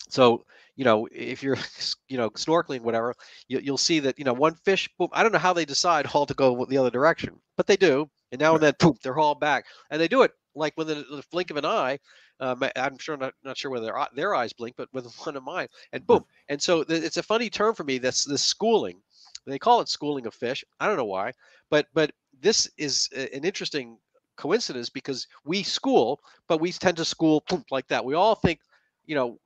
so 0.09 0.43
you 0.75 0.85
know 0.85 1.07
if 1.11 1.43
you're 1.43 1.57
you 2.09 2.17
know 2.17 2.29
snorkeling 2.31 2.81
whatever 2.81 3.13
you, 3.47 3.61
will 3.71 3.77
see 3.77 3.99
that 3.99 4.17
you 4.17 4.25
know 4.25 4.33
one 4.33 4.55
fish 4.55 4.89
boom 4.97 5.09
i 5.13 5.21
don't 5.21 5.31
know 5.31 5.39
how 5.39 5.53
they 5.53 5.65
decide 5.65 6.07
all 6.07 6.25
to 6.25 6.33
go 6.33 6.65
the 6.65 6.77
other 6.77 6.89
direction 6.89 7.35
but 7.57 7.67
they 7.67 7.77
do 7.77 8.09
and 8.31 8.39
now 8.39 8.53
and 8.53 8.63
then 8.63 8.73
poof 8.79 8.97
they're 9.01 9.13
hauled 9.13 9.39
back 9.39 9.65
and 9.91 9.99
they 9.99 10.07
do 10.07 10.21
it 10.21 10.31
like 10.55 10.73
within 10.77 11.05
the 11.11 11.23
blink 11.31 11.51
of 11.51 11.57
an 11.57 11.65
eye 11.65 11.97
um, 12.39 12.63
i'm 12.77 12.97
sure 12.97 13.17
not, 13.17 13.33
not 13.43 13.57
sure 13.57 13.71
whether 13.71 13.87
their, 13.87 14.07
their 14.15 14.35
eyes 14.35 14.53
blink 14.53 14.75
but 14.77 14.89
with 14.93 15.05
one 15.25 15.35
of 15.35 15.43
mine 15.43 15.67
and 15.93 16.05
boom 16.07 16.23
and 16.47 16.61
so 16.61 16.83
th- 16.83 17.03
it's 17.03 17.17
a 17.17 17.23
funny 17.23 17.49
term 17.49 17.75
for 17.75 17.83
me 17.83 17.97
that's 17.97 18.23
this 18.23 18.43
schooling 18.43 18.99
they 19.45 19.59
call 19.59 19.81
it 19.81 19.89
schooling 19.89 20.25
of 20.25 20.33
fish 20.33 20.63
i 20.79 20.87
don't 20.87 20.97
know 20.97 21.05
why 21.05 21.31
but 21.69 21.87
but 21.93 22.11
this 22.41 22.69
is 22.77 23.09
an 23.15 23.43
interesting 23.43 23.97
coincidence 24.37 24.89
because 24.89 25.27
we 25.43 25.63
school 25.63 26.21
but 26.47 26.61
we 26.61 26.71
tend 26.71 26.95
to 26.95 27.03
school 27.03 27.43
like 27.71 27.87
that 27.87 28.03
we 28.03 28.13
all 28.13 28.35
think 28.35 28.59
you 29.05 29.15
know 29.15 29.37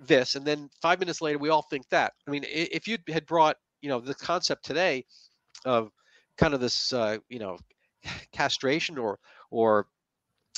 this 0.00 0.34
and 0.34 0.44
then 0.44 0.68
five 0.80 0.98
minutes 0.98 1.20
later 1.20 1.38
we 1.38 1.48
all 1.48 1.62
think 1.62 1.88
that 1.90 2.12
i 2.26 2.30
mean 2.30 2.44
if 2.46 2.86
you 2.86 2.98
had 3.08 3.26
brought 3.26 3.56
you 3.80 3.88
know 3.88 4.00
the 4.00 4.14
concept 4.14 4.64
today 4.64 5.04
of 5.64 5.90
kind 6.36 6.54
of 6.54 6.60
this 6.60 6.92
uh, 6.92 7.18
you 7.28 7.38
know 7.38 7.58
castration 8.32 8.98
or 8.98 9.18
or 9.50 9.86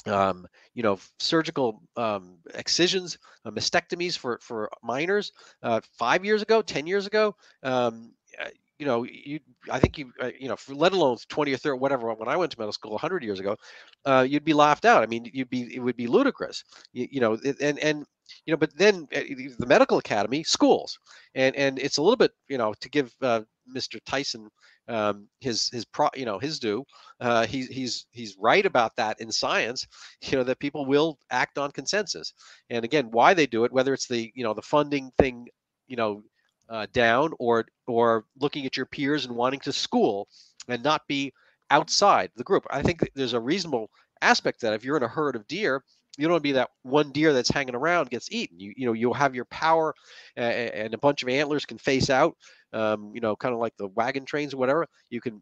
um, 0.07 0.47
you 0.75 0.83
know 0.83 0.99
surgical 1.19 1.83
um, 1.97 2.39
excisions 2.55 3.19
uh, 3.45 3.51
mastectomies 3.51 4.17
for 4.17 4.39
for 4.43 4.71
minors 4.83 5.33
uh, 5.63 5.81
five 5.99 6.25
years 6.25 6.43
ago 6.43 6.63
ten 6.63 6.87
years 6.87 7.07
ago 7.07 7.35
um, 7.63 8.13
uh, 8.41 8.49
you 8.79 8.87
know, 8.87 9.05
you 9.05 9.41
I 9.71 9.79
think 9.79 9.99
you 9.99 10.13
uh, 10.23 10.31
you 10.39 10.49
know, 10.49 10.57
for, 10.57 10.75
let 10.75 10.93
alone 10.93 11.17
20 11.29 11.53
or 11.53 11.57
30 11.57 11.79
whatever 11.79 12.13
when 12.15 12.29
I 12.29 12.37
went 12.37 12.53
to 12.53 12.59
medical 12.59 12.73
school 12.73 12.93
100 12.93 13.25
years 13.25 13.41
ago, 13.41 13.57
uh, 14.05 14.25
you'd 14.29 14.45
be 14.45 14.55
laughed 14.55 14.85
out. 14.85 15.03
I 15.03 15.07
mean, 15.07 15.29
you'd 15.33 15.51
be 15.51 15.75
it 15.75 15.81
would 15.81 15.97
be 15.97 16.07
ludicrous. 16.07 16.63
You, 16.93 17.09
you 17.11 17.21
know, 17.21 17.39
and 17.61 17.79
and 17.81 18.07
you 18.47 18.53
know, 18.53 18.57
but 18.57 18.77
then 18.77 19.07
uh, 19.15 19.21
the 19.59 19.67
medical 19.67 19.99
academy 19.99 20.43
schools, 20.43 20.99
and 21.35 21.55
and 21.57 21.79
it's 21.79 21.99
a 21.99 22.03
little 22.03 22.17
bit 22.17 22.33
you 22.49 22.59
know 22.59 22.75
to 22.81 22.89
give 22.89 23.15
uh, 23.23 23.41
Mr. 23.75 23.99
Tyson 24.07 24.49
um, 24.89 25.29
his 25.41 25.69
his 25.71 25.85
pro 25.85 26.09
you 26.15 26.25
know 26.25 26.39
his 26.39 26.59
due. 26.59 26.85
Uh, 27.21 27.47
he's 27.47 27.69
he's 27.69 28.07
he's 28.13 28.37
right 28.39 28.67
about 28.67 28.97
that 28.97 29.21
in 29.21 29.31
science. 29.31 29.87
You 30.23 30.39
know 30.39 30.45
that 30.45 30.59
people 30.59 30.85
will 30.85 31.19
act 31.31 31.59
on 31.59 31.71
consensus, 31.71 32.35
and 32.71 32.85
again, 32.85 33.11
why 33.11 33.35
they 33.35 33.47
do 33.47 33.65
it, 33.65 33.73
whether 33.73 33.95
it's 33.95 34.09
the 34.09 34.31
you 34.35 34.45
know 34.45 34.55
the 34.55 34.63
funding 34.63 35.11
thing, 35.19 35.47
you 35.87 35.97
know 35.97 36.23
uh, 36.69 36.87
down 36.93 37.33
or 37.39 37.67
or 37.87 38.25
looking 38.41 38.67
at 38.67 38.77
your 38.77 38.87
peers 38.87 39.25
and 39.25 39.35
wanting 39.35 39.61
to 39.61 39.73
school 39.73 40.29
and 40.69 40.83
not 40.83 41.07
be 41.09 41.33
outside 41.71 42.31
the 42.37 42.45
group. 42.45 42.67
I 42.71 42.83
think 42.83 43.09
there's 43.15 43.33
a 43.33 43.41
reasonable 43.41 43.91
aspect 44.21 44.61
that 44.61 44.75
if 44.75 44.85
you're 44.85 44.97
in 44.97 45.03
a 45.03 45.09
herd 45.09 45.37
of 45.37 45.47
deer, 45.47 45.83
you 46.19 46.25
don't 46.25 46.33
want 46.33 46.43
to 46.43 46.49
be 46.49 46.53
that 46.53 46.71
one 46.83 47.13
deer 47.13 47.33
that's 47.33 47.49
hanging 47.49 47.75
around 47.75 48.11
gets 48.11 48.31
eaten. 48.31 48.59
You 48.59 48.75
you 48.77 48.87
know 48.87 48.93
you'll 48.93 49.15
have 49.15 49.35
your 49.35 49.47
power, 49.47 49.95
uh, 50.37 50.41
and 50.41 50.93
a 50.93 50.99
bunch 50.99 51.23
of 51.23 51.29
antlers 51.29 51.65
can 51.65 51.79
face 51.79 52.11
out. 52.11 52.37
Um, 52.73 53.13
you 53.15 53.21
know, 53.21 53.37
kind 53.37 53.55
of 53.55 53.61
like 53.61 53.77
the 53.79 53.89
wagon 53.89 54.25
trains 54.25 54.53
or 54.53 54.59
whatever. 54.59 54.87
You 55.11 55.21
can 55.21 55.41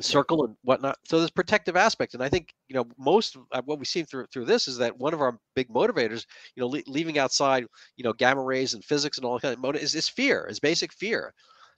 circle 0.00 0.44
and 0.44 0.56
whatnot. 0.62 0.96
So 1.04 1.18
there's 1.18 1.30
protective 1.30 1.76
aspect, 1.76 2.14
and 2.14 2.22
I 2.22 2.28
think 2.28 2.52
you 2.68 2.74
know 2.74 2.86
most 2.98 3.36
of 3.36 3.66
what 3.66 3.78
we've 3.78 3.86
seen 3.86 4.04
through 4.04 4.26
through 4.26 4.44
this 4.44 4.68
is 4.68 4.76
that 4.78 4.96
one 4.98 5.14
of 5.14 5.20
our 5.20 5.38
big 5.54 5.68
motivators, 5.68 6.26
you 6.54 6.60
know, 6.60 6.68
le- 6.68 6.82
leaving 6.86 7.18
outside 7.18 7.64
you 7.96 8.04
know 8.04 8.12
gamma 8.12 8.42
rays 8.42 8.74
and 8.74 8.84
physics 8.84 9.18
and 9.18 9.24
all 9.24 9.38
that 9.38 9.42
kind 9.42 9.64
of 9.64 9.76
is 9.76 9.94
is 9.94 10.08
fear, 10.08 10.46
is 10.48 10.60
basic 10.60 10.92
fear, 10.92 11.32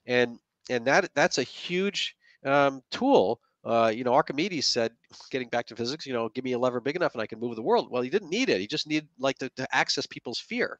and 0.07 0.39
and 0.71 0.87
that 0.87 1.11
that's 1.15 1.39
a 1.39 1.43
huge 1.43 2.17
um, 2.45 2.83
tool. 2.91 3.41
Uh, 3.65 3.91
you 3.95 4.05
know, 4.05 4.13
Archimedes 4.13 4.67
said, 4.67 4.93
getting 5.31 5.49
back 5.49 5.67
to 5.67 5.77
physics, 5.77 6.07
you 6.07 6.13
know, 6.13 6.29
give 6.29 6.45
me 6.45 6.53
a 6.53 6.59
lever 6.59 6.81
big 6.81 6.97
enough 6.97 7.15
and 7.15 7.23
I 7.23 7.27
can 7.27 7.41
move 7.41 7.57
the 7.57 7.63
world. 7.63 7.89
Well, 7.91 8.03
he 8.03 8.11
didn't 8.11 8.29
need 8.29 8.51
it. 8.51 8.61
He 8.61 8.67
just 8.67 8.87
needed 8.87 9.09
like 9.19 9.39
to, 9.39 9.49
to 9.51 9.67
access 9.75 10.05
people's 10.07 10.39
fear. 10.39 10.79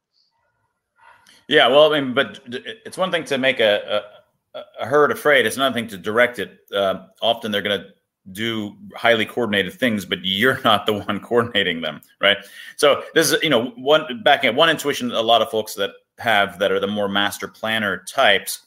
Yeah, 1.47 1.67
well, 1.67 1.91
I 1.91 1.99
mean, 1.99 2.13
but 2.13 2.41
it's 2.47 2.97
one 2.97 3.11
thing 3.11 3.23
to 3.25 3.37
make 3.37 3.59
a, 3.59 4.03
a 4.79 4.85
herd 4.85 5.11
afraid. 5.11 5.45
It's 5.45 5.55
another 5.55 5.73
thing 5.73 5.87
to 5.87 5.97
direct 5.97 6.39
it. 6.39 6.59
Uh, 6.73 7.07
often 7.21 7.51
they're 7.51 7.61
going 7.61 7.79
to 7.79 7.87
do 8.31 8.75
highly 8.95 9.25
coordinated 9.25 9.73
things, 9.73 10.05
but 10.05 10.19
you're 10.23 10.59
not 10.63 10.85
the 10.85 10.93
one 10.93 11.19
coordinating 11.23 11.81
them, 11.81 12.01
right? 12.21 12.37
So 12.77 13.03
this 13.13 13.31
is, 13.31 13.41
you 13.43 13.49
know, 13.49 13.67
one 13.71 14.21
backing 14.23 14.49
up 14.49 14.55
one 14.55 14.69
intuition. 14.69 15.11
A 15.11 15.21
lot 15.21 15.41
of 15.41 15.49
folks 15.49 15.75
that 15.75 15.91
have 16.17 16.59
that 16.59 16.71
are 16.71 16.79
the 16.79 16.87
more 16.87 17.07
master 17.07 17.47
planner 17.47 18.03
types. 18.07 18.61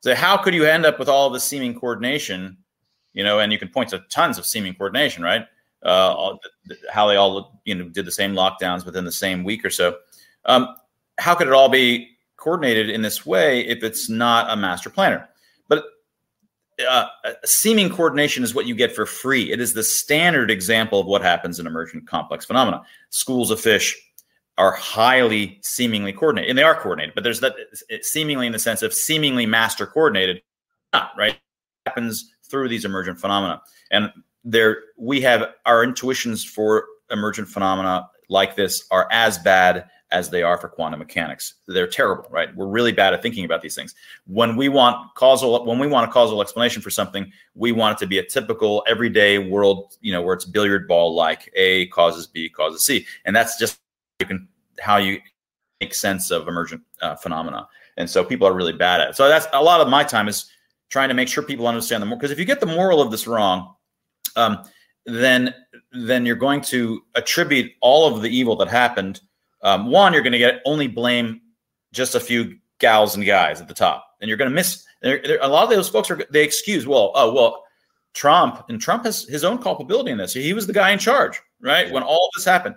So 0.00 0.14
how 0.14 0.36
could 0.36 0.54
you 0.54 0.64
end 0.64 0.86
up 0.86 0.98
with 0.98 1.08
all 1.08 1.30
the 1.30 1.40
seeming 1.40 1.78
coordination? 1.78 2.56
You 3.18 3.24
know, 3.24 3.40
and 3.40 3.52
you 3.52 3.58
can 3.58 3.68
point 3.68 3.90
to 3.90 4.02
tons 4.08 4.38
of 4.38 4.46
seeming 4.46 4.74
coordination, 4.74 5.22
right? 5.22 5.44
Uh, 5.82 6.36
how 6.90 7.06
they 7.06 7.16
all 7.16 7.60
you 7.66 7.74
know 7.74 7.88
did 7.90 8.06
the 8.06 8.12
same 8.12 8.32
lockdowns 8.32 8.86
within 8.86 9.04
the 9.04 9.12
same 9.12 9.44
week 9.44 9.64
or 9.64 9.70
so. 9.70 9.98
Um, 10.46 10.74
how 11.18 11.34
could 11.34 11.48
it 11.48 11.52
all 11.52 11.68
be 11.68 12.18
coordinated 12.38 12.88
in 12.88 13.02
this 13.02 13.26
way 13.26 13.66
if 13.66 13.84
it's 13.84 14.08
not 14.08 14.50
a 14.50 14.56
master 14.56 14.88
planner. 14.88 15.28
But 15.68 15.84
uh, 16.88 17.08
seeming 17.44 17.90
coordination 17.90 18.42
is 18.42 18.54
what 18.54 18.66
you 18.66 18.74
get 18.74 18.94
for 18.94 19.04
free. 19.04 19.52
It 19.52 19.60
is 19.60 19.74
the 19.74 19.82
standard 19.82 20.50
example 20.50 21.00
of 21.00 21.06
what 21.06 21.20
happens 21.20 21.58
in 21.58 21.66
emergent 21.66 22.06
complex 22.06 22.46
phenomena. 22.46 22.82
Schools 23.10 23.50
of 23.50 23.60
fish 23.60 23.94
are 24.56 24.72
highly 24.72 25.58
seemingly 25.62 26.12
coordinated, 26.12 26.50
and 26.50 26.58
they 26.58 26.62
are 26.62 26.80
coordinated, 26.80 27.14
but 27.14 27.22
there's 27.22 27.40
that 27.40 27.54
seemingly 28.02 28.46
in 28.46 28.52
the 28.52 28.58
sense 28.58 28.82
of 28.82 28.92
seemingly 28.92 29.46
master 29.46 29.86
coordinated, 29.86 30.42
not 30.92 31.12
right. 31.16 31.32
It 31.32 31.40
happens 31.86 32.34
through 32.48 32.68
these 32.68 32.84
emergent 32.84 33.20
phenomena, 33.20 33.62
and 33.90 34.10
there 34.44 34.78
we 34.96 35.20
have 35.20 35.54
our 35.66 35.84
intuitions 35.84 36.44
for 36.44 36.86
emergent 37.10 37.48
phenomena 37.48 38.08
like 38.28 38.56
this 38.56 38.86
are 38.90 39.08
as 39.10 39.38
bad 39.38 39.88
as 40.10 40.30
they 40.30 40.42
are 40.42 40.56
for 40.56 40.68
quantum 40.68 40.98
mechanics. 40.98 41.54
They're 41.66 41.86
terrible, 41.86 42.26
right? 42.30 42.54
We're 42.56 42.66
really 42.66 42.92
bad 42.92 43.12
at 43.12 43.22
thinking 43.22 43.44
about 43.44 43.60
these 43.60 43.74
things. 43.74 43.94
When 44.26 44.56
we 44.56 44.68
want 44.68 45.14
causal, 45.14 45.66
when 45.66 45.78
we 45.78 45.86
want 45.86 46.08
a 46.08 46.12
causal 46.12 46.40
explanation 46.40 46.80
for 46.80 46.90
something, 46.90 47.30
we 47.54 47.72
want 47.72 47.96
it 47.96 48.04
to 48.04 48.06
be 48.06 48.18
a 48.18 48.24
typical 48.24 48.82
everyday 48.86 49.38
world, 49.38 49.96
you 50.00 50.12
know, 50.12 50.22
where 50.22 50.34
it's 50.34 50.46
billiard 50.46 50.88
ball 50.88 51.14
like 51.14 51.50
A 51.56 51.86
causes 51.88 52.26
B 52.26 52.48
causes 52.48 52.84
C, 52.84 53.06
and 53.24 53.36
that's 53.36 53.58
just 53.58 53.80
you 54.20 54.26
can 54.26 54.48
how 54.80 54.96
you 54.96 55.20
make 55.80 55.94
sense 55.94 56.30
of 56.30 56.48
emergent 56.48 56.82
uh, 57.02 57.14
phenomena. 57.16 57.68
And 57.96 58.08
so 58.08 58.24
people 58.24 58.46
are 58.46 58.54
really 58.54 58.72
bad 58.72 59.00
at 59.00 59.10
it. 59.10 59.16
So 59.16 59.28
that's 59.28 59.46
a 59.52 59.62
lot 59.62 59.80
of 59.80 59.88
my 59.88 60.04
time 60.04 60.28
is 60.28 60.50
trying 60.88 61.08
to 61.08 61.14
make 61.14 61.28
sure 61.28 61.42
people 61.42 61.66
understand 61.66 62.02
the 62.02 62.06
more 62.06 62.16
because 62.16 62.30
if 62.30 62.38
you 62.38 62.44
get 62.44 62.60
the 62.60 62.66
moral 62.66 63.00
of 63.00 63.10
this 63.10 63.26
wrong, 63.26 63.74
um, 64.36 64.64
then 65.06 65.54
then 65.92 66.26
you're 66.26 66.36
going 66.36 66.60
to 66.60 67.02
attribute 67.14 67.72
all 67.80 68.14
of 68.14 68.22
the 68.22 68.28
evil 68.28 68.56
that 68.56 68.68
happened 68.68 69.20
um, 69.62 69.90
one, 69.90 70.12
you're 70.12 70.22
going 70.22 70.32
to 70.32 70.38
get 70.38 70.62
only 70.64 70.86
blame 70.86 71.40
just 71.92 72.14
a 72.14 72.20
few 72.20 72.56
gals 72.78 73.16
and 73.16 73.24
guys 73.24 73.60
at 73.60 73.68
the 73.68 73.74
top, 73.74 74.06
and 74.20 74.28
you're 74.28 74.36
going 74.36 74.50
to 74.50 74.54
miss. 74.54 74.84
They're, 75.02 75.20
they're, 75.22 75.38
a 75.40 75.48
lot 75.48 75.64
of 75.64 75.70
those 75.70 75.88
folks 75.88 76.10
are 76.10 76.20
they 76.30 76.44
excuse. 76.44 76.86
Well, 76.86 77.12
oh 77.14 77.32
well, 77.32 77.64
Trump 78.14 78.64
and 78.68 78.80
Trump 78.80 79.04
has 79.04 79.24
his 79.24 79.44
own 79.44 79.58
culpability 79.58 80.10
in 80.10 80.18
this. 80.18 80.34
He 80.34 80.52
was 80.52 80.66
the 80.66 80.72
guy 80.72 80.90
in 80.90 80.98
charge, 80.98 81.40
right, 81.60 81.90
when 81.90 82.02
all 82.02 82.30
this 82.36 82.44
happened. 82.44 82.76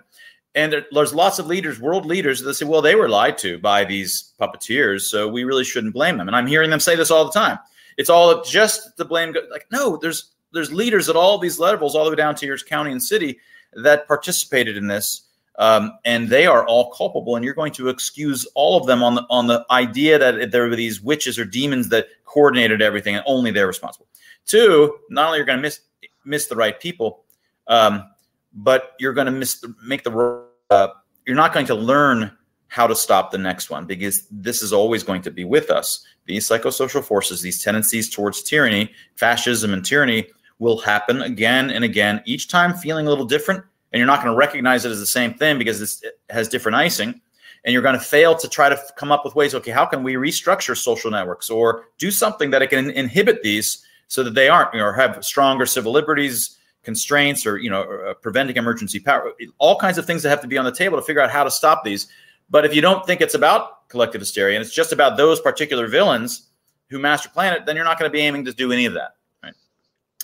And 0.54 0.72
there, 0.72 0.84
there's 0.92 1.14
lots 1.14 1.38
of 1.38 1.46
leaders, 1.46 1.80
world 1.80 2.04
leaders, 2.04 2.40
that 2.40 2.54
say, 2.54 2.66
well, 2.66 2.82
they 2.82 2.94
were 2.94 3.08
lied 3.08 3.38
to 3.38 3.58
by 3.58 3.84
these 3.84 4.34
puppeteers, 4.38 5.02
so 5.02 5.26
we 5.28 5.44
really 5.44 5.64
shouldn't 5.64 5.94
blame 5.94 6.18
them. 6.18 6.28
And 6.28 6.36
I'm 6.36 6.46
hearing 6.46 6.68
them 6.68 6.80
say 6.80 6.94
this 6.94 7.10
all 7.10 7.24
the 7.24 7.32
time. 7.32 7.58
It's 8.02 8.10
all 8.10 8.42
just 8.42 8.96
the 8.96 9.04
blame. 9.04 9.32
Go- 9.32 9.48
Like, 9.50 9.66
no, 9.72 9.96
there's 9.96 10.32
there's 10.52 10.72
leaders 10.72 11.08
at 11.08 11.16
all 11.16 11.38
these 11.38 11.58
levels, 11.58 11.94
all 11.94 12.04
the 12.04 12.10
way 12.10 12.16
down 12.16 12.34
to 12.34 12.46
your 12.46 12.58
county 12.58 12.92
and 12.92 13.02
city, 13.02 13.38
that 13.72 14.06
participated 14.06 14.76
in 14.76 14.86
this 14.86 15.28
um, 15.58 15.98
and 16.04 16.28
they 16.28 16.46
are 16.46 16.66
all 16.66 16.92
culpable. 16.92 17.36
And 17.36 17.44
you're 17.44 17.54
going 17.54 17.72
to 17.74 17.88
excuse 17.88 18.46
all 18.54 18.78
of 18.78 18.86
them 18.86 19.02
on 19.02 19.14
the 19.14 19.26
on 19.30 19.46
the 19.46 19.64
idea 19.70 20.18
that 20.18 20.50
there 20.50 20.68
were 20.68 20.76
these 20.76 21.00
witches 21.00 21.38
or 21.38 21.44
demons 21.44 21.88
that 21.90 22.08
coordinated 22.24 22.80
everything, 22.82 23.14
and 23.14 23.24
only 23.26 23.50
they're 23.50 23.66
responsible. 23.66 24.06
Two, 24.46 24.98
not 25.10 25.26
only 25.26 25.38
you're 25.38 25.46
going 25.46 25.58
to 25.58 25.62
miss 25.62 25.80
miss 26.24 26.46
the 26.46 26.56
right 26.56 26.78
people, 26.80 27.24
um, 27.66 28.10
but 28.54 28.92
you're 28.98 29.12
going 29.12 29.26
to 29.26 29.32
miss 29.32 29.60
the, 29.60 29.74
make 29.84 30.02
the 30.02 30.44
uh, 30.70 30.88
you're 31.26 31.36
not 31.36 31.52
going 31.52 31.66
to 31.66 31.74
learn 31.74 32.36
how 32.72 32.86
to 32.86 32.96
stop 32.96 33.30
the 33.30 33.36
next 33.36 33.68
one 33.68 33.84
because 33.84 34.26
this 34.30 34.62
is 34.62 34.72
always 34.72 35.02
going 35.02 35.20
to 35.20 35.30
be 35.30 35.44
with 35.44 35.68
us. 35.70 36.06
These 36.24 36.48
psychosocial 36.48 37.04
forces, 37.04 37.42
these 37.42 37.62
tendencies 37.62 38.08
towards 38.08 38.42
tyranny, 38.42 38.90
fascism, 39.14 39.74
and 39.74 39.84
tyranny 39.84 40.26
will 40.58 40.78
happen 40.78 41.20
again 41.20 41.68
and 41.68 41.84
again, 41.84 42.22
each 42.24 42.48
time 42.48 42.72
feeling 42.72 43.06
a 43.06 43.10
little 43.10 43.26
different, 43.26 43.62
and 43.92 43.98
you're 43.98 44.06
not 44.06 44.22
going 44.22 44.32
to 44.32 44.38
recognize 44.38 44.86
it 44.86 44.90
as 44.90 45.00
the 45.00 45.06
same 45.06 45.34
thing 45.34 45.58
because 45.58 45.82
it 46.02 46.18
has 46.30 46.48
different 46.48 46.76
icing 46.76 47.20
and 47.64 47.74
you're 47.74 47.82
going 47.82 47.98
to 47.98 48.00
fail 48.00 48.34
to 48.34 48.48
try 48.48 48.70
to 48.70 48.82
come 48.96 49.12
up 49.12 49.22
with 49.22 49.34
ways 49.34 49.54
okay 49.54 49.70
how 49.70 49.84
can 49.84 50.02
we 50.02 50.14
restructure 50.14 50.74
social 50.74 51.10
networks 51.10 51.50
or 51.50 51.84
do 51.98 52.10
something 52.10 52.50
that 52.50 52.62
it 52.62 52.70
can 52.70 52.90
inhibit 52.92 53.42
these 53.42 53.84
so 54.08 54.24
that 54.24 54.34
they 54.34 54.48
aren't 54.48 54.74
or 54.74 54.94
have 54.94 55.22
stronger 55.22 55.66
civil 55.66 55.92
liberties 55.92 56.56
constraints 56.84 57.46
or 57.46 57.58
you 57.58 57.70
know 57.70 57.82
uh, 57.82 58.14
preventing 58.14 58.56
emergency 58.56 58.98
power 58.98 59.30
all 59.58 59.78
kinds 59.78 59.98
of 59.98 60.06
things 60.06 60.22
that 60.22 60.30
have 60.30 60.40
to 60.40 60.48
be 60.48 60.58
on 60.58 60.64
the 60.64 60.72
table 60.72 60.96
to 60.96 61.04
figure 61.04 61.20
out 61.20 61.30
how 61.30 61.44
to 61.44 61.50
stop 61.50 61.84
these 61.84 62.08
but 62.50 62.64
if 62.64 62.74
you 62.74 62.80
don't 62.80 63.06
think 63.06 63.20
it's 63.20 63.34
about 63.34 63.88
collective 63.88 64.20
hysteria 64.20 64.56
and 64.56 64.64
it's 64.64 64.74
just 64.74 64.92
about 64.92 65.16
those 65.16 65.40
particular 65.40 65.86
villains 65.86 66.48
who 66.88 66.98
master 66.98 67.28
plan 67.28 67.52
it 67.52 67.66
then 67.66 67.76
you're 67.76 67.84
not 67.84 67.98
going 67.98 68.08
to 68.08 68.12
be 68.12 68.20
aiming 68.20 68.44
to 68.44 68.52
do 68.52 68.72
any 68.72 68.86
of 68.86 68.94
that 68.94 69.16
right 69.42 69.54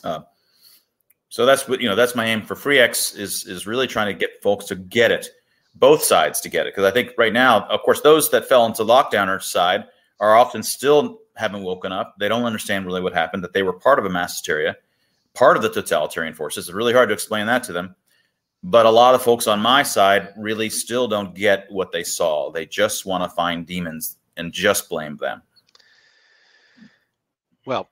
uh, 0.04 0.20
so 1.28 1.44
that's 1.44 1.68
what 1.68 1.80
you 1.80 1.88
know. 1.88 1.94
That's 1.94 2.14
my 2.14 2.26
aim 2.26 2.42
for 2.42 2.54
FreeX 2.54 3.16
is 3.16 3.46
is 3.46 3.66
really 3.66 3.86
trying 3.86 4.12
to 4.12 4.18
get 4.18 4.42
folks 4.42 4.64
to 4.66 4.74
get 4.74 5.10
it, 5.10 5.28
both 5.74 6.02
sides 6.02 6.40
to 6.40 6.48
get 6.48 6.66
it. 6.66 6.74
Because 6.74 6.90
I 6.90 6.92
think 6.92 7.12
right 7.18 7.32
now, 7.32 7.66
of 7.68 7.82
course, 7.82 8.00
those 8.00 8.30
that 8.30 8.48
fell 8.48 8.64
into 8.64 8.82
lockdowner 8.82 9.42
side 9.42 9.84
are 10.20 10.36
often 10.36 10.62
still 10.62 11.20
haven't 11.36 11.62
woken 11.62 11.92
up. 11.92 12.14
They 12.18 12.28
don't 12.28 12.44
understand 12.44 12.86
really 12.86 13.02
what 13.02 13.12
happened. 13.12 13.44
That 13.44 13.52
they 13.52 13.62
were 13.62 13.74
part 13.74 13.98
of 13.98 14.06
a 14.06 14.10
mass 14.10 14.34
hysteria, 14.34 14.76
part 15.34 15.56
of 15.56 15.62
the 15.62 15.68
totalitarian 15.68 16.34
forces. 16.34 16.68
It's 16.68 16.74
really 16.74 16.94
hard 16.94 17.10
to 17.10 17.14
explain 17.14 17.46
that 17.46 17.62
to 17.64 17.72
them. 17.72 17.94
But 18.62 18.86
a 18.86 18.90
lot 18.90 19.14
of 19.14 19.22
folks 19.22 19.46
on 19.46 19.60
my 19.60 19.82
side 19.82 20.32
really 20.36 20.68
still 20.68 21.06
don't 21.06 21.34
get 21.34 21.70
what 21.70 21.92
they 21.92 22.02
saw. 22.02 22.50
They 22.50 22.66
just 22.66 23.06
want 23.06 23.22
to 23.22 23.30
find 23.30 23.66
demons 23.66 24.16
and 24.36 24.52
just 24.52 24.88
blame 24.88 25.16
them. 25.16 25.42
Well, 27.66 27.88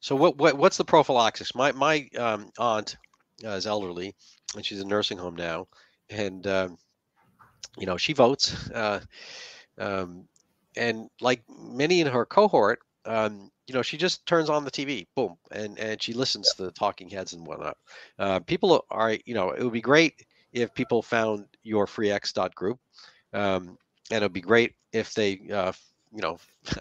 so 0.00 0.14
what, 0.14 0.36
what 0.36 0.58
what's 0.58 0.76
the 0.76 0.84
prophylaxis? 0.84 1.54
My 1.54 1.72
my 1.72 2.08
um, 2.18 2.50
aunt 2.58 2.96
uh, 3.44 3.50
is 3.50 3.66
elderly, 3.66 4.14
and 4.54 4.64
she's 4.64 4.80
in 4.80 4.88
nursing 4.88 5.18
home 5.18 5.34
now, 5.34 5.66
and 6.10 6.46
um, 6.46 6.78
you 7.78 7.86
know 7.86 7.96
she 7.96 8.12
votes, 8.12 8.70
uh, 8.70 9.00
um, 9.78 10.28
and 10.76 11.08
like 11.20 11.42
many 11.48 12.02
in 12.02 12.06
her 12.06 12.26
cohort, 12.26 12.80
um, 13.06 13.50
you 13.66 13.74
know 13.74 13.82
she 13.82 13.96
just 13.96 14.26
turns 14.26 14.48
on 14.48 14.64
the 14.64 14.70
TV, 14.70 15.06
boom, 15.14 15.36
and 15.50 15.78
and 15.78 16.00
she 16.00 16.12
listens 16.12 16.52
to 16.54 16.64
the 16.64 16.70
talking 16.70 17.08
heads 17.08 17.32
and 17.32 17.46
whatnot. 17.46 17.76
Uh, 18.18 18.40
people 18.40 18.84
are 18.90 19.16
you 19.24 19.34
know 19.34 19.50
it 19.50 19.62
would 19.62 19.72
be 19.72 19.80
great 19.80 20.24
if 20.52 20.72
people 20.74 21.02
found 21.02 21.46
your 21.62 21.86
freex.group, 21.86 22.78
um, 23.32 23.76
and 24.10 24.22
it 24.22 24.22
would 24.22 24.32
be 24.32 24.40
great 24.40 24.74
if 24.92 25.14
they 25.14 25.40
uh, 25.52 25.72
you 26.14 26.22
know 26.22 26.38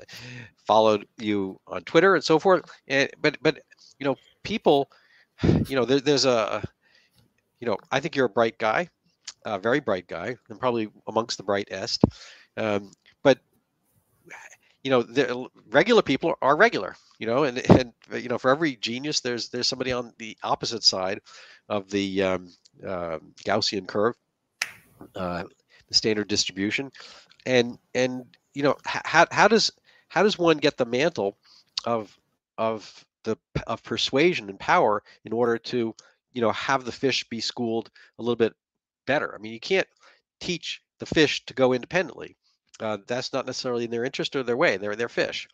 followed 0.68 1.08
you 1.18 1.60
on 1.68 1.82
Twitter 1.84 2.16
and 2.16 2.24
so 2.24 2.40
forth. 2.40 2.70
And 2.88 3.10
but 3.22 3.38
but 3.42 3.60
you 4.00 4.06
know 4.06 4.16
people, 4.44 4.90
you 5.68 5.76
know 5.76 5.86
there, 5.86 6.00
there's 6.00 6.26
a 6.26 6.64
you 7.60 7.68
know 7.68 7.78
I 7.92 8.00
think 8.00 8.16
you're 8.16 8.28
a 8.28 8.30
bright 8.30 8.58
guy, 8.60 8.90
a 9.46 9.58
very 9.58 9.80
bright 9.80 10.08
guy, 10.08 10.36
and 10.50 10.60
probably 10.60 10.90
amongst 11.08 11.38
the 11.38 11.44
brightest. 11.44 12.04
Um, 12.58 12.92
you 14.86 14.92
know 14.92 15.04
the 15.04 15.50
regular 15.72 16.04
people 16.04 16.36
are 16.44 16.58
regular 16.58 16.96
you 17.20 17.28
know 17.28 17.46
and 17.46 17.60
and 17.72 17.94
you 18.14 18.30
know 18.30 18.40
for 18.40 18.52
every 18.52 18.78
genius 18.78 19.22
there's 19.22 19.50
there's 19.50 19.68
somebody 19.68 19.92
on 19.92 20.14
the 20.20 20.38
opposite 20.44 20.84
side 20.84 21.22
of 21.70 21.90
the 21.92 22.24
um, 22.24 22.54
uh, 22.88 23.20
gaussian 23.46 23.88
curve 23.88 24.16
uh, 25.16 25.44
the 25.88 25.96
standard 25.96 26.28
distribution. 26.28 26.92
And 27.46 27.78
and 27.94 28.26
you 28.54 28.64
know 28.64 28.76
how, 28.86 29.28
how 29.32 29.48
does 29.48 29.72
how 30.10 30.24
does 30.24 30.40
one 30.40 30.58
get 30.58 30.78
the 30.78 30.86
mantle 30.86 31.38
of 31.86 32.18
of 32.58 33.06
the 33.24 33.38
of 33.68 33.84
persuasion 33.84 34.50
and 34.50 34.60
power 34.60 35.04
in 35.26 35.34
order 35.34 35.58
to 35.60 35.96
you 36.34 36.42
know 36.42 36.52
have 36.52 36.86
the 36.86 36.92
fish 36.92 37.24
be 37.30 37.42
schooled 37.42 37.92
a 38.20 38.24
little 38.24 38.36
bit 38.36 38.54
better? 39.06 39.36
I 39.36 39.40
mean 39.40 39.54
you 39.54 39.60
can't 39.60 39.88
teach 40.40 40.82
the 41.00 41.06
fish 41.06 41.46
to 41.46 41.54
go 41.54 41.74
independently 41.74 42.38
uh, 42.80 42.98
that's 43.08 43.34
not 43.34 43.46
necessarily 43.46 43.86
in 43.86 43.92
their 43.92 44.06
interest 44.06 44.36
or 44.36 44.44
their 44.44 44.58
way 44.58 44.78
they're 44.78 44.96
they're 44.96 45.10
fish 45.10 45.48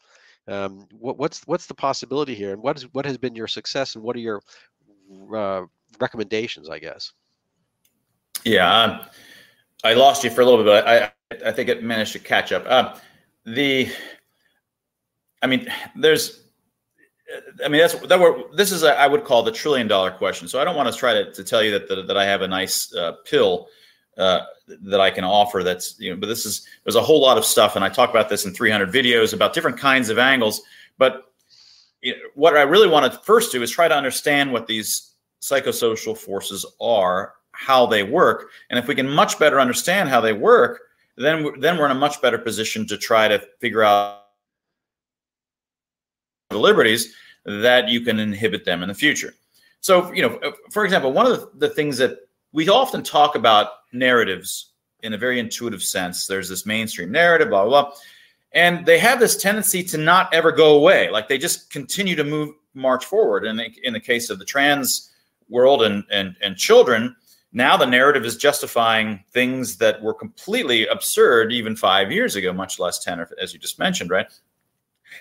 um, 0.48 0.88
what, 0.98 1.18
what's 1.18 1.42
what's 1.46 1.68
the 1.68 1.74
possibility 1.74 2.36
here 2.36 2.54
and 2.54 2.62
what 2.62 2.78
is 2.78 2.84
what 2.94 3.06
has 3.06 3.18
been 3.18 3.36
your 3.36 3.48
success 3.48 3.96
and 3.96 4.04
what 4.04 4.16
are 4.16 4.20
your 4.20 4.42
uh, 5.36 5.62
recommendations 6.00 6.70
i 6.70 6.80
guess 6.80 7.14
yeah 8.44 9.06
i 9.84 9.94
lost 9.94 10.24
you 10.24 10.30
for 10.30 10.42
a 10.42 10.46
little 10.46 10.64
bit 10.64 10.66
but 10.66 10.88
i 10.88 11.12
I 11.46 11.52
think 11.52 11.70
it 11.70 11.84
managed 11.84 12.14
to 12.14 12.20
catch 12.20 12.52
up. 12.52 12.66
Uh, 12.68 12.96
the, 13.46 13.90
I 15.42 15.48
mean, 15.48 15.68
there's, 15.96 16.44
I 17.64 17.70
mean, 17.70 17.82
that's 17.82 17.96
that. 17.96 18.20
Were, 18.20 18.44
this 18.56 18.72
is 18.72 18.84
a, 18.84 19.00
I 19.00 19.08
would 19.08 19.24
call 19.24 19.42
the 19.42 19.52
trillion 19.52 19.88
dollar 19.88 20.12
question. 20.12 20.48
So 20.48 20.60
I 20.60 20.66
don't 20.66 20.76
want 20.76 20.92
to 20.92 20.98
try 20.98 21.14
to, 21.14 21.32
to 21.32 21.44
tell 21.44 21.64
you 21.64 21.72
that 21.72 21.88
that, 21.88 22.08
that 22.08 22.18
I 22.18 22.26
have 22.26 22.42
a 22.42 22.48
nice 22.48 22.94
uh, 22.94 23.14
pill 23.26 23.68
uh, 24.18 24.42
that 24.68 25.02
I 25.02 25.10
can 25.10 25.24
offer. 25.24 25.64
That's 25.64 25.96
you 26.00 26.12
know, 26.12 26.18
but 26.18 26.28
this 26.28 26.46
is 26.46 26.68
there's 26.84 26.96
a 26.96 27.02
whole 27.02 27.22
lot 27.22 27.38
of 27.38 27.46
stuff, 27.46 27.76
and 27.76 27.86
I 27.86 27.90
talk 27.90 28.10
about 28.10 28.30
this 28.30 28.46
in 28.46 28.54
300 28.54 28.92
videos 28.92 29.34
about 29.34 29.54
different 29.54 29.78
kinds 29.78 30.10
of 30.10 30.18
angles. 30.18 30.62
But 30.98 31.32
you 32.02 32.14
know, 32.14 32.20
what 32.36 32.56
I 32.58 32.62
really 32.62 32.88
want 32.88 33.12
to 33.12 33.20
first 33.20 33.52
do 33.52 33.62
is 33.62 33.72
try 33.72 33.88
to 33.88 33.96
understand 33.96 34.52
what 34.52 34.68
these 34.68 35.14
psychosocial 35.42 36.18
forces 36.18 36.66
are, 36.80 37.34
how 37.52 37.86
they 37.86 38.04
work, 38.04 38.50
and 38.70 38.78
if 38.78 38.88
we 38.88 38.96
can 38.96 39.10
much 39.10 39.40
better 39.40 39.60
understand 39.60 40.10
how 40.10 40.22
they 40.22 40.34
work 40.34 40.82
then 41.18 41.60
then 41.60 41.78
we're 41.78 41.86
in 41.86 41.92
a 41.92 41.96
much 41.96 42.22
better 42.22 42.38
position 42.38 42.88
to 42.88 42.98
try 42.98 43.28
to 43.28 43.40
figure 43.60 43.84
out 43.84 44.24
the 46.50 46.58
liberties 46.58 47.14
that 47.46 47.90
you 47.90 48.02
can 48.02 48.20
inhibit 48.20 48.66
them 48.66 48.84
in 48.84 48.90
the 48.90 48.96
future. 48.96 49.34
So, 49.80 50.12
you 50.14 50.22
know, 50.22 50.54
for 50.70 50.86
example, 50.86 51.12
one 51.12 51.26
of 51.26 51.48
the 51.58 51.70
things 51.70 51.98
that 51.98 52.20
we 52.52 52.70
often 52.70 53.02
talk 53.02 53.36
about 53.36 53.70
narratives 53.94 54.72
in 55.04 55.14
a 55.14 55.18
very 55.18 55.40
intuitive 55.40 55.84
sense. 55.84 56.28
There's 56.28 56.50
this 56.50 56.66
mainstream 56.66 57.12
narrative, 57.12 57.50
blah, 57.50 57.66
blah, 57.66 57.84
blah. 57.84 57.94
And 58.54 58.86
they 58.86 59.00
have 59.00 59.20
this 59.20 59.38
tendency 59.38 59.84
to 59.86 59.98
not 59.98 60.34
ever 60.34 60.52
go 60.52 60.76
away. 60.76 61.10
Like 61.10 61.28
they 61.28 61.38
just 61.38 61.70
continue 61.70 62.16
to 62.16 62.24
move, 62.24 62.56
march 62.74 63.06
forward. 63.06 63.46
And 63.46 63.60
in 63.84 63.94
the 63.94 64.00
case 64.00 64.30
of 64.30 64.40
the 64.40 64.46
trans 64.46 65.12
world 65.50 65.84
and, 65.84 66.04
and, 66.12 66.36
and 66.42 66.56
children, 66.56 67.16
now 67.54 67.76
the 67.76 67.86
narrative 67.86 68.26
is 68.26 68.38
justifying 68.38 69.24
things 69.32 69.78
that 69.78 70.02
were 70.02 70.14
completely 70.14 70.88
absurd 70.88 71.52
even 71.52 71.76
five 71.76 72.12
years 72.12 72.36
ago, 72.36 72.54
much 72.54 72.80
less 72.80 73.04
10, 73.04 73.20
or, 73.20 73.30
as 73.42 73.54
you 73.54 73.60
just 73.60 73.78
mentioned, 73.78 74.10
right? 74.10 74.28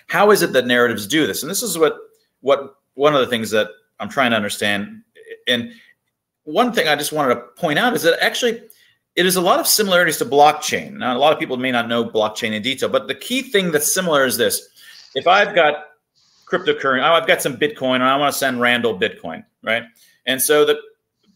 How 0.07 0.31
is 0.31 0.41
it 0.41 0.53
that 0.53 0.65
narratives 0.65 1.07
do 1.07 1.27
this? 1.27 1.43
And 1.43 1.49
this 1.49 1.61
is 1.61 1.77
what 1.77 1.97
what 2.39 2.77
one 2.93 3.13
of 3.13 3.21
the 3.21 3.27
things 3.27 3.51
that 3.51 3.69
I'm 3.99 4.09
trying 4.09 4.31
to 4.31 4.37
understand. 4.37 5.03
And 5.47 5.73
one 6.43 6.73
thing 6.73 6.87
I 6.87 6.95
just 6.95 7.11
wanted 7.11 7.35
to 7.35 7.41
point 7.57 7.79
out 7.79 7.93
is 7.93 8.03
that 8.03 8.23
actually 8.23 8.61
it 9.15 9.25
is 9.25 9.35
a 9.35 9.41
lot 9.41 9.59
of 9.59 9.67
similarities 9.67 10.17
to 10.17 10.25
blockchain. 10.25 10.93
Now, 10.93 11.15
a 11.15 11.19
lot 11.19 11.33
of 11.33 11.39
people 11.39 11.57
may 11.57 11.71
not 11.71 11.87
know 11.87 12.05
blockchain 12.05 12.53
in 12.53 12.61
detail, 12.61 12.89
but 12.89 13.07
the 13.07 13.15
key 13.15 13.41
thing 13.41 13.71
that's 13.71 13.93
similar 13.93 14.25
is 14.25 14.37
this: 14.37 14.67
if 15.15 15.27
I've 15.27 15.53
got 15.53 15.85
cryptocurrency, 16.45 17.01
oh, 17.01 17.13
I've 17.13 17.27
got 17.27 17.41
some 17.41 17.57
Bitcoin, 17.57 17.95
and 17.95 18.03
I 18.03 18.17
want 18.17 18.33
to 18.33 18.37
send 18.37 18.59
Randall 18.61 18.97
Bitcoin, 18.97 19.45
right? 19.63 19.83
And 20.25 20.41
so 20.41 20.65
that 20.65 20.77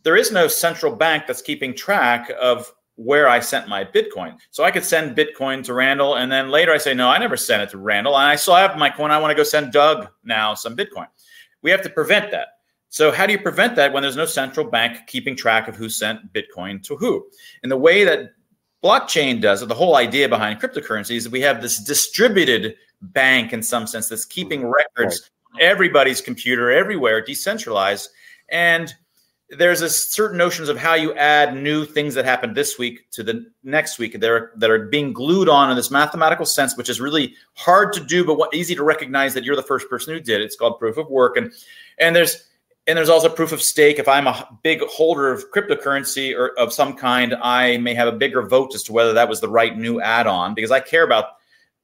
there 0.03 0.15
is 0.15 0.31
no 0.31 0.47
central 0.47 0.95
bank 0.95 1.23
that's 1.27 1.41
keeping 1.41 1.73
track 1.73 2.31
of 2.39 2.71
where 2.95 3.27
I 3.27 3.39
sent 3.39 3.67
my 3.67 3.83
Bitcoin. 3.83 4.37
So 4.51 4.63
I 4.63 4.71
could 4.71 4.85
send 4.85 5.17
Bitcoin 5.17 5.63
to 5.65 5.73
Randall, 5.73 6.15
and 6.15 6.31
then 6.31 6.49
later 6.49 6.71
I 6.71 6.77
say, 6.77 6.93
no, 6.93 7.09
I 7.09 7.17
never 7.17 7.35
sent 7.35 7.61
it 7.61 7.69
to 7.71 7.77
Randall, 7.77 8.17
and 8.17 8.27
I 8.27 8.35
still 8.35 8.55
have 8.55 8.77
my 8.77 8.89
coin. 8.89 9.11
I 9.11 9.17
want 9.17 9.31
to 9.31 9.35
go 9.35 9.43
send 9.43 9.73
Doug 9.73 10.07
now 10.23 10.53
some 10.53 10.77
Bitcoin. 10.77 11.07
We 11.61 11.71
have 11.71 11.81
to 11.81 11.89
prevent 11.89 12.31
that. 12.31 12.54
So 12.95 13.11
how 13.11 13.25
do 13.25 13.33
you 13.33 13.39
prevent 13.39 13.75
that 13.75 13.91
when 13.91 14.03
there's 14.03 14.15
no 14.15 14.25
central 14.25 14.65
bank 14.65 15.05
keeping 15.05 15.35
track 15.35 15.67
of 15.67 15.75
who 15.75 15.89
sent 15.89 16.31
Bitcoin 16.31 16.81
to 16.83 16.95
who? 16.95 17.27
And 17.61 17.69
the 17.69 17.75
way 17.75 18.05
that 18.05 18.31
blockchain 18.81 19.41
does 19.41 19.61
it, 19.61 19.65
the 19.65 19.75
whole 19.75 19.97
idea 19.97 20.29
behind 20.29 20.61
cryptocurrencies, 20.61 21.17
is 21.17 21.29
we 21.29 21.41
have 21.41 21.61
this 21.61 21.83
distributed 21.83 22.77
bank 23.01 23.51
in 23.51 23.61
some 23.61 23.85
sense 23.85 24.07
that's 24.07 24.23
keeping 24.23 24.65
records 24.65 25.29
right. 25.55 25.63
everybody's 25.63 26.21
computer 26.21 26.71
everywhere, 26.71 27.19
decentralized. 27.19 28.11
And 28.47 28.93
there's 29.49 29.81
a 29.81 29.89
certain 29.89 30.37
notions 30.37 30.69
of 30.69 30.77
how 30.77 30.93
you 30.93 31.13
add 31.15 31.53
new 31.53 31.83
things 31.83 32.15
that 32.15 32.23
happened 32.23 32.55
this 32.55 32.79
week 32.79 33.11
to 33.11 33.23
the 33.23 33.45
next 33.61 33.99
week 33.99 34.17
that 34.17 34.29
are, 34.31 34.53
that 34.55 34.69
are 34.69 34.85
being 34.85 35.11
glued 35.11 35.49
on 35.49 35.69
in 35.69 35.75
this 35.75 35.91
mathematical 35.91 36.45
sense, 36.45 36.77
which 36.77 36.87
is 36.87 37.01
really 37.01 37.35
hard 37.55 37.91
to 37.91 37.99
do, 37.99 38.23
but 38.23 38.37
what, 38.37 38.55
easy 38.55 38.73
to 38.73 38.85
recognize 38.85 39.33
that 39.33 39.43
you're 39.43 39.57
the 39.57 39.61
first 39.63 39.89
person 39.89 40.13
who 40.13 40.21
did 40.21 40.39
it. 40.39 40.45
It's 40.45 40.55
called 40.55 40.79
proof 40.79 40.95
of 40.95 41.09
work. 41.09 41.35
And, 41.35 41.51
and 41.99 42.15
there's, 42.15 42.45
and 42.87 42.97
there's 42.97 43.09
also 43.09 43.29
proof 43.29 43.51
of 43.51 43.61
stake. 43.61 43.97
If 43.97 44.07
I'm 44.07 44.27
a 44.27 44.47
big 44.61 44.81
holder 44.81 45.31
of 45.31 45.51
cryptocurrency 45.51 46.37
or 46.37 46.57
of 46.59 46.71
some 46.71 46.95
kind, 46.95 47.35
I 47.41 47.77
may 47.77 47.93
have 47.95 48.07
a 48.07 48.11
bigger 48.11 48.43
vote 48.43 48.75
as 48.75 48.83
to 48.83 48.93
whether 48.93 49.13
that 49.13 49.27
was 49.27 49.41
the 49.41 49.49
right 49.49 49.75
new 49.77 49.99
add-on 50.01 50.53
because 50.53 50.71
I 50.71 50.79
care 50.79 51.03
about 51.03 51.25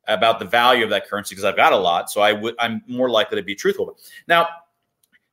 about 0.07 0.39
the 0.39 0.45
value 0.45 0.83
of 0.83 0.89
that 0.89 1.07
currency 1.07 1.35
because 1.35 1.45
I've 1.45 1.55
got 1.55 1.73
a 1.73 1.77
lot. 1.77 2.11
So 2.11 2.21
I 2.21 2.33
would 2.33 2.55
I'm 2.59 2.83
more 2.87 3.09
likely 3.09 3.37
to 3.37 3.43
be 3.43 3.55
truthful. 3.55 3.97
Now 4.27 4.47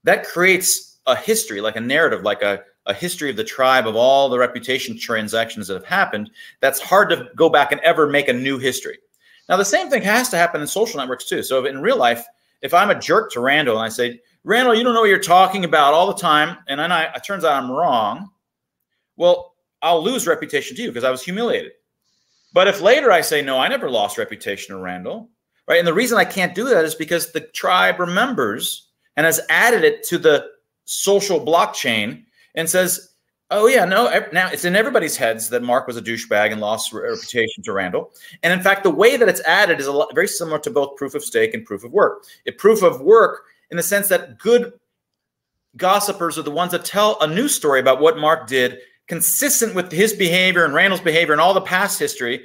that 0.05 0.25
creates 0.25 0.99
a 1.07 1.17
history, 1.17 1.61
like 1.61 1.77
a 1.77 1.81
narrative, 1.81 2.23
like 2.23 2.43
a, 2.43 2.63
a 2.87 2.95
history 2.95 3.31
of 3.31 3.37
the 3.37 3.45
tribe 3.45 3.87
of 3.87 3.97
all 3.97 4.29
the 4.29 4.39
reputation 4.39 4.99
transactions 4.99 5.67
that 5.67 5.75
have 5.75 5.85
happened. 5.85 6.31
That's 6.61 6.81
hard 6.81 7.11
to 7.11 7.29
go 7.35 7.49
back 7.49 7.73
and 7.73 7.81
ever 7.83 8.07
make 8.07 8.29
a 8.29 8.33
new 8.33 8.59
history. 8.59 8.99
Now 9.49 9.57
the 9.57 9.65
same 9.65 9.91
thing 9.91 10.03
has 10.03 10.29
to 10.31 10.37
happen 10.37 10.61
in 10.61 10.67
social 10.67 10.99
networks 10.99 11.27
too. 11.27 11.43
So 11.43 11.65
in 11.65 11.81
real 11.81 11.97
life, 11.97 12.25
if 12.63 12.75
I'm 12.75 12.91
a 12.91 12.99
jerk 12.99 13.33
to 13.33 13.41
Randall 13.41 13.77
and 13.77 13.85
I 13.85 13.89
say, 13.89 14.21
Randall, 14.45 14.75
you 14.75 14.85
don't 14.85 14.95
know 14.95 15.01
what 15.01 15.11
you're 15.11 15.19
talking 15.19 15.65
about 15.65 15.95
all 15.95 16.07
the 16.07 16.15
time, 16.15 16.59
and 16.69 16.81
then 16.81 16.93
I, 16.93 17.05
it 17.05 17.25
turns 17.25 17.45
out 17.45 17.63
I'm 17.63 17.71
wrong, 17.71 18.31
well, 19.17 19.55
I'll 19.83 20.03
lose 20.03 20.27
reputation 20.27 20.77
to 20.77 20.83
you 20.83 20.89
because 20.89 21.05
I 21.05 21.11
was 21.11 21.23
humiliated. 21.23 21.73
But 22.53 22.69
if 22.69 22.81
later 22.81 23.13
I 23.13 23.21
say, 23.21 23.43
no, 23.43 23.59
I 23.59 23.69
never 23.69 23.91
lost 23.91 24.19
reputation 24.19 24.75
to 24.75 24.81
Randall, 24.81 25.29
right? 25.67 25.79
And 25.79 25.87
the 25.87 25.95
reason 25.95 26.19
I 26.19 26.25
can't 26.25 26.55
do 26.55 26.69
that 26.69 26.85
is 26.85 26.95
because 26.95 27.31
the 27.31 27.43
tribe 27.43 28.01
remembers 28.01 28.89
and 29.17 29.27
has 29.27 29.41
added 29.51 29.85
it 29.85 30.03
to 30.05 30.19
the 30.19 30.47
social 30.85 31.45
blockchain 31.45 32.25
and 32.55 32.69
says, 32.69 33.15
oh, 33.51 33.67
yeah, 33.67 33.85
no, 33.85 34.05
now 34.33 34.49
it's 34.51 34.65
in 34.65 34.77
everybody's 34.77 35.17
heads 35.17 35.49
that 35.49 35.63
Mark 35.63 35.87
was 35.87 35.97
a 35.97 36.03
douchebag 36.03 36.53
and 36.53 36.61
lost 36.61 36.93
reputation 36.93 37.63
to 37.65 37.73
Randall. 37.73 38.13
And 38.43 38.53
in 38.53 38.61
fact, 38.61 38.83
the 38.83 38.91
way 38.91 39.17
that 39.17 39.29
it's 39.29 39.41
added 39.47 39.81
is 39.81 39.87
a 39.87 39.93
lot, 39.93 40.15
very 40.15 40.29
similar 40.29 40.59
to 40.61 40.71
both 40.71 40.97
proof 40.97 41.15
of 41.15 41.25
stake 41.25 41.55
and 41.55 41.65
proof 41.65 41.85
of 41.85 41.93
work. 41.93 42.25
If 42.45 42.59
proof 42.59 42.83
of 42.83 43.01
work 43.01 43.45
in 43.71 43.77
the 43.77 43.83
sense 43.83 44.09
that 44.09 44.39
good 44.39 44.73
gossipers 45.77 46.39
are 46.39 46.43
the 46.43 46.51
ones 46.51 46.73
that 46.73 46.85
tell 46.85 47.19
a 47.21 47.27
news 47.27 47.55
story 47.55 47.81
about 47.81 48.01
what 48.01 48.19
Mark 48.19 48.47
did, 48.47 48.79
consistent 49.07 49.75
with 49.75 49.91
his 49.91 50.13
behavior 50.13 50.65
and 50.65 50.75
Randall's 50.75 51.01
behavior 51.01 51.33
and 51.33 51.41
all 51.41 51.55
the 51.55 51.61
past 51.61 51.99
history. 51.99 52.45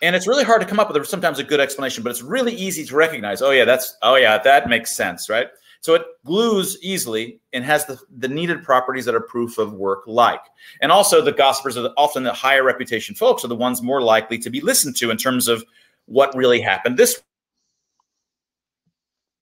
And 0.00 0.16
it's 0.16 0.26
really 0.26 0.44
hard 0.44 0.60
to 0.60 0.66
come 0.66 0.80
up 0.80 0.92
with 0.92 1.06
sometimes 1.06 1.38
a 1.38 1.44
good 1.44 1.60
explanation, 1.60 2.02
but 2.02 2.10
it's 2.10 2.22
really 2.22 2.52
easy 2.54 2.84
to 2.84 2.94
recognize. 2.94 3.40
Oh 3.40 3.50
yeah, 3.50 3.64
that's 3.64 3.96
oh 4.02 4.16
yeah, 4.16 4.38
that 4.38 4.68
makes 4.68 4.94
sense, 4.96 5.28
right? 5.28 5.48
So 5.80 5.94
it 5.94 6.02
glues 6.24 6.78
easily 6.80 7.40
and 7.52 7.64
has 7.64 7.86
the, 7.86 7.98
the 8.18 8.28
needed 8.28 8.62
properties 8.62 9.04
that 9.04 9.16
are 9.16 9.20
proof 9.20 9.58
of 9.58 9.72
work 9.72 10.04
like. 10.06 10.40
And 10.80 10.92
also 10.92 11.20
the 11.20 11.32
gossipers 11.32 11.76
are 11.76 11.82
the, 11.82 11.92
often 11.96 12.22
the 12.22 12.32
higher 12.32 12.62
reputation 12.62 13.16
folks 13.16 13.44
are 13.44 13.48
the 13.48 13.56
ones 13.56 13.82
more 13.82 14.00
likely 14.00 14.38
to 14.38 14.50
be 14.50 14.60
listened 14.60 14.96
to 14.98 15.10
in 15.10 15.16
terms 15.16 15.48
of 15.48 15.64
what 16.06 16.34
really 16.36 16.60
happened 16.60 16.98
this 16.98 17.22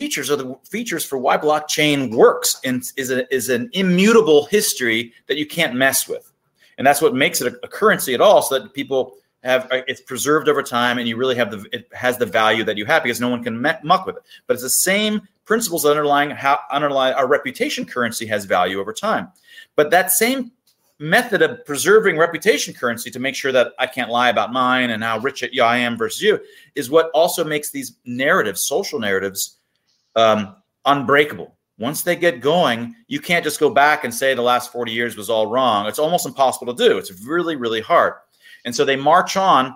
features 0.01 0.31
are 0.31 0.37
the 0.37 0.59
features 0.69 1.05
for 1.05 1.19
why 1.19 1.37
blockchain 1.37 2.13
works 2.13 2.59
and 2.65 2.83
is, 2.97 3.11
a, 3.11 3.33
is 3.33 3.51
an 3.51 3.69
immutable 3.75 4.47
history 4.47 5.13
that 5.29 5.37
you 5.37 5.47
can't 5.47 5.75
mess 5.75 6.09
with. 6.09 6.33
And 6.79 6.87
that's 6.87 7.03
what 7.03 7.15
makes 7.15 7.43
it 7.43 7.53
a, 7.53 7.61
a 7.63 7.69
currency 7.69 8.15
at 8.15 8.23
all, 8.23 8.41
so 8.41 8.59
that 8.59 8.73
people 8.73 9.17
have 9.45 9.71
uh, 9.71 9.83
it's 9.87 10.01
preserved 10.01 10.49
over 10.49 10.63
time 10.63 10.99
and 10.99 11.07
you 11.09 11.17
really 11.17 11.35
have 11.35 11.51
the 11.51 11.65
it 11.73 11.89
has 11.93 12.19
the 12.19 12.27
value 12.27 12.65
that 12.65 12.77
you 12.77 12.85
have 12.87 13.03
because 13.03 13.21
no 13.21 13.29
one 13.29 13.45
can 13.45 13.61
muck 13.61 14.07
with 14.07 14.17
it. 14.17 14.23
But 14.47 14.55
it's 14.55 14.63
the 14.63 14.71
same 14.71 15.21
principles 15.45 15.85
underlying 15.85 16.31
how 16.31 16.59
underlie 16.71 17.13
our 17.13 17.27
reputation 17.27 17.85
currency 17.85 18.27
has 18.27 18.47
value 18.47 18.81
over 18.81 18.93
time. 18.93 19.29
But 19.77 19.91
that 19.91 20.11
same 20.11 20.53
method 20.99 21.43
of 21.43 21.65
preserving 21.65 22.19
reputation 22.19 22.73
currency 22.73 23.11
to 23.11 23.19
make 23.19 23.35
sure 23.35 23.53
that 23.53 23.73
I 23.79 23.87
can't 23.87 24.11
lie 24.11 24.29
about 24.29 24.53
mine 24.53 24.91
and 24.91 25.03
how 25.03 25.19
rich 25.19 25.43
I 25.43 25.77
am 25.79 25.97
versus 25.97 26.21
you 26.21 26.39
is 26.75 26.91
what 26.91 27.11
also 27.13 27.43
makes 27.43 27.71
these 27.71 27.97
narratives, 28.05 28.67
social 28.67 28.99
narratives, 28.99 29.60
um, 30.17 30.57
unbreakable. 30.85 31.57
Once 31.79 32.03
they 32.03 32.15
get 32.15 32.41
going, 32.41 32.95
you 33.09 33.21
can't 33.21 33.43
just 33.43 33.59
go 33.59 33.71
back 33.71 34.05
and 34.05 34.15
say 34.15 34.35
the 34.35 34.43
last 34.43 34.71
40 34.71 34.93
years 34.93 35.17
was 35.17 35.31
all 35.31 35.47
wrong. 35.47 35.87
It's 35.87 35.99
almost 35.99 36.27
impossible 36.27 36.75
to 36.75 36.89
do. 36.89 36.99
It's 36.99 37.25
really, 37.25 37.57
really 37.57 37.81
hard. 37.81 38.15
And 38.65 38.75
so 38.75 38.85
they 38.85 38.97
march 38.97 39.37
on. 39.37 39.75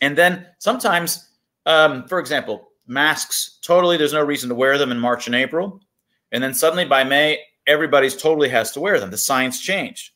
And 0.00 0.16
then 0.16 0.46
sometimes, 0.58 1.30
um, 1.66 2.06
for 2.06 2.20
example, 2.20 2.68
masks, 2.86 3.58
totally, 3.62 3.96
there's 3.96 4.12
no 4.12 4.22
reason 4.22 4.48
to 4.50 4.54
wear 4.54 4.78
them 4.78 4.92
in 4.92 5.00
March 5.00 5.26
and 5.26 5.34
April. 5.34 5.80
And 6.30 6.42
then 6.42 6.54
suddenly 6.54 6.84
by 6.84 7.02
May, 7.02 7.40
everybody's 7.66 8.16
totally 8.16 8.48
has 8.48 8.70
to 8.72 8.80
wear 8.80 9.00
them. 9.00 9.10
The 9.10 9.18
science 9.18 9.60
changed. 9.60 10.12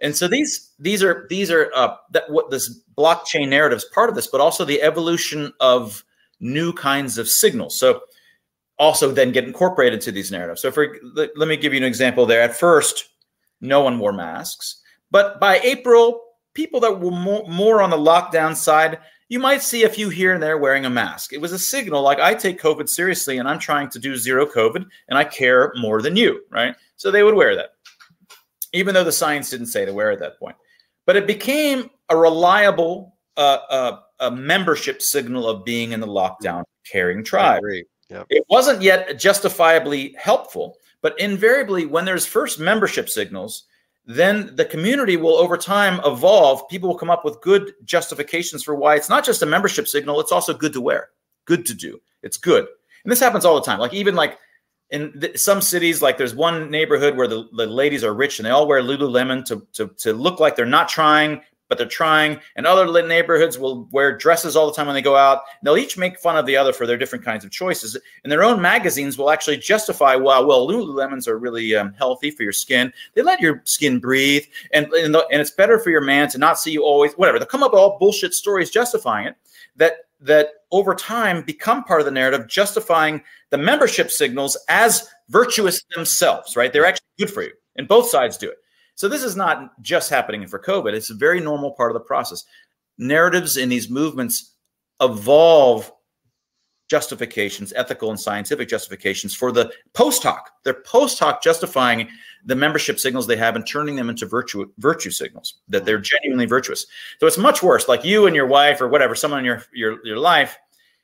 And 0.00 0.16
so 0.16 0.26
these 0.26 0.70
these 0.80 1.02
are 1.02 1.26
these 1.30 1.50
are 1.50 1.70
uh, 1.74 1.94
that 2.10 2.28
what 2.28 2.50
this 2.50 2.80
blockchain 2.98 3.48
narrative 3.48 3.78
is 3.78 3.84
part 3.84 4.08
of 4.08 4.16
this, 4.16 4.26
but 4.26 4.40
also 4.40 4.64
the 4.64 4.82
evolution 4.82 5.52
of 5.60 6.04
new 6.40 6.72
kinds 6.72 7.18
of 7.18 7.28
signals. 7.28 7.78
So 7.78 8.02
also 8.82 9.12
then 9.12 9.30
get 9.30 9.44
incorporated 9.44 9.94
into 9.94 10.10
these 10.10 10.32
narratives. 10.32 10.60
So 10.60 10.72
for 10.72 10.96
let, 11.14 11.30
let 11.38 11.48
me 11.48 11.56
give 11.56 11.72
you 11.72 11.78
an 11.78 11.84
example 11.84 12.26
there. 12.26 12.42
At 12.42 12.56
first, 12.56 13.10
no 13.60 13.80
one 13.80 13.98
wore 14.00 14.12
masks, 14.12 14.82
but 15.12 15.38
by 15.38 15.60
April, 15.60 16.20
people 16.52 16.80
that 16.80 17.00
were 17.00 17.12
more, 17.12 17.44
more 17.48 17.80
on 17.80 17.90
the 17.90 17.96
lockdown 17.96 18.56
side, 18.56 18.98
you 19.28 19.38
might 19.38 19.62
see 19.62 19.84
a 19.84 19.88
few 19.88 20.08
here 20.08 20.34
and 20.34 20.42
there 20.42 20.58
wearing 20.58 20.84
a 20.84 20.90
mask. 20.90 21.32
It 21.32 21.40
was 21.40 21.52
a 21.52 21.58
signal 21.58 22.02
like 22.02 22.18
I 22.18 22.34
take 22.34 22.60
COVID 22.60 22.88
seriously 22.88 23.38
and 23.38 23.48
I'm 23.48 23.60
trying 23.60 23.88
to 23.90 24.00
do 24.00 24.16
zero 24.16 24.44
COVID 24.44 24.84
and 25.08 25.16
I 25.16 25.24
care 25.24 25.72
more 25.76 26.02
than 26.02 26.16
you, 26.16 26.42
right? 26.50 26.74
So 26.96 27.10
they 27.10 27.22
would 27.22 27.34
wear 27.34 27.54
that, 27.54 27.70
even 28.72 28.94
though 28.94 29.04
the 29.04 29.12
science 29.12 29.48
didn't 29.48 29.66
say 29.68 29.84
to 29.84 29.94
wear 29.94 30.10
at 30.10 30.18
that 30.18 30.40
point. 30.40 30.56
But 31.06 31.16
it 31.16 31.26
became 31.28 31.88
a 32.08 32.16
reliable 32.16 33.16
uh, 33.36 33.58
uh, 33.70 34.00
a 34.20 34.30
membership 34.30 35.00
signal 35.00 35.48
of 35.48 35.64
being 35.64 35.92
in 35.92 36.00
the 36.00 36.06
lockdown 36.06 36.64
caring 36.90 37.24
tribe. 37.24 37.62
It 38.30 38.44
wasn't 38.48 38.82
yet 38.82 39.18
justifiably 39.18 40.14
helpful, 40.18 40.76
but 41.00 41.18
invariably, 41.18 41.86
when 41.86 42.04
there's 42.04 42.26
first 42.26 42.60
membership 42.60 43.08
signals, 43.08 43.64
then 44.06 44.54
the 44.56 44.64
community 44.64 45.16
will 45.16 45.34
over 45.34 45.56
time 45.56 46.00
evolve. 46.04 46.68
People 46.68 46.88
will 46.88 46.98
come 46.98 47.10
up 47.10 47.24
with 47.24 47.40
good 47.40 47.72
justifications 47.84 48.62
for 48.62 48.74
why 48.74 48.96
it's 48.96 49.08
not 49.08 49.24
just 49.24 49.42
a 49.42 49.46
membership 49.46 49.86
signal, 49.86 50.20
it's 50.20 50.32
also 50.32 50.54
good 50.54 50.72
to 50.72 50.80
wear, 50.80 51.10
good 51.44 51.64
to 51.66 51.74
do. 51.74 52.00
It's 52.22 52.36
good. 52.36 52.66
And 53.04 53.10
this 53.10 53.20
happens 53.20 53.44
all 53.44 53.54
the 53.54 53.66
time. 53.66 53.78
Like, 53.78 53.94
even 53.94 54.14
like 54.14 54.38
in 54.90 55.18
th- 55.20 55.38
some 55.38 55.60
cities, 55.60 56.02
like 56.02 56.18
there's 56.18 56.34
one 56.34 56.70
neighborhood 56.70 57.16
where 57.16 57.28
the, 57.28 57.48
the 57.56 57.66
ladies 57.66 58.04
are 58.04 58.14
rich 58.14 58.38
and 58.38 58.46
they 58.46 58.50
all 58.50 58.68
wear 58.68 58.82
Lululemon 58.82 59.44
to, 59.46 59.66
to, 59.72 59.88
to 59.98 60.12
look 60.12 60.38
like 60.38 60.54
they're 60.54 60.66
not 60.66 60.88
trying 60.88 61.40
but 61.72 61.78
they're 61.78 61.86
trying. 61.86 62.38
And 62.54 62.66
other 62.66 63.02
neighborhoods 63.08 63.58
will 63.58 63.88
wear 63.92 64.14
dresses 64.14 64.56
all 64.56 64.66
the 64.66 64.74
time 64.74 64.84
when 64.86 64.92
they 64.92 65.00
go 65.00 65.16
out. 65.16 65.40
They'll 65.62 65.78
each 65.78 65.96
make 65.96 66.18
fun 66.18 66.36
of 66.36 66.44
the 66.44 66.54
other 66.54 66.70
for 66.70 66.86
their 66.86 66.98
different 66.98 67.24
kinds 67.24 67.46
of 67.46 67.50
choices. 67.50 67.98
And 68.22 68.30
their 68.30 68.44
own 68.44 68.60
magazines 68.60 69.16
will 69.16 69.30
actually 69.30 69.56
justify, 69.56 70.14
well, 70.14 70.46
well, 70.46 70.68
Lululemons 70.68 71.26
are 71.26 71.38
really 71.38 71.74
um, 71.74 71.94
healthy 71.94 72.30
for 72.30 72.42
your 72.42 72.52
skin. 72.52 72.92
They 73.14 73.22
let 73.22 73.40
your 73.40 73.62
skin 73.64 74.00
breathe, 74.00 74.44
and 74.74 74.92
and, 74.92 75.14
the, 75.14 75.26
and 75.32 75.40
it's 75.40 75.50
better 75.50 75.78
for 75.78 75.88
your 75.88 76.02
man 76.02 76.28
to 76.28 76.38
not 76.38 76.58
see 76.58 76.72
you 76.72 76.84
always. 76.84 77.14
Whatever. 77.14 77.38
They'll 77.38 77.46
come 77.46 77.62
up 77.62 77.72
with 77.72 77.80
all 77.80 77.98
bullshit 77.98 78.34
stories 78.34 78.70
justifying 78.70 79.28
it. 79.28 79.36
That 79.76 79.94
that 80.20 80.48
over 80.72 80.94
time 80.94 81.42
become 81.42 81.84
part 81.84 82.02
of 82.02 82.04
the 82.04 82.10
narrative, 82.10 82.48
justifying 82.48 83.22
the 83.48 83.56
membership 83.56 84.10
signals 84.10 84.58
as 84.68 85.08
virtuous 85.30 85.82
themselves. 85.94 86.54
Right? 86.54 86.70
They're 86.70 86.84
actually 86.84 87.06
good 87.18 87.30
for 87.30 87.44
you, 87.44 87.52
and 87.76 87.88
both 87.88 88.10
sides 88.10 88.36
do 88.36 88.50
it. 88.50 88.58
So 89.02 89.08
this 89.08 89.24
is 89.24 89.34
not 89.34 89.82
just 89.82 90.10
happening 90.10 90.46
for 90.46 90.60
COVID. 90.60 90.92
It's 90.92 91.10
a 91.10 91.14
very 91.14 91.40
normal 91.40 91.72
part 91.72 91.90
of 91.90 91.94
the 91.94 92.06
process. 92.06 92.44
Narratives 92.98 93.56
in 93.56 93.68
these 93.68 93.90
movements 93.90 94.52
evolve 95.00 95.90
justifications, 96.88 97.72
ethical 97.74 98.10
and 98.10 98.20
scientific 98.20 98.68
justifications 98.68 99.34
for 99.34 99.50
the 99.50 99.72
post 99.92 100.22
hoc. 100.22 100.52
They're 100.62 100.84
post 100.84 101.18
hoc 101.18 101.42
justifying 101.42 102.10
the 102.44 102.54
membership 102.54 103.00
signals 103.00 103.26
they 103.26 103.34
have 103.34 103.56
and 103.56 103.66
turning 103.66 103.96
them 103.96 104.08
into 104.08 104.24
virtue 104.24 104.70
virtue 104.78 105.10
signals 105.10 105.54
that 105.66 105.84
they're 105.84 105.98
genuinely 105.98 106.46
virtuous. 106.46 106.86
So 107.18 107.26
it's 107.26 107.38
much 107.38 107.60
worse. 107.60 107.88
Like 107.88 108.04
you 108.04 108.28
and 108.28 108.36
your 108.36 108.46
wife 108.46 108.80
or 108.80 108.86
whatever, 108.86 109.16
someone 109.16 109.40
in 109.40 109.46
your 109.46 109.64
your 109.74 110.06
your 110.06 110.18
life, 110.18 110.56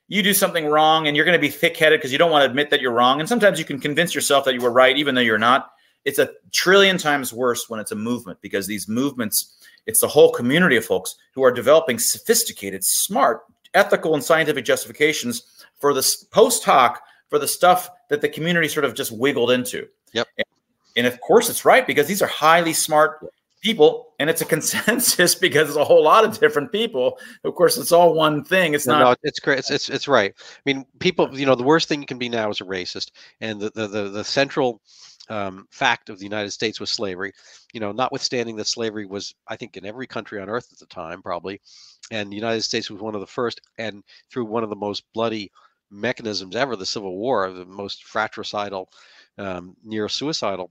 you 0.06 0.22
do 0.22 0.34
something 0.34 0.66
wrong 0.66 1.08
and 1.08 1.16
you're 1.16 1.26
going 1.26 1.36
to 1.36 1.40
be 1.40 1.50
thick-headed 1.50 1.98
because 1.98 2.12
you 2.12 2.18
don't 2.18 2.30
want 2.30 2.42
to 2.44 2.48
admit 2.48 2.70
that 2.70 2.80
you're 2.80 2.92
wrong. 2.92 3.18
And 3.18 3.28
sometimes 3.28 3.58
you 3.58 3.64
can 3.64 3.80
convince 3.80 4.14
yourself 4.14 4.44
that 4.44 4.54
you 4.54 4.60
were 4.60 4.70
right 4.70 4.96
even 4.96 5.16
though 5.16 5.20
you're 5.20 5.36
not. 5.36 5.72
It's 6.08 6.18
a 6.18 6.30
trillion 6.52 6.96
times 6.96 7.34
worse 7.34 7.68
when 7.68 7.80
it's 7.80 7.92
a 7.92 7.94
movement 7.94 8.40
because 8.40 8.66
these 8.66 8.88
movements, 8.88 9.58
it's 9.86 10.00
the 10.00 10.08
whole 10.08 10.32
community 10.32 10.76
of 10.76 10.86
folks 10.86 11.16
who 11.34 11.44
are 11.44 11.52
developing 11.52 11.98
sophisticated, 11.98 12.82
smart, 12.82 13.42
ethical 13.74 14.14
and 14.14 14.24
scientific 14.24 14.64
justifications 14.64 15.42
for 15.78 15.92
the 15.92 16.16
post 16.30 16.64
hoc 16.64 17.02
for 17.28 17.38
the 17.38 17.46
stuff 17.46 17.90
that 18.08 18.22
the 18.22 18.28
community 18.30 18.68
sort 18.68 18.86
of 18.86 18.94
just 18.94 19.12
wiggled 19.12 19.50
into. 19.50 19.86
Yep. 20.14 20.28
And, 20.38 20.46
and 20.96 21.06
of 21.06 21.20
course, 21.20 21.50
it's 21.50 21.66
right 21.66 21.86
because 21.86 22.06
these 22.06 22.22
are 22.22 22.26
highly 22.26 22.72
smart 22.72 23.22
people, 23.60 24.14
and 24.18 24.30
it's 24.30 24.40
a 24.40 24.44
consensus 24.56 25.34
because 25.34 25.68
it's 25.68 25.76
a 25.76 25.84
whole 25.84 26.02
lot 26.02 26.24
of 26.24 26.40
different 26.40 26.72
people. 26.72 27.18
Of 27.44 27.54
course, 27.54 27.76
it's 27.76 27.92
all 27.92 28.14
one 28.14 28.44
thing. 28.44 28.72
It's 28.72 28.86
No, 28.86 28.98
not. 28.98 29.04
no, 29.04 29.16
it's 29.24 29.40
great. 29.40 29.58
It's, 29.58 29.70
it's 29.70 29.90
it's 29.90 30.08
right. 30.08 30.32
I 30.38 30.60
mean, 30.64 30.86
people. 31.00 31.28
You 31.38 31.44
know, 31.44 31.54
the 31.54 31.64
worst 31.64 31.86
thing 31.86 32.00
you 32.00 32.06
can 32.06 32.18
be 32.18 32.30
now 32.30 32.48
is 32.48 32.62
a 32.62 32.64
racist, 32.64 33.10
and 33.42 33.60
the 33.60 33.70
the 33.74 33.86
the, 33.86 34.08
the 34.08 34.24
central 34.24 34.80
um, 35.28 35.66
fact 35.70 36.08
of 36.08 36.18
the 36.18 36.24
United 36.24 36.50
States 36.50 36.80
was 36.80 36.90
slavery. 36.90 37.32
You 37.72 37.80
know, 37.80 37.92
notwithstanding 37.92 38.56
that 38.56 38.66
slavery 38.66 39.06
was, 39.06 39.34
I 39.46 39.56
think, 39.56 39.76
in 39.76 39.86
every 39.86 40.06
country 40.06 40.40
on 40.40 40.48
earth 40.48 40.68
at 40.72 40.78
the 40.78 40.86
time, 40.86 41.22
probably, 41.22 41.60
and 42.10 42.30
the 42.30 42.36
United 42.36 42.62
States 42.62 42.90
was 42.90 43.00
one 43.00 43.14
of 43.14 43.20
the 43.20 43.26
first, 43.26 43.60
and 43.78 44.02
through 44.30 44.46
one 44.46 44.64
of 44.64 44.70
the 44.70 44.76
most 44.76 45.04
bloody 45.12 45.50
mechanisms 45.90 46.56
ever, 46.56 46.76
the 46.76 46.86
Civil 46.86 47.16
War, 47.16 47.50
the 47.50 47.64
most 47.64 48.04
fratricidal, 48.04 48.90
um, 49.38 49.76
near 49.84 50.08
suicidal 50.08 50.70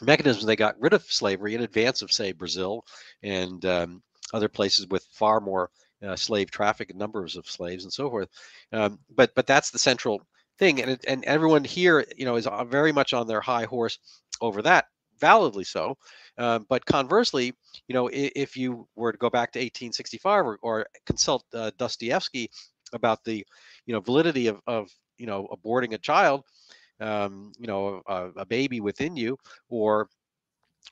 mechanisms. 0.00 0.44
They 0.46 0.56
got 0.56 0.80
rid 0.80 0.92
of 0.92 1.02
slavery 1.04 1.54
in 1.54 1.62
advance 1.62 2.02
of, 2.02 2.12
say, 2.12 2.32
Brazil 2.32 2.84
and 3.22 3.64
um, 3.66 4.02
other 4.32 4.48
places 4.48 4.86
with 4.88 5.06
far 5.12 5.40
more 5.40 5.70
uh, 6.02 6.16
slave 6.16 6.50
traffic 6.50 6.90
and 6.90 6.98
numbers 6.98 7.36
of 7.36 7.48
slaves 7.48 7.84
and 7.84 7.92
so 7.92 8.10
forth. 8.10 8.28
Um, 8.72 8.98
but 9.14 9.34
but 9.34 9.46
that's 9.46 9.70
the 9.70 9.78
central 9.78 10.26
thing, 10.62 10.80
and 10.80 10.92
it, 10.92 11.04
and 11.08 11.24
everyone 11.24 11.64
here, 11.64 12.04
you 12.16 12.24
know, 12.24 12.36
is 12.36 12.46
uh, 12.46 12.64
very 12.64 12.92
much 12.92 13.12
on 13.12 13.26
their 13.26 13.40
high 13.40 13.64
horse 13.64 13.98
over 14.40 14.62
that, 14.62 14.86
validly 15.18 15.64
so. 15.64 15.96
Um, 16.38 16.66
but 16.68 16.86
conversely, 16.86 17.52
you 17.88 17.94
know, 17.94 18.06
if, 18.06 18.32
if, 18.36 18.56
you 18.56 18.86
were 18.94 19.10
to 19.10 19.18
go 19.18 19.28
back 19.28 19.50
to 19.52 19.58
1865 19.58 20.46
or, 20.46 20.58
or 20.62 20.86
consult 21.04 21.44
uh, 21.52 21.72
Dostoevsky 21.78 22.48
about 22.92 23.24
the, 23.24 23.44
you 23.86 23.92
know, 23.92 24.00
validity 24.00 24.46
of, 24.46 24.60
of 24.68 24.88
you 25.18 25.26
know 25.26 25.48
aborting 25.52 25.94
a 25.94 25.98
child, 25.98 26.42
um, 27.00 27.52
you 27.58 27.66
know, 27.66 28.00
a, 28.06 28.28
a 28.36 28.46
baby 28.46 28.80
within 28.80 29.16
you, 29.16 29.36
or 29.68 30.08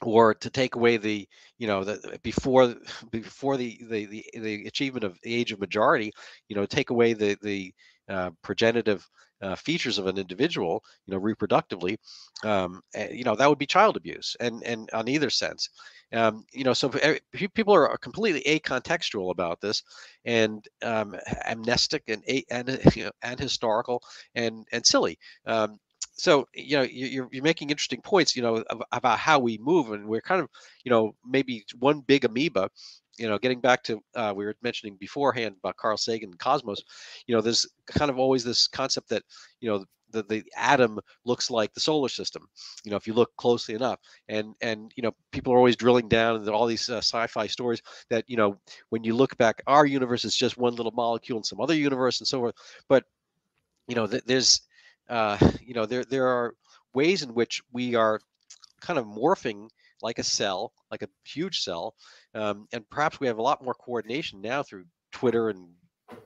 or 0.03 0.35
to 0.35 0.51
take 0.51 0.75
away 0.75 0.97
the 0.97 1.29
you 1.59 1.67
know 1.67 1.85
the 1.85 2.19
before 2.23 2.75
before 3.11 3.57
the 3.57 3.79
the 3.89 4.07
the, 4.07 4.25
the 4.35 4.67
achievement 4.67 5.05
of 5.05 5.19
the 5.23 5.35
age 5.35 5.53
of 5.53 5.61
majority 5.61 6.13
you 6.49 6.57
know 6.57 6.65
take 6.65 6.91
away 6.91 7.13
the 7.13 7.37
the 7.43 7.73
uh, 8.11 8.31
progenitive 8.43 9.09
uh, 9.43 9.57
features 9.57 9.99
of 9.99 10.07
an 10.07 10.19
individual 10.19 10.85
you 11.07 11.15
know 11.15 11.21
reproductively 11.21 11.97
um, 12.45 12.83
you 13.11 13.25
know 13.25 13.35
that 13.35 13.49
would 13.49 13.59
be 13.59 13.67
child 13.67 13.97
abuse 13.97 14.37
and 14.41 14.63
and 14.65 14.91
on 14.93 15.09
either 15.09 15.31
sense. 15.31 15.71
Um, 16.13 16.45
you 16.53 16.65
know 16.65 16.73
so 16.73 16.91
people 17.55 17.75
are 17.75 17.97
completely 17.99 18.43
acontextual 18.43 19.31
about 19.31 19.61
this 19.61 19.83
and 20.25 20.65
um, 20.83 21.17
amnestic 21.47 22.03
and 22.09 22.23
and 22.51 22.81
you 22.97 23.05
know, 23.05 23.11
and 23.23 23.39
historical 23.39 24.03
and 24.35 24.67
and 24.73 24.85
silly. 24.85 25.19
Um, 25.47 25.79
so 26.13 26.47
you 26.55 26.77
know 26.77 26.83
you're, 26.83 27.29
you're 27.31 27.43
making 27.45 27.71
interesting 27.71 28.03
points 28.03 28.37
you 28.37 28.43
know 28.43 28.65
about 28.93 29.19
how 29.19 29.39
we 29.39 29.59
move 29.59 29.93
and 29.93 30.07
we're 30.07 30.21
kind 30.21 30.41
of 30.43 30.49
you 30.85 30.91
know 30.91 31.15
maybe 31.27 31.65
one 31.79 32.01
big 32.01 32.25
amoeba 32.25 32.69
you 33.21 33.29
know 33.29 33.39
getting 33.39 33.61
back 33.61 33.83
to 33.85 34.01
uh, 34.17 34.33
we 34.37 34.45
were 34.45 34.57
mentioning 34.63 34.97
beforehand 34.99 35.55
about 35.59 35.77
carl 35.77 35.97
sagan 35.97 36.31
and 36.31 36.39
cosmos 36.39 36.83
you 37.27 37.35
know 37.35 37.41
there's 37.43 37.67
kind 37.87 38.11
of 38.11 38.19
always 38.19 38.45
this 38.45 38.67
concept 38.67 39.09
that 39.11 39.23
you 39.61 39.71
know 39.71 39.85
the, 40.13 40.25
the 40.25 40.45
atom 40.57 40.99
looks 41.25 41.51
like 41.51 41.73
the 41.75 41.81
solar 41.81 42.09
system 42.09 42.49
you 42.85 42.91
know 42.91 42.97
if 42.97 43.07
you 43.07 43.13
look 43.15 43.31
closely 43.37 43.75
enough. 43.75 43.99
And 44.29 44.55
and 44.61 44.93
you 44.97 45.03
know 45.03 45.13
people 45.33 45.53
are 45.53 45.57
always 45.59 45.77
drilling 45.77 46.09
down 46.09 46.37
into 46.37 46.53
all 46.53 46.67
these 46.67 46.89
uh, 46.89 46.99
sci-fi 46.99 47.47
stories 47.47 47.83
that 48.11 48.25
you 48.29 48.37
know 48.37 48.59
when 48.89 49.05
you 49.05 49.15
look 49.15 49.37
back 49.39 49.63
our 49.67 49.87
universe 49.87 50.25
is 50.25 50.35
just 50.37 50.59
one 50.59 50.75
little 50.75 50.93
molecule 50.93 51.39
in 51.39 51.45
some 51.45 51.61
other 51.61 51.75
universe 51.75 52.21
and 52.21 52.27
so 52.27 52.41
forth. 52.41 52.55
But 52.89 53.05
you 53.89 53.95
know 53.95 54.07
th- 54.07 54.25
there's 54.27 54.63
uh, 55.09 55.37
you 55.61 55.75
know, 55.75 55.87
there 55.87 56.05
there 56.05 56.27
are 56.29 56.55
ways 56.95 57.23
in 57.23 57.35
which 57.35 57.61
we 57.73 57.95
are 57.95 58.21
kind 58.81 58.99
of 58.99 59.05
morphing 59.07 59.69
like 60.03 60.19
a 60.19 60.25
cell, 60.25 60.73
like 60.91 61.03
a 61.03 61.09
huge 61.25 61.61
cell, 61.61 61.95
um, 62.35 62.67
and 62.73 62.89
perhaps 62.91 63.21
we 63.21 63.27
have 63.27 63.39
a 63.39 63.43
lot 63.43 63.65
more 63.65 63.75
coordination 63.75 64.41
now 64.41 64.63
through 64.63 64.85
Twitter 65.13 65.51
and 65.51 65.69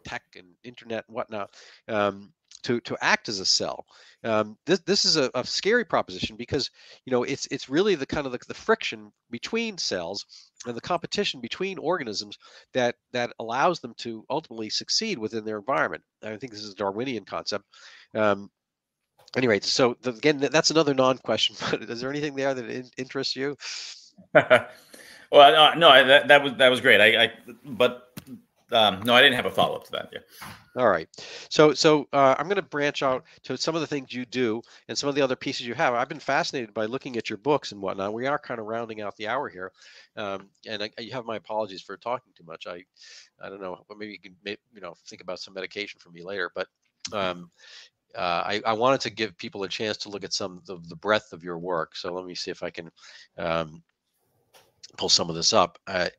tech 0.05 0.23
and 0.37 0.49
internet 0.63 1.05
and 1.09 1.15
whatnot 1.15 1.51
um, 1.89 2.33
to 2.63 2.81
to 2.81 2.97
act 3.01 3.29
as 3.29 3.41
a 3.41 3.47
cell. 3.47 3.87
Um, 4.23 4.57
this 4.67 4.81
this 4.81 5.05
is 5.05 5.17
a, 5.17 5.31
a, 5.35 5.45
scary 5.45 5.85
proposition 5.85 6.37
because 6.37 6.71
you 7.05 7.11
know 7.11 7.23
it's 7.23 7.47
it's 7.51 7.69
really 7.69 7.95
the 7.95 8.07
kind 8.07 8.27
of 8.27 8.33
the, 8.33 8.41
the 8.49 8.55
friction 8.55 9.13
between 9.31 9.79
cells 9.79 10.25
and 10.67 10.77
the 10.77 10.81
competition 10.81 11.41
between 11.41 11.79
organisms 11.79 12.39
that 12.73 12.97
that 13.13 13.33
allows 13.39 13.81
them 13.81 13.95
to 13.99 14.25
ultimately 14.31 14.71
succeed 14.71 15.19
within 15.19 15.45
their 15.45 15.59
environment. 15.59 16.03
I 16.23 16.37
think 16.37 16.53
this 16.53 16.65
is 16.65 16.73
a 16.73 16.77
Darwinian 16.77 17.25
concept. 17.25 17.65
Um, 18.15 18.51
anyway, 19.37 19.61
so 19.61 19.97
the, 20.03 20.11
again, 20.11 20.39
that's 20.39 20.71
another 20.71 20.95
non-question. 20.95 21.57
But 21.71 21.83
is 21.83 22.01
there 22.01 22.11
anything 22.11 22.35
there 22.35 22.55
that 22.55 22.69
in, 22.69 22.91
interests 22.97 23.37
you? 23.37 23.57
well, 24.35 24.67
uh, 25.33 25.75
no, 25.75 25.89
I, 25.89 26.03
that, 26.03 26.29
that 26.29 26.43
was 26.43 26.55
that 26.55 26.69
was 26.69 26.81
great. 26.81 27.01
I, 27.01 27.25
I 27.25 27.33
but 27.65 28.15
um, 28.73 29.01
no, 29.05 29.15
I 29.15 29.23
didn't 29.23 29.37
have 29.37 29.47
a 29.47 29.51
follow 29.51 29.77
up 29.77 29.85
to 29.85 29.93
that. 29.93 30.11
Yeah. 30.13 30.19
All 30.77 30.89
right. 30.89 31.09
So 31.49 31.75
so 31.75 32.09
uh, 32.13 32.35
I'm 32.39 32.47
going 32.47 32.57
to 32.57 32.63
branch 32.63 33.03
out 33.03 33.25
to 33.45 33.57
some 33.57 33.75
of 33.75 33.81
the 33.81 33.87
things 33.87 34.13
you 34.13 34.25
do 34.25 34.63
and 34.89 34.99
some 34.99 35.09
of 35.09 35.15
the 35.15 35.23
other 35.23 35.37
pieces 35.37 35.67
you 35.67 35.75
have. 35.75 35.95
I've 35.95 36.09
been 36.09 36.19
fascinated 36.19 36.75
by 36.75 36.87
looking 36.87 37.17
at 37.17 37.31
your 37.31 37.37
books 37.39 37.73
and 37.73 37.81
whatnot. 37.81 38.13
We 38.13 38.27
are 38.27 38.39
kind 38.39 38.59
of 38.59 38.67
rounding 38.67 39.01
out 39.01 39.17
the 39.17 39.29
hour 39.29 39.49
here, 39.49 39.71
um, 40.17 40.49
and 40.67 40.83
I, 40.83 40.91
you 40.99 41.13
have 41.13 41.25
my 41.25 41.37
apologies 41.37 41.83
for 41.83 41.97
talking 41.97 42.33
too 42.37 42.45
much. 42.45 42.67
I 42.67 42.85
I 43.41 43.49
don't 43.49 43.61
know. 43.61 43.79
Maybe 43.97 44.13
you 44.13 44.19
can 44.19 44.37
you 44.73 44.81
know 44.81 44.95
think 45.07 45.23
about 45.23 45.39
some 45.39 45.55
medication 45.55 46.01
for 46.01 46.11
me 46.11 46.23
later, 46.23 46.51
but 46.55 46.67
um, 47.13 47.51
uh, 48.17 48.43
I, 48.47 48.63
I, 48.65 48.73
wanted 48.73 49.01
to 49.03 49.11
give 49.11 49.37
people 49.37 49.65
a 49.65 49.69
chance 49.69 49.97
to 49.99 50.09
look 50.09 50.25
at 50.25 50.33
some 50.33 50.61
of 50.69 50.89
the 50.89 50.97
breadth 50.97 51.33
of 51.33 51.43
your 51.43 51.59
work. 51.59 51.97
So 51.97 52.13
let 52.13 52.25
me 52.25 52.35
see 52.35 52.51
if 52.51 52.63
I 52.63 52.71
can 52.71 52.91
um, 53.39 53.83
pull 54.97 55.09
some 55.09 55.29
of 55.29 55.37
this 55.37 55.53
up. 55.53 55.79
I, 55.87 56.11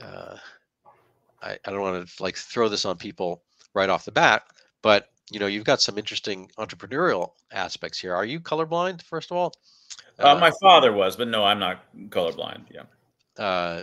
uh, 0.00 0.36
I, 1.42 1.58
I, 1.64 1.70
don't 1.70 1.80
want 1.80 2.08
to 2.08 2.22
like 2.22 2.36
throw 2.36 2.68
this 2.68 2.84
on 2.84 2.96
people 2.96 3.42
right 3.74 3.90
off 3.90 4.04
the 4.04 4.12
bat, 4.12 4.44
but 4.82 5.08
you 5.30 5.40
know, 5.40 5.46
you've 5.46 5.64
got 5.64 5.80
some 5.80 5.98
interesting 5.98 6.50
entrepreneurial 6.58 7.32
aspects 7.52 7.98
here. 7.98 8.14
Are 8.14 8.24
you 8.24 8.38
colorblind, 8.38 9.02
first 9.02 9.30
of 9.30 9.36
all? 9.36 9.52
Uh, 10.18 10.36
my 10.36 10.52
father 10.60 10.92
was, 10.92 11.16
but 11.16 11.28
no, 11.28 11.44
I'm 11.44 11.58
not 11.58 11.84
colorblind. 12.08 12.64
Yeah. 12.70 12.82
Uh, 13.42 13.82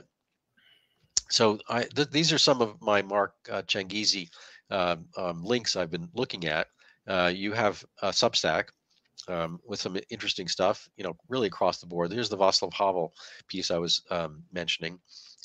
so 1.29 1.59
I, 1.69 1.83
th- 1.83 2.09
these 2.11 2.31
are 2.31 2.37
some 2.37 2.61
of 2.61 2.81
my 2.81 3.01
Mark 3.01 3.33
uh, 3.51 3.61
Changizi 3.63 4.29
um, 4.71 5.05
um, 5.17 5.43
links 5.43 5.75
I've 5.75 5.91
been 5.91 6.09
looking 6.13 6.45
at. 6.45 6.67
Uh, 7.09 7.31
you 7.33 7.51
have 7.51 7.83
a 8.03 8.09
Substack 8.09 8.65
um, 9.27 9.59
with 9.65 9.81
some 9.81 9.97
interesting 10.09 10.47
stuff, 10.47 10.87
you 10.95 11.03
know, 11.03 11.15
really 11.27 11.47
across 11.47 11.79
the 11.79 11.87
board. 11.87 12.11
Here's 12.11 12.29
the 12.29 12.37
Václav 12.37 12.73
Havel 12.73 13.13
piece 13.47 13.71
I 13.71 13.77
was 13.79 14.03
um, 14.11 14.43
mentioning, 14.53 14.99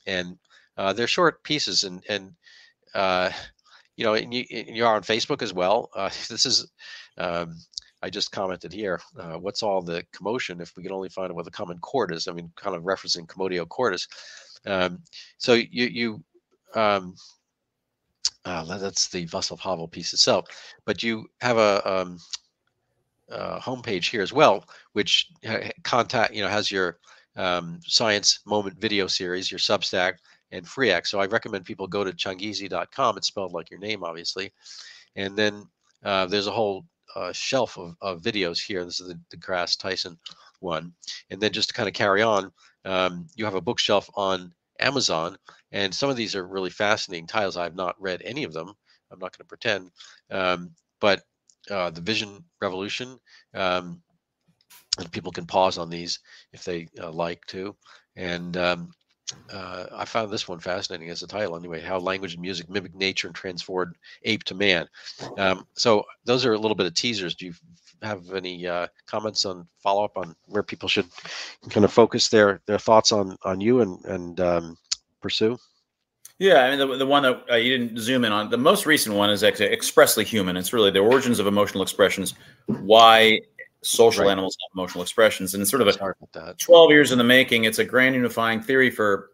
and 0.07 0.39
uh, 0.77 0.93
they're 0.93 1.07
short 1.07 1.43
pieces, 1.43 1.85
and 1.85 2.05
and 2.09 2.33
uh, 2.95 3.31
you 3.97 4.05
know, 4.05 4.15
and 4.15 4.33
you, 4.33 4.45
and 4.51 4.77
you 4.77 4.85
are 4.85 4.95
on 4.95 5.03
Facebook 5.03 5.43
as 5.43 5.53
well. 5.53 5.91
Uh, 5.97 6.11
this 6.29 6.47
is. 6.47 6.71
Um, 7.19 7.57
I 8.03 8.11
just 8.11 8.33
commented 8.33 8.71
here. 8.71 9.01
Uh, 9.19 9.39
what's 9.39 9.63
all 9.63 9.81
the 9.81 10.05
commotion 10.13 10.61
if 10.61 10.77
we 10.77 10.83
can 10.83 10.93
only 10.93 11.09
find 11.09 11.31
out 11.31 11.37
what 11.37 11.47
the 11.47 11.51
common 11.51 11.79
chord 11.79 12.13
is? 12.13 12.29
I 12.29 12.33
mean, 12.33 12.53
kind 12.55 12.77
of 12.77 12.83
referencing 12.83 13.27
Commotio 13.27 13.67
cordis. 13.67 14.07
Um, 14.67 15.03
so 15.39 15.55
you 15.55 15.87
you 15.87 16.25
um, 16.75 17.15
uh, 18.45 18.65
that's 18.79 19.09
the 19.09 19.27
Václav 19.27 19.61
Havel 19.61 19.89
piece 19.89 20.13
itself. 20.13 20.47
But 20.85 21.03
you 21.03 21.27
have 21.41 21.57
a, 21.57 21.91
um, 21.91 22.19
a 23.31 23.59
homepage 23.59 24.11
here 24.11 24.23
as 24.23 24.33
well, 24.33 24.65
which 24.93 25.29
contact 25.83 26.35
you 26.35 26.43
know 26.43 26.49
has 26.49 26.71
your 26.71 26.99
um, 27.37 27.81
science 27.85 28.41
moment 28.47 28.79
video 28.79 29.07
series, 29.07 29.51
your 29.51 29.59
Substack, 29.59 30.15
and 30.53 30.65
FreeX. 30.67 31.09
So 31.09 31.21
I 31.21 31.27
recommend 31.27 31.65
people 31.65 31.87
go 31.87 32.05
to 32.05 32.13
changizi.com. 32.13 33.17
It's 33.17 33.29
spelled 33.29 33.53
like 33.53 33.71
your 33.71 33.81
name, 33.81 34.05
obviously, 34.05 34.53
and 35.17 35.37
then 35.37 35.65
uh, 36.05 36.27
there's 36.27 36.47
a 36.47 36.53
whole 36.53 36.85
uh, 37.17 37.33
shelf 37.33 37.79
of, 37.79 37.95
of, 38.03 38.23
videos 38.23 38.61
here. 38.61 38.85
This 38.85 39.01
is 39.01 39.09
the 39.09 39.37
deGrasse 39.37 39.79
Tyson 39.79 40.19
one, 40.61 40.93
and 41.31 41.41
then 41.41 41.53
just 41.53 41.69
to 41.69 41.75
kind 41.75 41.89
of 41.89 41.95
carry 41.95 42.23
on, 42.23 42.53
um, 42.85 43.27
you 43.37 43.45
have 43.45 43.55
a 43.55 43.61
bookshelf 43.61 44.11
on 44.15 44.53
Amazon. 44.81 45.37
And 45.73 45.95
some 45.95 46.11
of 46.11 46.17
these 46.17 46.35
are 46.35 46.47
really 46.47 46.71
fascinating 46.71 47.27
titles. 47.27 47.57
I've 47.57 47.77
not 47.77 48.01
read 48.01 48.23
any 48.25 48.45
of 48.45 48.53
them. 48.53 48.73
I'm 49.11 49.19
not 49.19 49.37
going 49.37 49.45
to 49.45 49.45
pretend. 49.45 49.91
Um, 50.31 50.71
but 51.01 51.23
uh, 51.71 51.91
the 51.91 52.01
Vision 52.01 52.45
Revolution. 52.61 53.19
Um, 53.55 54.03
and 54.99 55.11
people 55.11 55.33
can 55.33 55.47
pause 55.47 55.79
on 55.79 55.91
these 55.91 56.21
if 56.53 56.65
they 56.65 56.89
uh, 57.01 57.11
like 57.11 57.45
to. 57.47 57.75
And 58.17 58.57
um, 58.57 58.93
uh, 59.53 59.87
I 59.93 60.05
found 60.05 60.31
this 60.31 60.47
one 60.47 60.61
fascinating 60.61 61.11
as 61.11 61.23
a 61.23 61.27
title, 61.27 61.57
anyway. 61.57 61.81
How 61.81 61.99
language 61.99 62.35
and 62.35 62.43
music 62.43 62.71
mimic 62.71 62.95
nature 62.95 63.27
and 63.27 63.35
transform 63.35 63.95
ape 64.23 64.45
to 64.45 64.55
man. 64.55 64.89
Um, 65.37 65.67
so 65.75 66.05
those 66.25 66.45
are 66.45 66.53
a 66.53 66.59
little 66.59 66.77
bit 66.77 66.87
of 66.87 66.95
teasers. 66.95 67.35
Do 67.35 67.47
you 67.47 67.55
have 68.05 68.33
any 68.33 68.67
uh, 68.67 68.87
comments 69.07 69.45
on 69.45 69.67
follow 69.83 70.05
up 70.05 70.17
on 70.17 70.35
where 70.47 70.63
people 70.63 70.89
should 70.89 71.07
kind 71.71 71.85
of 71.85 71.93
focus 71.93 72.29
their 72.29 72.61
their 72.67 72.79
thoughts 72.79 73.13
on 73.13 73.37
on 73.45 73.61
you 73.61 73.81
and 73.81 74.05
and 74.05 74.41
um, 74.41 74.79
pursue? 75.21 75.59
Yeah, 76.39 76.65
I 76.65 76.71
mean 76.71 76.79
the, 76.79 76.97
the 76.99 77.07
one 77.07 77.23
that 77.23 77.45
uh, 77.51 77.55
you 77.57 77.77
didn't 77.79 77.99
zoom 77.99 78.25
in 78.25 78.33
on. 78.33 78.51
The 78.51 78.59
most 78.59 78.87
recent 78.87 79.15
one 79.15 79.31
is 79.31 79.45
actually 79.45 79.73
expressly 79.73 80.25
human. 80.25 80.57
It's 80.57 80.73
really 80.73 80.91
the 80.91 80.99
origins 80.99 81.39
of 81.39 81.47
emotional 81.47 81.83
expressions, 81.83 82.35
why 82.67 83.41
social 83.83 84.25
right. 84.25 84.33
animals 84.33 84.57
have 84.61 84.77
emotional 84.77 85.03
expressions, 85.03 85.55
and 85.55 85.61
it's 85.61 85.71
sort 85.71 85.83
of 85.83 85.89
a 85.89 86.55
twelve 86.55 86.91
years 86.91 87.13
in 87.13 87.19
the 87.19 87.25
making. 87.25 87.65
It's 87.65 87.79
a 87.79 87.85
grand 87.85 88.15
unifying 88.15 88.61
theory 88.61 88.91
for 88.91 89.31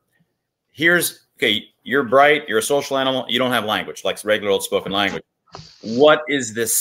here's 0.72 1.26
okay. 1.38 1.64
You're 1.82 2.02
bright. 2.02 2.46
You're 2.48 2.58
a 2.58 2.62
social 2.62 2.98
animal. 2.98 3.24
You 3.28 3.38
don't 3.38 3.52
have 3.52 3.64
language 3.64 4.02
like 4.04 4.22
regular 4.24 4.52
old 4.52 4.62
spoken 4.62 4.92
language. 4.92 5.24
What 5.82 6.20
is 6.28 6.54
this 6.54 6.76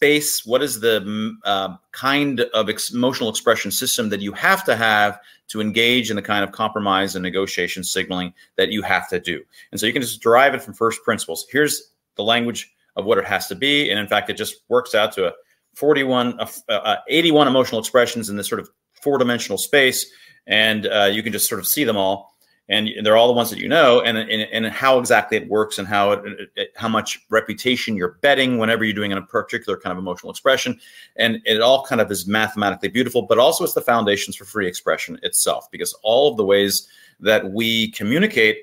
space? 0.00 0.46
What 0.46 0.62
is 0.62 0.80
the 0.80 1.36
uh, 1.44 1.76
kind 1.92 2.40
of 2.40 2.70
ex- 2.70 2.90
emotional 2.90 3.28
expression 3.28 3.70
system 3.70 4.08
that 4.08 4.22
you 4.22 4.32
have 4.32 4.64
to 4.64 4.74
have 4.74 5.20
to 5.48 5.60
engage 5.60 6.08
in 6.08 6.16
the 6.16 6.22
kind 6.22 6.42
of 6.42 6.52
compromise 6.52 7.14
and 7.14 7.22
negotiation 7.22 7.84
signaling 7.84 8.32
that 8.56 8.70
you 8.70 8.80
have 8.80 9.10
to 9.10 9.20
do? 9.20 9.42
And 9.70 9.78
so 9.78 9.84
you 9.84 9.92
can 9.92 10.00
just 10.00 10.22
derive 10.22 10.54
it 10.54 10.62
from 10.62 10.72
first 10.72 11.04
principles. 11.04 11.46
Here's 11.52 11.92
the 12.16 12.24
language 12.24 12.72
of 12.96 13.04
what 13.04 13.18
it 13.18 13.26
has 13.26 13.46
to 13.48 13.54
be, 13.54 13.90
and 13.90 14.00
in 14.00 14.08
fact, 14.08 14.30
it 14.30 14.38
just 14.38 14.62
works 14.70 14.94
out 14.94 15.12
to 15.12 15.28
a 15.28 15.32
41, 15.74 16.40
uh, 16.40 16.46
uh, 16.70 16.96
81 17.08 17.46
emotional 17.46 17.78
expressions 17.78 18.30
in 18.30 18.36
this 18.36 18.48
sort 18.48 18.60
of 18.60 18.70
four 19.02 19.18
dimensional 19.18 19.58
space. 19.58 20.10
And 20.46 20.86
uh, 20.86 21.10
you 21.12 21.22
can 21.22 21.32
just 21.32 21.46
sort 21.46 21.58
of 21.58 21.66
see 21.66 21.84
them 21.84 21.98
all. 21.98 22.34
And 22.70 22.88
they're 23.02 23.16
all 23.16 23.26
the 23.26 23.34
ones 23.34 23.50
that 23.50 23.58
you 23.58 23.68
know, 23.68 24.00
and, 24.00 24.16
and, 24.16 24.30
and 24.30 24.66
how 24.66 24.98
exactly 25.00 25.36
it 25.36 25.48
works, 25.48 25.78
and 25.78 25.88
how 25.88 26.12
it, 26.12 26.50
it, 26.54 26.72
how 26.76 26.88
much 26.88 27.18
reputation 27.28 27.96
you're 27.96 28.16
betting 28.22 28.58
whenever 28.58 28.84
you're 28.84 28.94
doing 28.94 29.12
a 29.12 29.20
particular 29.20 29.76
kind 29.76 29.90
of 29.90 29.98
emotional 29.98 30.30
expression, 30.30 30.78
and 31.16 31.42
it 31.44 31.60
all 31.60 31.84
kind 31.84 32.00
of 32.00 32.08
is 32.12 32.28
mathematically 32.28 32.88
beautiful. 32.88 33.22
But 33.22 33.38
also, 33.38 33.64
it's 33.64 33.74
the 33.74 33.80
foundations 33.80 34.36
for 34.36 34.44
free 34.44 34.68
expression 34.68 35.18
itself, 35.24 35.68
because 35.72 35.92
all 36.04 36.30
of 36.30 36.36
the 36.36 36.44
ways 36.44 36.88
that 37.18 37.50
we 37.50 37.90
communicate 37.90 38.58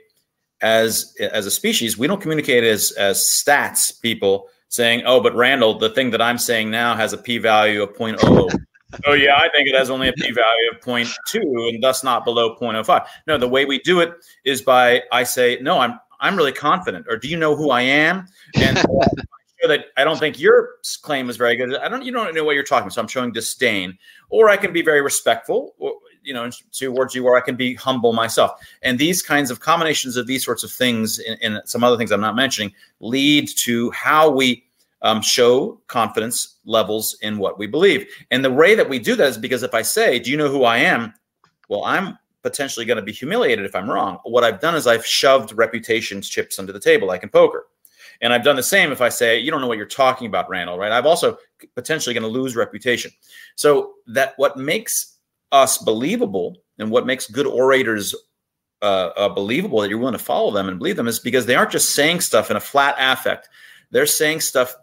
as 0.62 1.14
as 1.20 1.45
a 1.45 1.51
species, 1.51 1.97
we 1.97 2.08
don't 2.08 2.22
communicate 2.22 2.64
as 2.64 2.91
as 2.93 3.20
stats 3.20 4.01
people 4.01 4.47
saying, 4.70 5.03
"Oh, 5.05 5.20
but 5.20 5.36
Randall, 5.36 5.78
the 5.78 5.89
thing 5.89 6.12
that 6.12 6.22
I'm 6.22 6.38
saying 6.38 6.72
now 6.72 6.95
has 6.95 7.12
a 7.12 7.18
p-value 7.18 7.84
of 7.84 7.93
0.00." 7.93 8.58
oh 9.06 9.14
yeah, 9.14 9.36
I 9.36 9.50
think 9.50 9.68
it 9.68 9.76
has 9.76 9.90
only 9.90 10.08
a 10.08 10.14
p-value 10.14 10.72
of 10.72 10.82
0.2 10.82 11.70
and 11.70 11.84
thus 11.84 12.04
not 12.04 12.26
below 12.26 12.56
0.05. 12.56 13.06
No, 13.28 13.38
the 13.38 13.48
way 13.48 13.66
we 13.66 13.80
do 13.80 14.00
it 14.00 14.14
is 14.46 14.62
by 14.62 15.04
I 15.12 15.24
say, 15.24 15.58
"No, 15.62 15.80
I'm 15.80 16.00
I'm 16.20 16.36
really 16.36 16.54
confident," 16.54 17.06
or 17.10 17.18
"Do 17.18 17.28
you 17.28 17.38
know 17.38 17.56
who 17.56 17.70
I 17.70 17.82
am?" 17.82 18.28
And 18.56 18.78
that 19.68 19.86
I 19.98 20.04
don't 20.04 20.20
think 20.20 20.40
your 20.40 20.76
claim 21.02 21.30
is 21.30 21.38
very 21.38 21.56
good. 21.56 21.76
I 21.78 21.90
don't 21.90 22.04
you 22.04 22.12
don't 22.12 22.34
know 22.34 22.44
what 22.44 22.56
you're 22.56 22.64
talking 22.64 22.84
about. 22.84 22.94
So 22.94 23.02
I'm 23.02 23.08
showing 23.08 23.32
disdain, 23.32 23.98
or 24.30 24.50
I 24.50 24.58
can 24.58 24.72
be 24.72 24.82
very 24.82 25.02
respectful, 25.02 25.76
you 26.24 26.34
know, 26.34 26.50
towards 26.72 27.16
you, 27.16 27.26
or 27.26 27.38
I 27.38 27.42
can 27.42 27.56
be 27.56 27.74
humble 27.74 28.14
myself. 28.14 28.52
And 28.84 29.00
these 29.00 29.22
kinds 29.22 29.50
of 29.50 29.60
combinations 29.60 30.18
of 30.18 30.28
these 30.28 30.46
sorts 30.46 30.64
of 30.64 30.72
things 30.72 31.20
and, 31.20 31.38
and 31.42 31.62
some 31.66 31.84
other 31.84 31.98
things 31.98 32.12
I'm 32.12 32.22
not 32.22 32.36
mentioning 32.36 32.74
lead 33.00 33.50
to 33.58 33.92
how 33.92 34.30
we 34.30 34.66
um, 35.02 35.22
show 35.22 35.82
confidence 35.88 36.58
levels 36.66 37.18
in 37.22 37.38
what 37.38 37.60
we 37.60 37.68
believe. 37.68 38.08
And 38.32 38.43
the 38.43 38.52
way 38.52 38.76
that 38.76 38.89
we 38.89 39.00
do 39.00 39.16
that 39.16 39.30
is 39.30 39.38
because 39.38 39.64
if 39.64 39.74
I 39.74 39.82
say, 39.82 40.20
"Do 40.20 40.32
you 40.32 40.38
know 40.38 40.50
who 40.50 40.64
I 40.64 40.78
am?" 40.78 41.14
Well, 41.70 41.84
I'm 41.84 42.18
potentially 42.43 42.86
going 42.86 42.98
to 42.98 43.04
be 43.04 43.12
humiliated 43.12 43.66
if 43.66 43.76
I'm 43.76 43.89
wrong. 43.89 44.20
What 44.24 44.43
I've 44.43 44.62
done 44.62 44.76
is 44.76 44.88
I've 44.88 45.06
shoved 45.06 45.52
reputation 45.54 46.22
chips 46.22 46.60
under 46.60 46.72
the 46.72 46.80
table, 46.80 47.08
like 47.08 47.24
in 47.24 47.30
poker. 47.30 47.68
And 48.22 48.34
I've 48.34 48.43
done 48.43 48.56
the 48.56 48.64
same 48.64 48.91
if 48.91 49.02
I 49.02 49.10
say, 49.10 49.38
you 49.38 49.52
don't 49.52 49.62
know 49.62 49.68
what 49.68 49.78
you're 49.78 49.86
talking 49.86 50.28
about, 50.28 50.50
Randall, 50.50 50.78
right? 50.78 50.91
I've 50.91 51.06
also 51.06 51.38
potentially 51.76 52.14
going 52.14 52.24
to 52.24 52.28
lose 52.39 52.56
reputation. 52.56 53.12
So 53.56 53.93
that 54.08 54.34
what 54.38 54.58
makes 54.58 55.18
us 55.52 55.78
believable 55.78 56.58
and 56.80 56.89
what 56.89 57.06
makes 57.06 57.30
good 57.30 57.45
orators 57.45 58.16
uh, 58.82 59.10
uh, 59.18 59.30
believable 59.30 59.82
that 59.82 59.89
you're 59.89 59.98
willing 59.98 60.18
to 60.18 60.24
follow 60.24 60.52
them 60.52 60.68
and 60.68 60.78
believe 60.78 60.95
them 60.95 61.08
is 61.08 61.20
because 61.20 61.45
they 61.45 61.56
aren't 61.56 61.72
just 61.72 61.95
saying 61.95 62.22
stuff 62.22 62.52
in 62.52 62.58
a 62.58 62.62
flat 62.62 62.95
affect. 63.00 63.50
They're 63.91 64.06
saying 64.06 64.41
stuff 64.41 64.76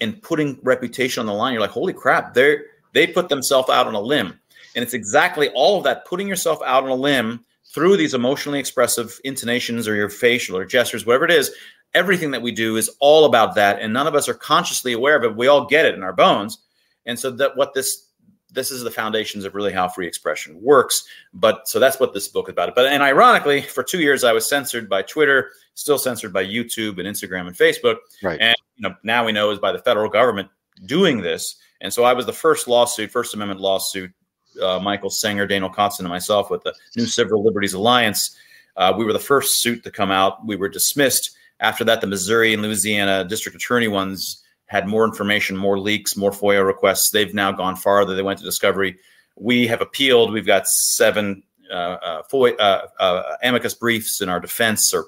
and 0.00 0.22
putting 0.22 0.58
reputation 0.62 1.20
on 1.20 1.26
the 1.26 1.32
line. 1.32 1.52
You're 1.52 1.62
like, 1.62 1.70
holy 1.70 1.92
crap, 1.92 2.34
they 2.34 2.58
they 2.94 3.06
put 3.06 3.28
themselves 3.28 3.70
out 3.70 3.86
on 3.86 3.94
a 3.94 4.00
limb. 4.00 4.38
And 4.74 4.82
it's 4.82 4.94
exactly 4.94 5.48
all 5.50 5.78
of 5.78 5.84
that, 5.84 6.06
putting 6.06 6.28
yourself 6.28 6.60
out 6.64 6.84
on 6.84 6.90
a 6.90 6.94
limb 6.94 7.44
through 7.74 7.96
these 7.96 8.14
emotionally 8.14 8.58
expressive 8.58 9.18
intonations 9.24 9.86
or 9.86 9.94
your 9.94 10.08
facial 10.08 10.56
or 10.56 10.64
gestures, 10.64 11.04
whatever 11.04 11.24
it 11.24 11.30
is. 11.30 11.52
Everything 11.94 12.30
that 12.32 12.42
we 12.42 12.52
do 12.52 12.76
is 12.76 12.90
all 13.00 13.24
about 13.24 13.54
that. 13.54 13.80
And 13.80 13.92
none 13.92 14.06
of 14.06 14.14
us 14.14 14.28
are 14.28 14.34
consciously 14.34 14.92
aware 14.92 15.16
of 15.16 15.24
it. 15.24 15.36
We 15.36 15.48
all 15.48 15.66
get 15.66 15.86
it 15.86 15.94
in 15.94 16.02
our 16.02 16.12
bones. 16.12 16.58
And 17.06 17.18
so 17.18 17.30
that 17.32 17.56
what 17.56 17.72
this 17.74 18.07
this 18.50 18.70
is 18.70 18.82
the 18.82 18.90
foundations 18.90 19.44
of 19.44 19.54
really 19.54 19.72
how 19.72 19.88
free 19.88 20.06
expression 20.06 20.60
works. 20.60 21.04
But 21.34 21.68
so 21.68 21.78
that's 21.78 22.00
what 22.00 22.14
this 22.14 22.28
book 22.28 22.48
is 22.48 22.52
about. 22.52 22.74
But 22.74 22.86
and 22.86 23.02
ironically, 23.02 23.62
for 23.62 23.82
two 23.82 24.00
years 24.00 24.24
I 24.24 24.32
was 24.32 24.48
censored 24.48 24.88
by 24.88 25.02
Twitter, 25.02 25.50
still 25.74 25.98
censored 25.98 26.32
by 26.32 26.44
YouTube 26.44 26.98
and 26.98 27.06
Instagram 27.06 27.46
and 27.46 27.56
Facebook. 27.56 27.96
Right. 28.22 28.40
And 28.40 28.56
you 28.76 28.88
know 28.88 28.94
now 29.02 29.24
we 29.24 29.32
know 29.32 29.50
is 29.50 29.58
by 29.58 29.72
the 29.72 29.78
federal 29.78 30.08
government 30.08 30.48
doing 30.86 31.20
this. 31.20 31.56
And 31.80 31.92
so 31.92 32.04
I 32.04 32.12
was 32.12 32.26
the 32.26 32.32
first 32.32 32.66
lawsuit, 32.68 33.10
First 33.10 33.34
Amendment 33.34 33.60
lawsuit. 33.60 34.12
Uh, 34.60 34.80
Michael 34.80 35.10
Senger, 35.10 35.48
Daniel 35.48 35.70
Kotzin, 35.70 36.00
and 36.00 36.08
myself 36.08 36.50
with 36.50 36.64
the 36.64 36.74
New 36.96 37.06
Civil 37.06 37.44
Liberties 37.44 37.74
Alliance. 37.74 38.36
Uh, 38.76 38.92
we 38.96 39.04
were 39.04 39.12
the 39.12 39.18
first 39.18 39.62
suit 39.62 39.84
to 39.84 39.90
come 39.90 40.10
out. 40.10 40.44
We 40.44 40.56
were 40.56 40.68
dismissed. 40.68 41.36
After 41.60 41.84
that, 41.84 42.00
the 42.00 42.08
Missouri 42.08 42.54
and 42.54 42.62
Louisiana 42.62 43.24
district 43.24 43.54
attorney 43.54 43.86
ones 43.86 44.42
had 44.68 44.86
more 44.86 45.04
information, 45.04 45.56
more 45.56 45.78
leaks, 45.78 46.16
more 46.16 46.30
FOIA 46.30 46.64
requests. 46.64 47.10
They've 47.10 47.34
now 47.34 47.50
gone 47.52 47.74
farther. 47.74 48.14
They 48.14 48.22
went 48.22 48.38
to 48.38 48.44
discovery. 48.44 48.96
We 49.36 49.66
have 49.66 49.80
appealed. 49.80 50.32
We've 50.32 50.46
got 50.46 50.68
seven 50.68 51.42
uh, 51.70 51.74
uh, 51.74 52.22
FOIA, 52.32 52.54
uh, 52.58 52.86
uh 53.00 53.36
amicus 53.42 53.74
briefs 53.74 54.20
in 54.20 54.28
our 54.28 54.40
defense, 54.40 54.92
or 54.94 55.06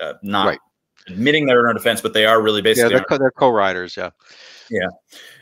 uh, 0.00 0.14
not 0.22 0.46
right. 0.46 0.58
admitting 1.06 1.46
they're 1.46 1.60
in 1.60 1.66
our 1.66 1.74
defense, 1.74 2.00
but 2.00 2.14
they 2.14 2.24
are 2.26 2.42
really 2.42 2.62
basically. 2.62 2.94
Yeah, 2.94 3.02
they're, 3.08 3.18
co- 3.18 3.30
co-writers. 3.36 3.96
Yeah. 3.96 4.10
Yeah, 4.70 4.88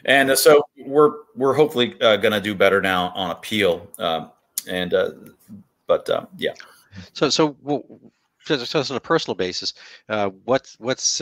and 0.04 0.30
uh, 0.30 0.36
so 0.36 0.62
we're 0.78 1.10
we're 1.34 1.52
hopefully 1.54 1.88
going 1.98 2.30
to 2.30 2.40
do 2.40 2.54
better 2.54 2.80
now 2.80 3.08
on 3.16 3.32
appeal, 3.32 3.90
um, 3.98 4.30
and 4.68 4.94
but 5.88 6.08
yeah. 6.36 6.52
So 7.12 7.28
so 7.28 7.56
well, 7.60 7.82
just 8.44 8.76
on 8.76 8.96
a 8.96 9.00
personal 9.00 9.34
basis, 9.34 9.74
what's 10.44 10.76
what's 10.78 11.20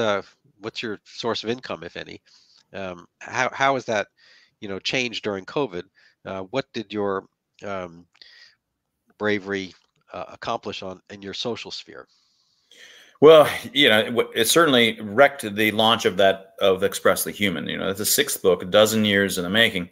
what's 0.64 0.82
your 0.82 0.98
source 1.04 1.44
of 1.44 1.50
income, 1.50 1.84
if 1.84 1.96
any? 1.96 2.20
Um, 2.72 3.06
how 3.20 3.50
how 3.52 3.74
has 3.74 3.84
that, 3.84 4.08
you 4.60 4.68
know, 4.68 4.78
changed 4.78 5.22
during 5.22 5.44
COVID? 5.44 5.84
Uh, 6.24 6.40
what 6.50 6.66
did 6.72 6.92
your 6.92 7.26
um, 7.64 8.06
bravery 9.18 9.74
uh, 10.12 10.24
accomplish 10.28 10.82
on 10.82 11.00
in 11.10 11.22
your 11.22 11.34
social 11.34 11.70
sphere? 11.70 12.08
Well, 13.20 13.48
you 13.72 13.88
know, 13.88 14.28
it 14.34 14.48
certainly 14.48 15.00
wrecked 15.00 15.54
the 15.54 15.70
launch 15.70 16.04
of 16.04 16.16
that 16.16 16.54
of 16.60 16.82
Expressly 16.82 17.32
Human. 17.32 17.68
You 17.68 17.78
know, 17.78 17.88
it's 17.90 17.98
the 17.98 18.04
sixth 18.04 18.42
book, 18.42 18.62
a 18.62 18.66
dozen 18.66 19.04
years 19.04 19.38
in 19.38 19.44
the 19.44 19.50
making, 19.50 19.90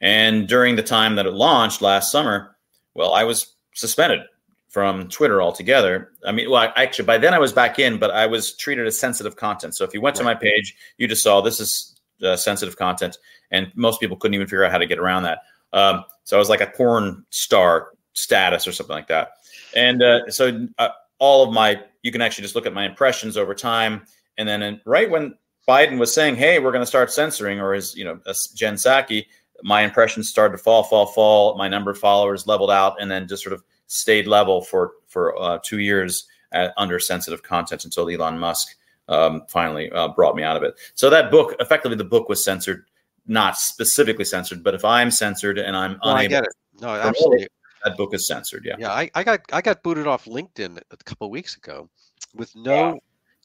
and 0.00 0.46
during 0.46 0.76
the 0.76 0.82
time 0.82 1.16
that 1.16 1.26
it 1.26 1.32
launched 1.32 1.80
last 1.80 2.12
summer, 2.12 2.56
well, 2.94 3.14
I 3.14 3.24
was 3.24 3.54
suspended 3.74 4.20
from 4.68 5.08
Twitter 5.08 5.40
altogether. 5.40 6.12
I 6.26 6.32
mean, 6.32 6.50
well, 6.50 6.70
I, 6.76 6.82
actually, 6.82 7.06
by 7.06 7.18
then 7.18 7.34
I 7.34 7.38
was 7.38 7.52
back 7.52 7.78
in, 7.78 7.98
but 7.98 8.10
I 8.10 8.26
was 8.26 8.54
treated 8.56 8.86
as 8.86 8.98
sensitive 8.98 9.36
content. 9.36 9.74
So 9.74 9.84
if 9.84 9.94
you 9.94 10.00
went 10.00 10.16
right. 10.16 10.20
to 10.20 10.24
my 10.24 10.34
page, 10.34 10.74
you 10.98 11.08
just 11.08 11.22
saw 11.22 11.40
this 11.40 11.60
is 11.60 11.98
uh, 12.22 12.36
sensitive 12.36 12.76
content, 12.76 13.18
and 13.50 13.72
most 13.74 14.00
people 14.00 14.16
couldn't 14.16 14.34
even 14.34 14.46
figure 14.46 14.64
out 14.64 14.72
how 14.72 14.78
to 14.78 14.86
get 14.86 14.98
around 14.98 15.22
that. 15.22 15.40
Um, 15.72 16.04
so 16.24 16.36
I 16.36 16.38
was 16.38 16.48
like 16.48 16.60
a 16.60 16.66
porn 16.66 17.24
star 17.30 17.88
status 18.12 18.66
or 18.66 18.72
something 18.72 18.94
like 18.94 19.08
that. 19.08 19.32
And 19.74 20.02
uh, 20.02 20.30
so 20.30 20.66
uh, 20.78 20.88
all 21.18 21.46
of 21.46 21.52
my, 21.52 21.82
you 22.02 22.12
can 22.12 22.22
actually 22.22 22.42
just 22.42 22.54
look 22.54 22.66
at 22.66 22.74
my 22.74 22.84
impressions 22.84 23.36
over 23.36 23.54
time. 23.54 24.02
And 24.36 24.48
then 24.48 24.62
in, 24.62 24.80
right 24.84 25.10
when 25.10 25.34
Biden 25.68 25.98
was 25.98 26.12
saying, 26.12 26.36
"Hey, 26.36 26.58
we're 26.58 26.72
going 26.72 26.82
to 26.82 26.86
start 26.86 27.12
censoring," 27.12 27.60
or 27.60 27.74
his, 27.74 27.94
you 27.94 28.04
know, 28.04 28.18
Jen 28.54 28.74
Psaki, 28.74 29.26
my 29.62 29.82
impressions 29.82 30.28
started 30.28 30.56
to 30.56 30.62
fall, 30.62 30.82
fall, 30.82 31.06
fall. 31.06 31.56
My 31.56 31.68
number 31.68 31.90
of 31.90 31.98
followers 31.98 32.46
leveled 32.46 32.70
out, 32.70 33.00
and 33.00 33.10
then 33.10 33.28
just 33.28 33.42
sort 33.42 33.52
of 33.52 33.62
stayed 33.88 34.26
level 34.26 34.62
for 34.62 34.92
for 35.08 35.36
uh, 35.38 35.58
two 35.62 35.80
years 35.80 36.26
at, 36.52 36.72
under 36.76 36.98
sensitive 36.98 37.42
content 37.42 37.84
until 37.84 38.08
Elon 38.08 38.38
Musk 38.38 38.76
um, 39.08 39.42
finally 39.48 39.90
uh, 39.90 40.08
brought 40.08 40.36
me 40.36 40.42
out 40.42 40.56
of 40.56 40.62
it. 40.62 40.74
So 40.94 41.10
that 41.10 41.30
book, 41.30 41.54
effectively, 41.60 41.96
the 41.96 42.04
book 42.04 42.28
was 42.28 42.44
censored, 42.44 42.86
not 43.26 43.58
specifically 43.58 44.24
censored, 44.24 44.62
but 44.62 44.74
if 44.74 44.84
I'm 44.84 45.10
censored 45.10 45.58
and 45.58 45.76
I'm 45.76 45.92
no, 46.04 46.10
unable, 46.10 46.18
I 46.18 46.26
get 46.26 46.44
it. 46.44 46.54
No, 46.80 46.88
absolutely. 46.88 47.42
It, 47.42 47.52
that 47.84 47.96
book 47.96 48.14
is 48.14 48.26
censored. 48.26 48.64
Yeah. 48.64 48.76
Yeah, 48.78 48.92
I, 48.92 49.10
I 49.14 49.24
got 49.24 49.40
I 49.52 49.60
got 49.60 49.82
booted 49.82 50.06
off 50.06 50.24
LinkedIn 50.24 50.80
a 50.90 50.96
couple 50.98 51.26
of 51.26 51.30
weeks 51.30 51.56
ago 51.56 51.88
with 52.34 52.54
no 52.56 52.74
yeah. 52.74 52.94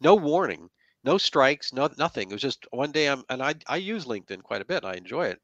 no 0.02 0.16
warning. 0.16 0.70
no 1.04 1.18
strikes, 1.18 1.74
no 1.74 1.90
nothing. 1.98 2.30
It 2.30 2.34
was 2.34 2.42
just 2.42 2.66
one 2.72 2.92
day. 2.92 3.08
I'm 3.08 3.24
and 3.30 3.42
I 3.42 3.56
I 3.68 3.78
use 3.78 4.06
LinkedIn 4.06 4.42
quite 4.44 4.62
a 4.62 4.66
bit. 4.66 4.86
I 4.86 4.94
enjoy 4.94 5.28
it, 5.28 5.42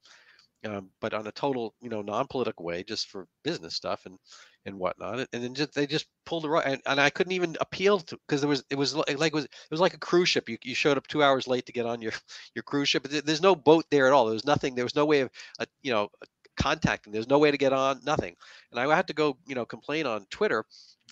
um, 0.65 0.89
but 1.01 1.13
on 1.13 1.27
a 1.27 1.31
total 1.31 1.75
you 1.81 1.89
know 1.89 2.01
non-political 2.01 2.65
way, 2.65 2.83
just 2.83 3.09
for 3.09 3.27
business 3.43 3.75
stuff 3.75 4.05
and 4.05 4.17
and 4.65 4.77
whatnot. 4.77 5.27
And 5.33 5.43
then 5.43 5.53
just 5.55 5.73
they 5.73 5.87
just 5.87 6.07
pulled 6.25 6.43
the 6.43 6.49
rug, 6.49 6.63
and, 6.65 6.81
and 6.85 6.99
I 6.99 7.09
couldn't 7.09 7.33
even 7.33 7.57
appeal 7.61 7.99
to 7.99 8.17
because 8.27 8.41
there 8.41 8.49
was 8.49 8.63
it 8.69 8.77
was 8.77 8.95
like 8.95 9.07
it 9.09 9.33
was 9.33 9.45
it 9.45 9.71
was 9.71 9.79
like 9.79 9.93
a 9.93 9.99
cruise 9.99 10.29
ship. 10.29 10.49
You 10.49 10.57
you 10.63 10.75
showed 10.75 10.97
up 10.97 11.07
two 11.07 11.23
hours 11.23 11.47
late 11.47 11.65
to 11.67 11.71
get 11.71 11.85
on 11.85 12.01
your 12.01 12.13
your 12.55 12.63
cruise 12.63 12.89
ship. 12.89 13.07
There's 13.07 13.41
no 13.41 13.55
boat 13.55 13.85
there 13.91 14.07
at 14.07 14.13
all. 14.13 14.25
There 14.25 14.33
was 14.33 14.45
nothing. 14.45 14.75
There 14.75 14.85
was 14.85 14.95
no 14.95 15.05
way 15.05 15.21
of 15.21 15.29
uh, 15.59 15.65
you 15.81 15.91
know 15.91 16.09
contacting. 16.57 17.13
There's 17.13 17.29
no 17.29 17.39
way 17.39 17.51
to 17.51 17.57
get 17.57 17.73
on. 17.73 18.01
Nothing. 18.03 18.35
And 18.71 18.79
I 18.79 18.95
had 18.95 19.07
to 19.07 19.13
go 19.13 19.37
you 19.47 19.55
know 19.55 19.65
complain 19.65 20.05
on 20.05 20.25
Twitter, 20.29 20.65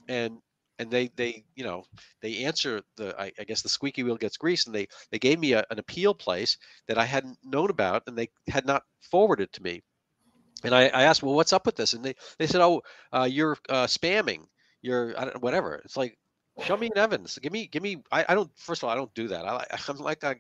and 0.08 0.40
and 0.80 0.92
they 0.92 1.10
they 1.16 1.44
you 1.56 1.64
know 1.64 1.84
they 2.22 2.46
answer 2.46 2.82
the 2.98 3.20
I, 3.20 3.32
I, 3.40 3.44
guess 3.44 3.62
the 3.62 3.70
squeaky 3.70 4.04
wheel 4.04 4.18
gets 4.18 4.38
greased 4.38 4.68
and 4.68 4.76
they 4.76 4.88
they 5.12 5.20
gave 5.20 5.40
me 5.40 5.54
a, 5.54 5.66
an 5.70 5.80
appeal 5.80 6.14
place 6.14 6.58
that 6.88 6.98
i 6.98 7.06
hadn't 7.06 7.38
known 7.44 7.70
about 7.70 8.04
and 8.08 8.18
they 8.18 8.30
had 8.48 8.66
not 8.66 8.84
forwarded 9.02 9.52
to 9.54 9.64
me 9.64 9.82
and 10.64 10.76
i, 10.76 10.88
I 10.88 11.04
asked 11.04 11.24
well 11.24 11.36
what's 11.36 11.54
up 11.54 11.66
with 11.66 11.76
this 11.76 11.94
and 11.94 12.04
they 12.04 12.16
they 12.38 12.48
said 12.48 12.62
oh 12.62 12.82
uh, 13.14 13.28
you're 13.30 13.58
uh, 13.70 13.86
spamming 13.86 14.42
you're 14.82 15.18
I 15.20 15.26
don't, 15.26 15.42
whatever 15.42 15.76
it's 15.84 15.98
like 15.98 16.18
show 16.62 16.78
me 16.78 16.88
an 16.88 16.98
evidence 16.98 17.38
give 17.40 17.52
me 17.52 17.68
give 17.68 17.84
me 17.84 18.04
I, 18.12 18.26
I 18.30 18.36
don't 18.36 18.50
first 18.56 18.82
of 18.82 18.86
all 18.86 18.94
i 18.94 18.96
don't 18.96 19.14
do 19.14 19.28
that 19.28 19.46
I, 19.46 19.66
i'm 19.88 19.98
like 19.98 20.24
I, 20.24 20.36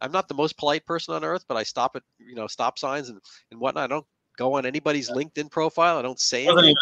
i'm 0.00 0.12
not 0.12 0.28
the 0.28 0.34
most 0.34 0.56
polite 0.58 0.84
person 0.86 1.14
on 1.14 1.24
earth 1.24 1.44
but 1.48 1.56
i 1.56 1.62
stop 1.62 1.96
at 1.96 2.02
you 2.18 2.34
know 2.34 2.46
stop 2.46 2.78
signs 2.78 3.08
and 3.08 3.20
and 3.50 3.60
whatnot 3.60 3.84
i 3.84 3.94
don't 3.94 4.06
go 4.36 4.54
on 4.54 4.66
anybody's 4.66 5.10
linkedin 5.10 5.50
profile 5.50 5.98
i 5.98 6.02
don't 6.02 6.20
say 6.20 6.46
anything 6.46 6.74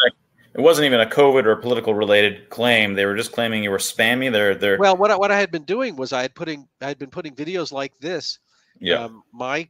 it 0.55 0.61
wasn't 0.61 0.85
even 0.85 1.01
a 1.01 1.05
COVID 1.05 1.45
or 1.45 1.57
political 1.57 1.93
related 1.93 2.49
claim. 2.49 2.93
They 2.93 3.05
were 3.05 3.17
just 3.17 3.33
claiming 3.33 3.61
you 3.61 3.71
were 3.71 3.77
spammy. 3.77 4.31
They're 4.31 4.55
they're 4.55 4.77
well. 4.77 4.95
What 4.95 5.11
I, 5.11 5.17
what 5.17 5.29
I 5.29 5.37
had 5.37 5.51
been 5.51 5.65
doing 5.65 5.97
was 5.97 6.13
I 6.13 6.21
had 6.21 6.33
putting 6.33 6.65
I 6.81 6.87
had 6.87 6.97
been 6.97 7.09
putting 7.09 7.35
videos 7.35 7.73
like 7.73 7.91
this. 7.99 8.39
Yeah. 8.79 9.03
Um, 9.03 9.23
my 9.33 9.69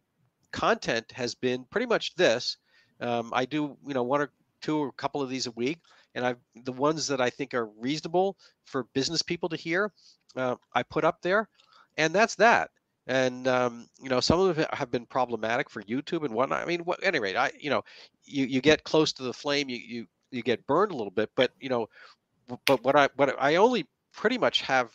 content 0.51 1.11
has 1.11 1.33
been 1.33 1.65
pretty 1.71 1.87
much 1.87 2.13
this. 2.15 2.57
Um, 3.01 3.31
I 3.33 3.45
do 3.45 3.77
you 3.87 3.93
know 3.93 4.03
one 4.03 4.21
or 4.21 4.31
two 4.61 4.77
or 4.77 4.87
a 4.87 4.93
couple 4.93 5.21
of 5.21 5.29
these 5.29 5.47
a 5.47 5.51
week, 5.51 5.79
and 6.15 6.25
I 6.25 6.35
the 6.63 6.71
ones 6.71 7.07
that 7.07 7.21
I 7.21 7.29
think 7.29 7.53
are 7.53 7.67
reasonable 7.79 8.37
for 8.65 8.85
business 8.93 9.21
people 9.21 9.49
to 9.49 9.55
hear, 9.55 9.91
uh, 10.35 10.55
I 10.73 10.83
put 10.83 11.03
up 11.03 11.21
there, 11.21 11.49
and 11.97 12.13
that's 12.13 12.35
that. 12.35 12.71
And 13.07 13.47
um, 13.47 13.87
you 14.01 14.09
know, 14.09 14.19
some 14.19 14.39
of 14.39 14.55
them 14.55 14.65
have 14.73 14.91
been 14.91 15.05
problematic 15.05 15.69
for 15.69 15.83
YouTube 15.83 16.25
and 16.25 16.33
whatnot. 16.33 16.61
I 16.61 16.65
mean, 16.65 16.81
what, 16.81 17.03
at 17.03 17.07
any 17.07 17.19
rate, 17.19 17.35
I 17.35 17.51
you 17.59 17.69
know, 17.69 17.83
you 18.25 18.45
you 18.45 18.61
get 18.61 18.83
close 18.83 19.13
to 19.13 19.23
the 19.23 19.33
flame, 19.33 19.69
you 19.69 19.77
you 19.77 20.07
you 20.31 20.41
get 20.41 20.65
burned 20.65 20.91
a 20.91 20.95
little 20.95 21.11
bit. 21.11 21.29
But 21.35 21.51
you 21.59 21.69
know, 21.69 21.87
but 22.65 22.83
what 22.83 22.95
I 22.95 23.09
what 23.15 23.35
I 23.39 23.55
only 23.55 23.87
pretty 24.13 24.37
much 24.37 24.61
have, 24.61 24.91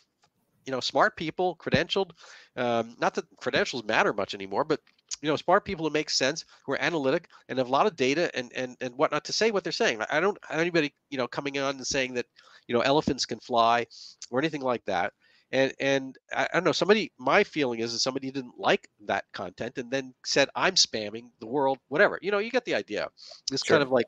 you 0.66 0.72
know, 0.72 0.80
smart 0.80 1.16
people 1.16 1.56
credentialed. 1.56 2.10
Um, 2.56 2.96
not 3.00 3.14
that 3.14 3.26
credentials 3.40 3.84
matter 3.84 4.12
much 4.12 4.34
anymore, 4.34 4.64
but 4.64 4.80
you 5.22 5.28
know, 5.28 5.36
smart 5.36 5.64
people 5.64 5.86
who 5.86 5.92
make 5.92 6.10
sense, 6.10 6.44
who 6.64 6.72
are 6.72 6.82
analytic 6.82 7.28
and 7.48 7.58
have 7.58 7.68
a 7.68 7.70
lot 7.70 7.86
of 7.86 7.96
data 7.96 8.30
and 8.34 8.52
and 8.54 8.76
and 8.80 8.94
whatnot 8.96 9.24
to 9.24 9.32
say 9.32 9.50
what 9.50 9.64
they're 9.64 9.72
saying. 9.72 10.02
I 10.10 10.20
don't 10.20 10.38
have 10.48 10.60
anybody 10.60 10.94
you 11.10 11.18
know 11.18 11.26
coming 11.26 11.58
on 11.58 11.76
and 11.76 11.86
saying 11.86 12.14
that 12.14 12.26
you 12.66 12.74
know 12.74 12.80
elephants 12.80 13.26
can 13.26 13.40
fly 13.40 13.86
or 14.30 14.38
anything 14.38 14.62
like 14.62 14.84
that. 14.86 15.12
And 15.52 15.72
and 15.80 16.16
I, 16.32 16.44
I 16.44 16.48
don't 16.54 16.64
know. 16.64 16.72
Somebody, 16.72 17.12
my 17.18 17.42
feeling 17.44 17.80
is 17.80 17.92
that 17.92 17.98
somebody 17.98 18.30
didn't 18.30 18.58
like 18.58 18.88
that 19.06 19.24
content 19.32 19.78
and 19.78 19.90
then 19.90 20.14
said 20.24 20.48
I'm 20.54 20.74
spamming 20.74 21.30
the 21.40 21.46
world, 21.46 21.78
whatever. 21.88 22.18
You 22.22 22.30
know, 22.30 22.38
you 22.38 22.50
get 22.50 22.64
the 22.64 22.74
idea. 22.74 23.08
It's 23.50 23.64
sure. 23.64 23.74
kind 23.74 23.82
of 23.82 23.90
like 23.90 24.06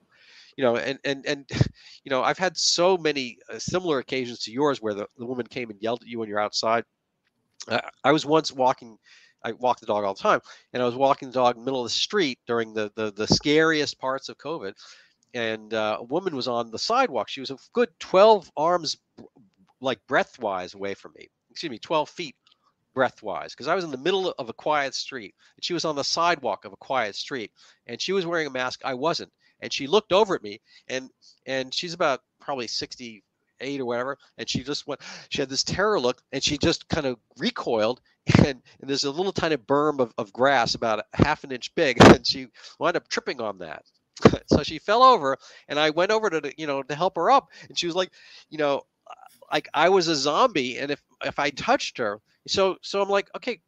you 0.57 0.65
know, 0.65 0.77
and 0.77 0.99
and 1.05 1.27
and 1.27 1.45
you 2.05 2.11
know, 2.11 2.23
I've 2.23 2.39
had 2.39 2.57
so 2.57 2.97
many 2.97 3.39
uh, 3.53 3.59
similar 3.59 3.99
occasions 3.99 4.41
to 4.41 4.53
yours 4.53 4.81
where 4.81 4.95
the, 4.95 5.07
the 5.19 5.27
woman 5.27 5.47
came 5.47 5.71
and 5.71 5.81
yelled 5.81 6.03
at 6.03 6.09
you 6.09 6.19
when 6.19 6.29
you're 6.29 6.41
outside. 6.41 6.85
Uh, 7.69 7.81
I 8.05 8.13
was 8.13 8.27
once 8.27 8.53
walking. 8.53 8.99
I 9.45 9.53
walk 9.53 9.81
the 9.81 9.87
dog 9.87 10.05
all 10.05 10.15
the 10.15 10.23
time, 10.23 10.41
and 10.73 10.83
I 10.83 10.87
was 10.87 10.95
walking 10.95 11.29
the 11.29 11.35
dog 11.35 11.59
middle 11.59 11.81
of 11.81 11.87
the 11.87 11.91
street 11.91 12.39
during 12.47 12.75
the 12.75 12.93
the, 12.95 13.13
the 13.13 13.27
scariest 13.27 13.99
parts 13.99 14.29
of 14.29 14.39
COVID, 14.39 14.75
and 15.35 15.73
uh, 15.75 15.99
a 16.01 16.05
woman 16.05 16.37
was 16.37 16.49
on 16.49 16.71
the 16.71 16.79
sidewalk. 16.79 17.29
She 17.29 17.41
was 17.41 17.51
a 17.51 17.59
good 17.73 17.89
12 17.99 18.51
arms, 18.57 18.97
like 19.81 20.01
breathwise, 20.09 20.75
away 20.75 20.95
from 20.95 21.13
me. 21.17 21.29
Excuse 21.51 21.71
me, 21.71 21.79
12 21.79 22.09
feet 22.09 22.37
breathwise, 22.97 23.51
because 23.51 23.69
I 23.69 23.75
was 23.75 23.85
in 23.85 23.91
the 23.91 23.99
middle 23.99 24.35
of 24.39 24.49
a 24.49 24.55
quiet 24.55 24.95
street, 24.95 25.35
and 25.57 25.65
she 25.65 25.75
was 25.75 25.85
on 25.85 25.97
the 25.97 26.05
sidewalk 26.05 26.65
of 26.65 26.73
a 26.73 26.77
quiet 26.77 27.17
street, 27.17 27.53
and 27.87 28.01
she 28.01 28.13
was 28.13 28.27
wearing 28.27 28.47
a 28.47 28.51
mask. 28.51 28.81
I 28.85 28.95
wasn't, 28.95 29.33
and 29.63 29.73
she 29.73 29.87
looked 29.87 30.13
over 30.13 30.35
at 30.35 30.43
me 30.43 30.61
and 30.89 31.09
and 31.47 31.73
she's 31.73 31.95
about 31.95 32.21
probably 32.41 32.67
68 32.67 33.81
or 33.81 33.87
whatever 33.87 34.19
and 34.37 34.49
she 34.49 34.63
just 34.63 34.87
went 34.87 35.01
she 35.31 35.41
had 35.41 35.49
this 35.49 35.65
terror 35.65 35.99
look 35.99 36.21
and 36.33 36.43
she 36.43 36.59
just 36.59 36.89
kind 36.89 37.07
of 37.07 37.17
recoiled 37.39 38.01
and, 38.39 38.63
and 38.81 38.91
there's 38.91 39.05
a 39.05 39.11
little 39.11 39.33
tiny 39.33 39.57
berm 39.57 40.01
of, 40.01 40.13
of 40.19 40.33
grass 40.33 40.75
about 40.75 41.01
a 41.01 41.25
half 41.25 41.45
an 41.45 41.53
inch 41.53 41.75
big 41.75 42.03
and 42.05 42.27
she 42.27 42.49
wound 42.79 42.97
up 42.97 43.09
tripping 43.09 43.41
on 43.41 43.59
that. 43.59 43.85
So 44.47 44.63
she 44.63 44.79
fell 44.79 45.03
over 45.03 45.39
and 45.69 45.81
i 45.81 45.89
went 45.91 46.13
over 46.13 46.29
to 46.29 46.53
you 46.59 46.67
know 46.67 46.83
to 46.83 46.95
help 46.95 47.17
her 47.17 47.31
up 47.31 47.49
and 47.69 47.77
she 47.77 47.87
was 47.87 47.97
like 47.97 48.13
you 48.51 48.59
know 48.59 48.83
like 49.51 49.69
i 49.73 49.89
was 49.89 50.07
a 50.09 50.15
zombie 50.15 50.79
and 50.79 50.91
if 50.91 51.03
if 51.25 51.39
i 51.39 51.49
touched 51.51 51.97
her 51.99 52.21
so 52.47 52.77
so 52.83 53.01
i'm 53.01 53.09
like 53.09 53.31
okay 53.35 53.61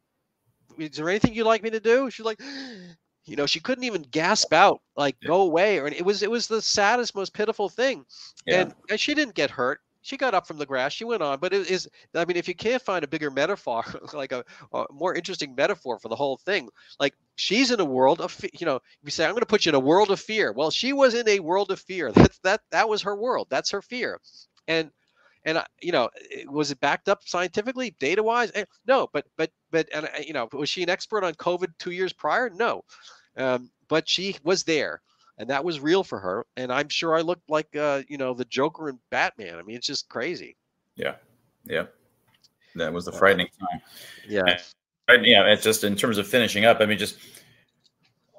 is 0.77 0.97
there 0.97 1.09
anything 1.09 1.33
you'd 1.33 1.45
like 1.45 1.63
me 1.63 1.69
to 1.71 1.79
do? 1.79 2.09
She's 2.09 2.25
like 2.25 2.41
you 3.25 3.35
know 3.35 3.47
she 3.47 3.59
couldn't 3.59 3.83
even 3.83 4.03
gasp 4.03 4.53
out 4.53 4.81
like 4.95 5.15
go 5.25 5.41
away 5.41 5.79
or 5.79 5.87
and 5.87 5.95
it 5.95 6.05
was 6.05 6.21
it 6.21 6.29
was 6.29 6.47
the 6.47 6.61
saddest 6.61 7.15
most 7.15 7.33
pitiful 7.33 7.69
thing. 7.69 8.05
Yeah. 8.45 8.61
and 8.61 8.75
and 8.89 8.99
she 8.99 9.13
didn't 9.13 9.35
get 9.35 9.49
hurt 9.49 9.81
she 10.05 10.17
got 10.17 10.33
up 10.33 10.47
from 10.47 10.57
the 10.57 10.65
grass 10.65 10.93
she 10.93 11.03
went 11.03 11.23
on 11.23 11.39
but 11.39 11.53
it 11.53 11.69
is 11.69 11.89
i 12.13 12.23
mean 12.25 12.37
if 12.37 12.47
you 12.47 12.55
can't 12.55 12.81
find 12.81 13.03
a 13.03 13.07
bigger 13.07 13.31
metaphor 13.31 13.83
like 14.13 14.31
a, 14.31 14.43
a 14.73 14.85
more 14.91 15.13
interesting 15.13 15.55
metaphor 15.55 15.97
for 15.99 16.09
the 16.09 16.15
whole 16.15 16.37
thing 16.37 16.69
like 16.99 17.13
she's 17.35 17.71
in 17.71 17.79
a 17.79 17.85
world 17.85 18.21
of 18.21 18.45
you 18.53 18.65
know 18.65 18.79
you 19.03 19.11
say 19.11 19.25
i'm 19.25 19.31
going 19.31 19.41
to 19.41 19.45
put 19.45 19.65
you 19.65 19.69
in 19.69 19.75
a 19.75 19.79
world 19.79 20.11
of 20.11 20.19
fear. 20.19 20.51
Well 20.51 20.71
she 20.71 20.93
was 20.93 21.13
in 21.13 21.27
a 21.27 21.39
world 21.39 21.71
of 21.71 21.79
fear. 21.79 22.11
That's 22.15 22.39
that 22.39 22.61
that 22.71 22.89
was 22.89 23.01
her 23.03 23.15
world. 23.15 23.47
That's 23.49 23.71
her 23.71 23.81
fear. 23.81 24.19
And 24.67 24.91
and 25.45 25.61
you 25.81 25.91
know 25.91 26.09
was 26.47 26.71
it 26.71 26.79
backed 26.79 27.09
up 27.09 27.21
scientifically 27.25 27.95
data 27.99 28.23
wise 28.23 28.51
eh, 28.55 28.65
no 28.87 29.07
but 29.13 29.25
but 29.37 29.51
but 29.71 29.87
and 29.93 30.09
you 30.25 30.33
know 30.33 30.47
was 30.53 30.69
she 30.69 30.83
an 30.83 30.89
expert 30.89 31.23
on 31.23 31.33
covid 31.35 31.69
two 31.77 31.91
years 31.91 32.13
prior? 32.13 32.49
No. 32.49 32.83
Um, 33.37 33.69
but 33.87 34.07
she 34.09 34.37
was 34.43 34.63
there 34.63 35.01
and 35.37 35.49
that 35.49 35.63
was 35.63 35.79
real 35.79 36.03
for 36.03 36.19
her 36.19 36.45
and 36.57 36.71
i'm 36.71 36.89
sure 36.89 37.15
i 37.15 37.21
looked 37.21 37.49
like 37.49 37.73
uh, 37.75 38.01
you 38.07 38.17
know 38.17 38.33
the 38.33 38.45
joker 38.45 38.89
and 38.89 38.99
batman. 39.09 39.57
I 39.57 39.63
mean 39.63 39.75
it's 39.75 39.87
just 39.87 40.07
crazy. 40.09 40.55
Yeah. 40.95 41.15
Yeah. 41.65 41.85
That 42.75 42.93
was 42.93 43.05
the 43.05 43.11
frightening 43.11 43.47
time. 43.59 43.81
Yeah. 44.27 44.57
And, 45.07 45.25
yeah 45.25 45.45
it's 45.47 45.63
just 45.63 45.83
in 45.83 45.95
terms 45.95 46.17
of 46.17 46.27
finishing 46.27 46.65
up 46.65 46.81
i 46.81 46.85
mean 46.85 46.97
just 46.97 47.17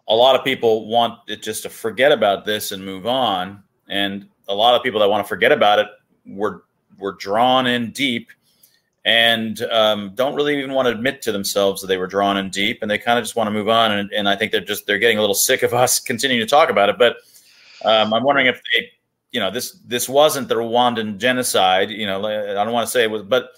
a 0.09 0.14
lot 0.14 0.36
of 0.36 0.44
people 0.44 0.86
want 0.88 1.18
it 1.28 1.42
just 1.42 1.62
to 1.64 1.68
forget 1.68 2.12
about 2.12 2.44
this 2.44 2.72
and 2.72 2.84
move 2.84 3.07
on 3.07 3.62
and 3.88 4.28
a 4.49 4.55
lot 4.55 4.74
of 4.74 4.82
people 4.82 5.01
that 5.01 5.09
want 5.09 5.24
to 5.24 5.28
forget 5.28 5.53
about 5.53 5.78
it 5.78 5.86
were 6.26 6.64
were 6.99 7.12
drawn 7.12 7.66
in 7.66 7.90
deep 7.90 8.30
and 9.07 9.62
um, 9.62 10.11
don't 10.16 10.34
really 10.34 10.59
even 10.59 10.72
want 10.72 10.86
to 10.86 10.92
admit 10.92 11.22
to 11.22 11.30
themselves 11.30 11.80
that 11.80 11.86
they 11.86 11.96
were 11.96 12.09
drawn 12.09 12.36
in 12.36 12.50
deep 12.50 12.80
and 12.82 12.90
they 12.90 12.98
kind 12.98 13.18
of 13.18 13.24
just 13.24 13.36
want 13.36 13.46
to 13.46 13.52
move 13.52 13.68
on 13.68 13.92
and, 13.92 14.11
and 14.12 14.28
i 14.28 14.36
think 14.36 14.52
they're 14.52 14.61
just 14.61 14.86
they're 14.86 14.98
getting 14.98 15.16
a 15.16 15.20
little 15.20 15.34
sick 15.34 15.62
of 15.62 15.72
us 15.84 15.98
continuing 16.00 16.40
to 16.40 16.46
talk 16.46 16.68
about 16.68 16.90
it 16.90 16.98
but 16.98 17.16
um, 17.84 18.12
i'm 18.12 18.24
wondering 18.24 18.46
if 18.46 18.61
they 18.74 18.90
you 19.30 19.40
know 19.40 19.50
this 19.50 19.72
this 19.86 20.09
wasn't 20.09 20.48
the 20.48 20.54
rwandan 20.54 21.16
genocide 21.16 21.88
you 21.88 22.07
know 22.07 22.26
i 22.26 22.52
don't 22.52 22.72
want 22.72 22.86
to 22.86 22.90
say 22.90 23.04
it 23.04 23.11
was 23.11 23.22
but 23.22 23.52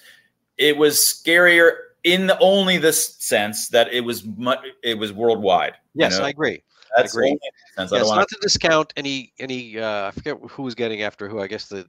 it 0.58 0.76
was 0.76 0.98
scarier 0.98 1.72
in 2.04 2.30
only 2.40 2.76
this 2.76 3.16
sense 3.18 3.68
that 3.68 3.92
it 3.92 4.02
was 4.02 4.26
it 4.84 4.98
was 4.98 5.12
worldwide 5.12 5.74
yes 5.94 6.12
you 6.12 6.18
know? 6.20 6.26
i 6.26 6.28
agree 6.28 6.62
That's 6.96 7.14
I 7.14 7.20
agree. 7.20 7.38
Yes, 7.78 7.90
not 7.90 8.28
to 8.28 8.38
discount 8.40 8.94
any 8.96 9.34
any. 9.38 9.78
Uh, 9.78 10.08
I 10.08 10.10
forget 10.10 10.38
who 10.50 10.62
was 10.62 10.74
getting 10.74 11.02
after 11.02 11.28
who. 11.28 11.38
I 11.38 11.46
guess 11.46 11.68
the 11.68 11.86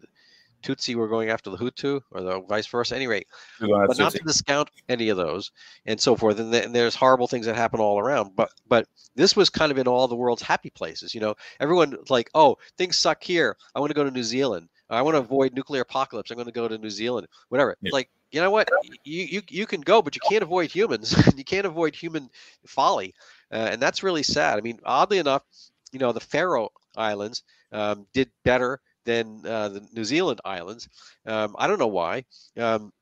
Tutsi 0.62 0.96
were 0.96 1.08
going 1.08 1.30
after 1.30 1.50
the 1.50 1.58
Hutu 1.58 2.02
or 2.12 2.22
the 2.22 2.42
vice 2.42 2.68
versa. 2.68 2.96
Any 2.96 3.08
rate, 3.08 3.28
but 3.60 3.98
not 3.98 4.12
to 4.14 4.20
discount 4.20 4.70
any 4.88 5.10
of 5.10 5.18
those 5.18 5.52
and 5.86 6.00
so 6.00 6.16
forth. 6.16 6.40
And, 6.40 6.52
th- 6.52 6.66
and, 6.66 6.76
there's 6.76 6.96
horrible 6.96 7.28
things 7.28 7.46
that 7.46 7.56
happen 7.56 7.80
all 7.80 8.00
around. 8.00 8.36
But 8.36 8.52
but 8.68 8.88
this 9.16 9.36
was 9.36 9.50
kind 9.50 9.72
of 9.72 9.78
in 9.78 9.88
all 9.88 10.08
the 10.08 10.16
world's 10.16 10.42
happy 10.42 10.70
places. 10.70 11.14
You 11.14 11.22
know, 11.22 11.36
everyone 11.60 11.98
like, 12.10 12.30
oh, 12.36 12.58
things 12.78 12.98
suck 12.98 13.24
here. 13.24 13.58
I 13.76 13.80
want 13.80 13.90
to 13.90 13.96
go 13.96 14.04
to 14.04 14.12
New 14.12 14.24
Zealand. 14.24 14.70
I 14.90 15.02
want 15.02 15.16
to 15.16 15.20
avoid 15.20 15.54
nuclear 15.54 15.82
apocalypse. 15.82 16.32
I'm 16.32 16.38
going 16.38 16.48
to 16.48 16.52
go 16.52 16.68
to 16.68 16.78
New 16.78 16.90
Zealand. 16.90 17.28
Whatever. 17.50 17.78
Yeah. 17.82 17.92
Like 17.94 18.10
you 18.32 18.42
know 18.42 18.52
what? 18.52 18.70
You 19.04 19.24
you 19.24 19.42
you 19.50 19.66
can 19.66 19.82
go, 19.82 20.02
but 20.02 20.16
you 20.16 20.22
can't 20.30 20.44
avoid 20.44 20.72
humans. 20.72 21.16
you 21.38 21.44
can't 21.44 21.66
avoid 21.66 21.96
human 21.96 22.30
folly, 22.66 23.14
uh, 23.52 23.70
and 23.72 23.82
that's 23.82 24.04
really 24.04 24.24
sad. 24.24 24.58
I 24.58 24.62
mean, 24.62 24.80
oddly 24.84 25.18
enough, 25.18 25.44
you 25.92 26.00
know, 26.00 26.12
the 26.12 26.20
Faroe 26.20 26.70
Islands 26.96 27.44
um, 27.72 28.06
did 28.14 28.30
better 28.44 28.82
than 29.10 29.42
uh, 29.46 29.70
the 29.70 29.88
New 29.92 30.06
Zealand 30.06 30.40
islands. 30.46 30.88
Um, 31.26 31.56
I 31.58 31.66
don't 31.66 31.80
know 31.80 31.88
why, 31.88 32.24
um, 32.58 32.94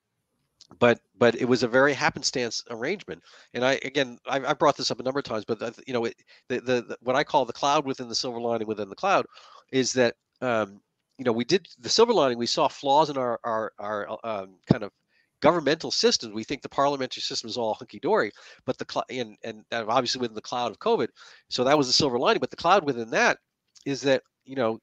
but 0.79 0.99
but 1.17 1.35
it 1.35 1.45
was 1.45 1.63
a 1.63 1.67
very 1.67 1.93
happenstance 1.93 2.63
arrangement. 2.69 3.21
And 3.53 3.65
I 3.65 3.73
again 3.83 4.17
I, 4.25 4.37
I 4.39 4.53
brought 4.53 4.77
this 4.77 4.89
up 4.89 5.01
a 5.01 5.03
number 5.03 5.19
of 5.19 5.25
times, 5.25 5.43
but 5.45 5.59
the, 5.59 5.73
you 5.85 5.93
know 5.93 6.05
it, 6.05 6.15
the, 6.47 6.61
the, 6.61 6.81
the 6.81 6.97
what 7.01 7.17
I 7.17 7.23
call 7.23 7.43
the 7.45 7.53
cloud 7.61 7.85
within 7.85 8.07
the 8.07 8.15
silver 8.15 8.39
lining 8.39 8.67
within 8.67 8.89
the 8.89 8.95
cloud 8.95 9.25
is 9.71 9.91
that 9.93 10.15
um, 10.41 10.79
you 11.17 11.25
know 11.25 11.33
we 11.33 11.43
did 11.43 11.67
the 11.79 11.89
silver 11.89 12.13
lining. 12.13 12.37
We 12.37 12.47
saw 12.47 12.69
flaws 12.69 13.09
in 13.09 13.17
our 13.17 13.39
our 13.43 13.73
our 13.79 14.17
um, 14.23 14.55
kind 14.71 14.83
of 14.83 14.91
governmental 15.39 15.91
systems, 15.91 16.33
we 16.33 16.43
think 16.43 16.61
the 16.61 16.69
parliamentary 16.69 17.21
system 17.21 17.47
is 17.47 17.57
all 17.57 17.75
hunky 17.75 17.99
dory, 17.99 18.31
but 18.65 18.77
the 18.77 18.85
cl- 18.89 19.05
and 19.09 19.37
and 19.43 19.63
obviously 19.71 20.19
within 20.19 20.35
the 20.35 20.41
cloud 20.41 20.71
of 20.71 20.79
COVID, 20.79 21.09
so 21.49 21.63
that 21.63 21.77
was 21.77 21.87
the 21.87 21.93
silver 21.93 22.17
lining. 22.17 22.39
But 22.39 22.49
the 22.49 22.55
cloud 22.55 22.83
within 22.85 23.09
that 23.11 23.37
is 23.85 24.01
that 24.01 24.23
you 24.45 24.55
know 24.55 24.79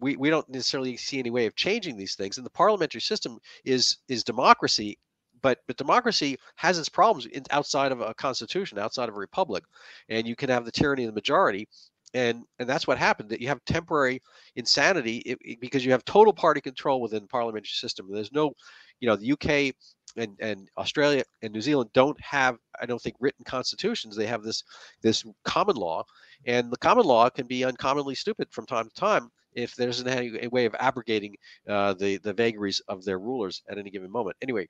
we, 0.00 0.16
we 0.16 0.30
don't 0.30 0.48
necessarily 0.48 0.96
see 0.96 1.18
any 1.18 1.30
way 1.30 1.46
of 1.46 1.54
changing 1.54 1.96
these 1.96 2.14
things 2.14 2.36
and 2.36 2.46
the 2.46 2.50
parliamentary 2.50 3.00
system 3.00 3.38
is 3.64 3.98
is 4.08 4.24
democracy 4.24 4.98
but 5.40 5.58
but 5.66 5.76
democracy 5.76 6.36
has 6.56 6.78
its 6.78 6.88
problems 6.88 7.26
in, 7.26 7.44
outside 7.50 7.92
of 7.92 8.00
a 8.00 8.14
constitution 8.14 8.78
outside 8.78 9.08
of 9.08 9.14
a 9.14 9.18
republic 9.18 9.64
and 10.08 10.26
you 10.26 10.34
can 10.34 10.48
have 10.48 10.64
the 10.64 10.72
tyranny 10.72 11.04
of 11.04 11.08
the 11.08 11.14
majority 11.14 11.68
and 12.14 12.44
and 12.58 12.68
that's 12.68 12.86
what 12.86 12.98
happened 12.98 13.28
that 13.28 13.40
you 13.40 13.48
have 13.48 13.64
temporary 13.64 14.20
insanity 14.56 15.18
it, 15.18 15.38
it, 15.42 15.60
because 15.60 15.84
you 15.84 15.92
have 15.92 16.04
total 16.04 16.32
party 16.32 16.60
control 16.60 17.00
within 17.00 17.22
the 17.22 17.28
parliamentary 17.28 17.72
system. 17.72 18.08
There's 18.10 18.32
no 18.32 18.52
you 19.00 19.08
know 19.08 19.16
the 19.16 19.32
uk 19.32 19.74
and, 20.16 20.36
and 20.40 20.68
australia 20.76 21.22
and 21.40 21.52
new 21.52 21.62
zealand 21.62 21.88
don't 21.94 22.20
have 22.20 22.58
i 22.80 22.86
don't 22.86 23.00
think 23.00 23.16
written 23.18 23.44
constitutions. 23.44 24.16
They 24.16 24.26
have 24.26 24.42
this 24.42 24.62
this 25.02 25.24
common 25.44 25.76
law 25.76 26.04
and 26.46 26.70
the 26.70 26.78
common 26.78 27.06
law 27.06 27.30
can 27.30 27.46
be 27.46 27.64
uncommonly 27.64 28.14
stupid 28.14 28.48
from 28.50 28.66
time 28.66 28.88
to 28.88 28.94
time 28.94 29.30
if 29.54 29.74
there 29.76 29.88
isn't 29.88 30.08
any 30.08 30.38
a 30.42 30.48
way 30.48 30.66
of 30.66 30.74
abrogating 30.78 31.36
uh, 31.68 31.94
the 31.94 32.18
the 32.18 32.32
vagaries 32.32 32.80
of 32.88 33.04
their 33.04 33.18
rulers 33.18 33.62
at 33.68 33.78
any 33.78 33.90
given 33.90 34.10
moment. 34.10 34.36
Anyway, 34.42 34.68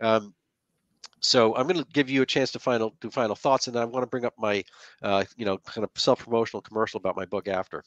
um, 0.00 0.34
so 1.20 1.54
I'm 1.56 1.66
going 1.66 1.82
to 1.82 1.86
give 1.92 2.10
you 2.10 2.22
a 2.22 2.26
chance 2.26 2.50
to 2.52 2.58
final 2.58 2.94
do 3.00 3.10
final 3.10 3.36
thoughts, 3.36 3.68
and 3.68 3.76
I 3.76 3.84
want 3.84 4.02
to 4.02 4.08
bring 4.08 4.24
up 4.24 4.34
my 4.38 4.64
uh, 5.02 5.24
you 5.36 5.44
know 5.44 5.58
kind 5.58 5.84
of 5.84 5.90
self 5.96 6.20
promotional 6.20 6.60
commercial 6.60 6.98
about 6.98 7.16
my 7.16 7.24
book 7.24 7.48
after. 7.48 7.84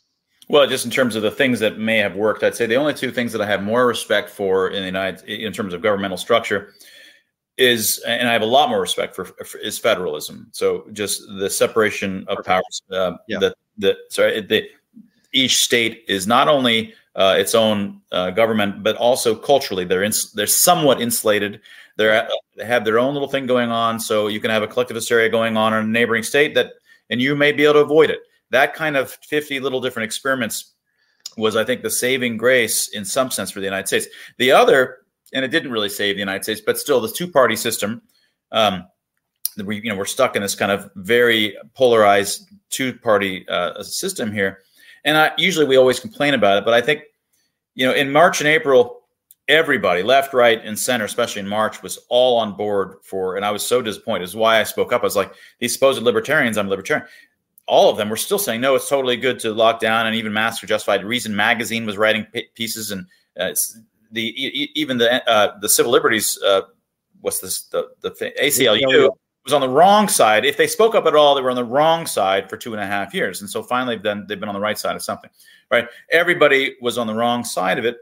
Well, 0.48 0.68
just 0.68 0.86
in 0.86 0.92
terms 0.92 1.16
of 1.16 1.24
the 1.24 1.32
things 1.32 1.60
that 1.60 1.80
may 1.80 1.98
have 1.98 2.16
worked, 2.16 2.44
I'd 2.44 2.56
say 2.56 2.68
the 2.68 2.76
only 2.76 2.94
two 2.94 3.12
things 3.12 3.32
that 3.32 3.42
I 3.42 3.48
have 3.48 3.64
more 3.64 3.88
respect 3.88 4.30
for 4.30 4.70
in 4.70 4.82
the 4.82 4.86
United 4.86 5.28
in 5.28 5.52
terms 5.52 5.74
of 5.74 5.82
governmental 5.82 6.18
structure 6.18 6.74
is, 7.58 8.04
and 8.06 8.28
I 8.28 8.34
have 8.34 8.42
a 8.42 8.48
lot 8.48 8.70
more 8.70 8.82
respect 8.82 9.16
for, 9.16 9.26
for 9.26 9.58
is 9.60 9.80
federalism. 9.80 10.50
So 10.52 10.86
just 10.94 11.24
the 11.40 11.50
separation 11.50 12.26
of 12.28 12.44
powers. 12.46 12.84
Uh, 12.92 13.14
yeah. 13.28 13.40
The 13.40 13.56
the 13.78 13.98
sorry 14.10 14.42
the 14.42 14.70
each 15.36 15.64
state 15.64 16.04
is 16.08 16.26
not 16.26 16.48
only 16.48 16.94
uh, 17.16 17.36
its 17.38 17.54
own 17.54 18.02
uh, 18.12 18.32
government, 18.32 18.84
but 18.84 18.96
also 18.98 19.36
culturally 19.36 19.86
they're 19.86 20.10
they're 20.34 20.48
somewhat 20.48 21.02
insulated. 21.02 21.62
They're, 21.98 22.28
they 22.58 22.66
have 22.66 22.84
their 22.84 23.00
own 23.00 23.14
little 23.14 23.30
thing 23.30 23.46
going 23.48 23.72
on, 23.72 24.00
so 24.00 24.28
you 24.28 24.40
can 24.40 24.52
have 24.52 24.64
a 24.64 24.68
collective 24.68 24.96
hysteria 24.96 25.30
going 25.30 25.56
on 25.56 25.74
in 25.74 25.84
a 25.84 25.88
neighboring 25.88 26.24
state 26.24 26.54
that, 26.56 26.74
and 27.10 27.22
you 27.22 27.36
may 27.36 27.52
be 27.52 27.64
able 27.64 27.76
to 27.76 27.80
avoid 27.80 28.10
it. 28.10 28.20
That 28.50 28.74
kind 28.74 28.98
of 28.98 29.18
fifty 29.24 29.60
little 29.60 29.80
different 29.80 30.06
experiments 30.06 30.74
was, 31.38 31.56
I 31.56 31.64
think, 31.64 31.84
the 31.84 31.90
saving 31.90 32.38
grace 32.38 32.90
in 32.90 33.06
some 33.06 33.32
sense 33.32 33.52
for 33.52 33.60
the 33.60 33.66
United 33.66 33.88
States. 33.88 34.08
The 34.38 34.52
other, 34.52 35.00
and 35.34 35.46
it 35.46 35.52
didn't 35.52 35.72
really 35.72 35.90
save 35.90 36.16
the 36.16 36.20
United 36.20 36.44
States, 36.44 36.62
but 36.66 36.78
still, 36.78 37.00
the 37.00 37.10
two-party 37.10 37.56
system. 37.56 38.02
Um, 38.52 38.88
we, 39.64 39.82
you 39.82 39.90
know, 39.90 39.98
we're 39.98 40.06
stuck 40.06 40.36
in 40.36 40.42
this 40.42 40.56
kind 40.56 40.72
of 40.72 40.92
very 40.96 41.56
polarized 41.74 42.50
two-party 42.70 43.48
uh, 43.48 43.82
system 43.84 44.32
here 44.32 44.60
and 45.06 45.18
I, 45.18 45.32
usually 45.38 45.66
we 45.66 45.78
always 45.78 46.00
complain 46.00 46.34
about 46.34 46.58
it, 46.58 46.66
but 46.66 46.74
I 46.74 46.82
think, 46.82 47.04
you 47.76 47.86
know, 47.86 47.94
in 47.94 48.12
March 48.12 48.42
and 48.42 48.48
April, 48.48 49.04
everybody, 49.48 50.02
left, 50.02 50.34
right, 50.34 50.60
and 50.66 50.78
center, 50.78 51.06
especially 51.06 51.42
in 51.42 51.48
March, 51.48 51.84
was 51.84 52.00
all 52.10 52.38
on 52.38 52.58
board 52.58 52.96
for. 53.04 53.36
And 53.36 53.46
I 53.46 53.52
was 53.52 53.66
so 53.66 53.82
disappointed. 53.82 54.24
Is 54.24 54.36
why 54.36 54.60
I 54.60 54.64
spoke 54.64 54.92
up. 54.92 55.02
I 55.02 55.06
was 55.06 55.16
like, 55.16 55.34
these 55.60 55.74
supposed 55.74 56.02
libertarians, 56.02 56.58
I'm 56.58 56.68
a 56.68 56.70
libertarian. 56.70 57.08
All 57.68 57.90
of 57.90 57.98
them 57.98 58.10
were 58.10 58.18
still 58.18 58.40
saying, 58.40 58.62
no, 58.62 58.76
it's 58.76 58.90
totally 58.90 59.18
good 59.18 59.40
to 59.40 59.54
lock 59.54 59.80
down, 59.80 60.08
and 60.08 60.16
even 60.16 60.34
Masks 60.34 60.60
for 60.60 60.68
Justified. 60.68 61.04
Reason 61.04 61.36
magazine 61.36 61.86
was 61.86 61.98
writing 61.98 62.26
pieces, 62.56 62.92
and 62.92 63.06
uh, 63.40 63.54
the 64.12 64.24
even 64.80 64.98
the 64.98 65.28
uh, 65.30 65.58
the 65.60 65.70
civil 65.70 65.92
liberties. 65.92 66.40
Uh, 66.46 66.62
what's 67.22 67.40
this? 67.40 67.64
The 67.64 67.90
the 68.02 68.12
ACLU 68.40 69.10
was 69.46 69.54
on 69.54 69.62
the 69.62 69.70
wrong 69.70 70.08
side. 70.08 70.44
If 70.44 70.58
they 70.58 70.68
spoke 70.68 70.96
up 70.96 71.06
at 71.06 71.16
all, 71.16 71.36
they 71.36 71.42
were 71.42 71.52
on 71.52 71.56
the 71.56 71.64
wrong 71.64 72.08
side 72.08 72.50
for 72.50 72.58
two 72.58 72.74
and 72.74 72.82
a 72.82 72.86
half 72.86 73.14
years. 73.14 73.42
And 73.42 73.50
so 73.50 73.62
finally, 73.64 73.96
then 73.96 74.26
they've 74.28 74.40
been 74.40 74.50
on 74.50 74.56
the 74.56 74.60
right 74.60 74.78
side 74.78 74.96
of 74.96 75.04
something, 75.04 75.30
right? 75.72 75.88
Everybody 76.12 76.76
was 76.82 76.98
on 76.98 77.08
the 77.08 77.14
wrong 77.14 77.44
side 77.44 77.78
of 77.78 77.86
it, 77.86 77.98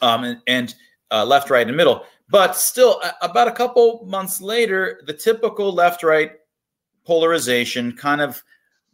um, 0.00 0.24
and, 0.24 0.38
and 0.46 0.74
uh, 1.10 1.26
left, 1.26 1.50
right, 1.50 1.66
and 1.66 1.76
middle. 1.76 2.04
But 2.28 2.54
still, 2.56 3.02
about 3.20 3.48
a 3.48 3.52
couple 3.52 4.04
months 4.06 4.40
later, 4.40 5.02
the 5.06 5.12
typical 5.12 5.72
left-right 5.72 6.32
polarization 7.04 7.96
kind 7.96 8.20
of 8.20 8.40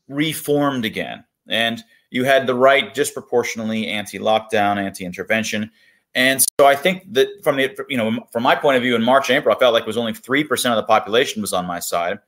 reformed 0.08 0.86
again, 0.86 1.24
and 1.46 1.84
you 2.08 2.24
had 2.24 2.46
the 2.46 2.54
right 2.54 2.94
disproportionately 2.94 3.88
anti-lockdown, 3.88 4.78
anti-intervention, 4.78 5.70
and 6.16 6.42
so 6.58 6.66
I 6.66 6.74
think 6.74 7.12
that 7.12 7.28
from 7.44 7.56
the 7.56 7.72
you 7.88 7.96
know 7.96 8.26
from 8.32 8.42
my 8.42 8.56
point 8.56 8.76
of 8.76 8.82
view 8.82 8.96
in 8.96 9.02
March 9.04 9.30
April, 9.30 9.54
I 9.54 9.58
felt 9.58 9.74
like 9.74 9.82
it 9.82 9.86
was 9.86 9.98
only 9.98 10.14
three 10.14 10.42
percent 10.42 10.72
of 10.72 10.76
the 10.76 10.86
population 10.86 11.42
was 11.42 11.52
on 11.52 11.66
my 11.66 11.78
side, 11.78 12.18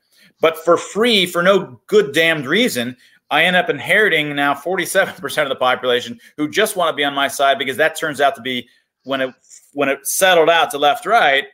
but 0.41 0.57
for 0.59 0.77
free 0.77 1.27
for 1.27 1.43
no 1.43 1.81
good 1.89 2.13
damned 2.15 2.47
reason. 2.47 2.97
I 3.31 3.45
end 3.45 3.57
up 3.57 3.69
inheriting 3.69 4.35
now 4.35 4.55
47% 4.55 5.43
of 5.43 5.51
the 5.51 5.55
population 5.55 6.19
who 6.39 6.49
just 6.49 6.77
want 6.77 6.91
to 6.91 6.97
be 6.97 7.05
on 7.05 7.13
my 7.13 7.29
side 7.29 7.59
because 7.59 7.77
that 7.77 7.95
turns 7.95 8.23
out 8.23 8.35
to 8.37 8.41
be 8.41 8.67
when 9.05 9.21
it 9.21 9.35
when 9.75 9.91
it 9.91 10.07
settled 10.07 10.49
out 10.49 10.71
to 10.71 10.79
left 10.79 11.05
right, 11.05 11.45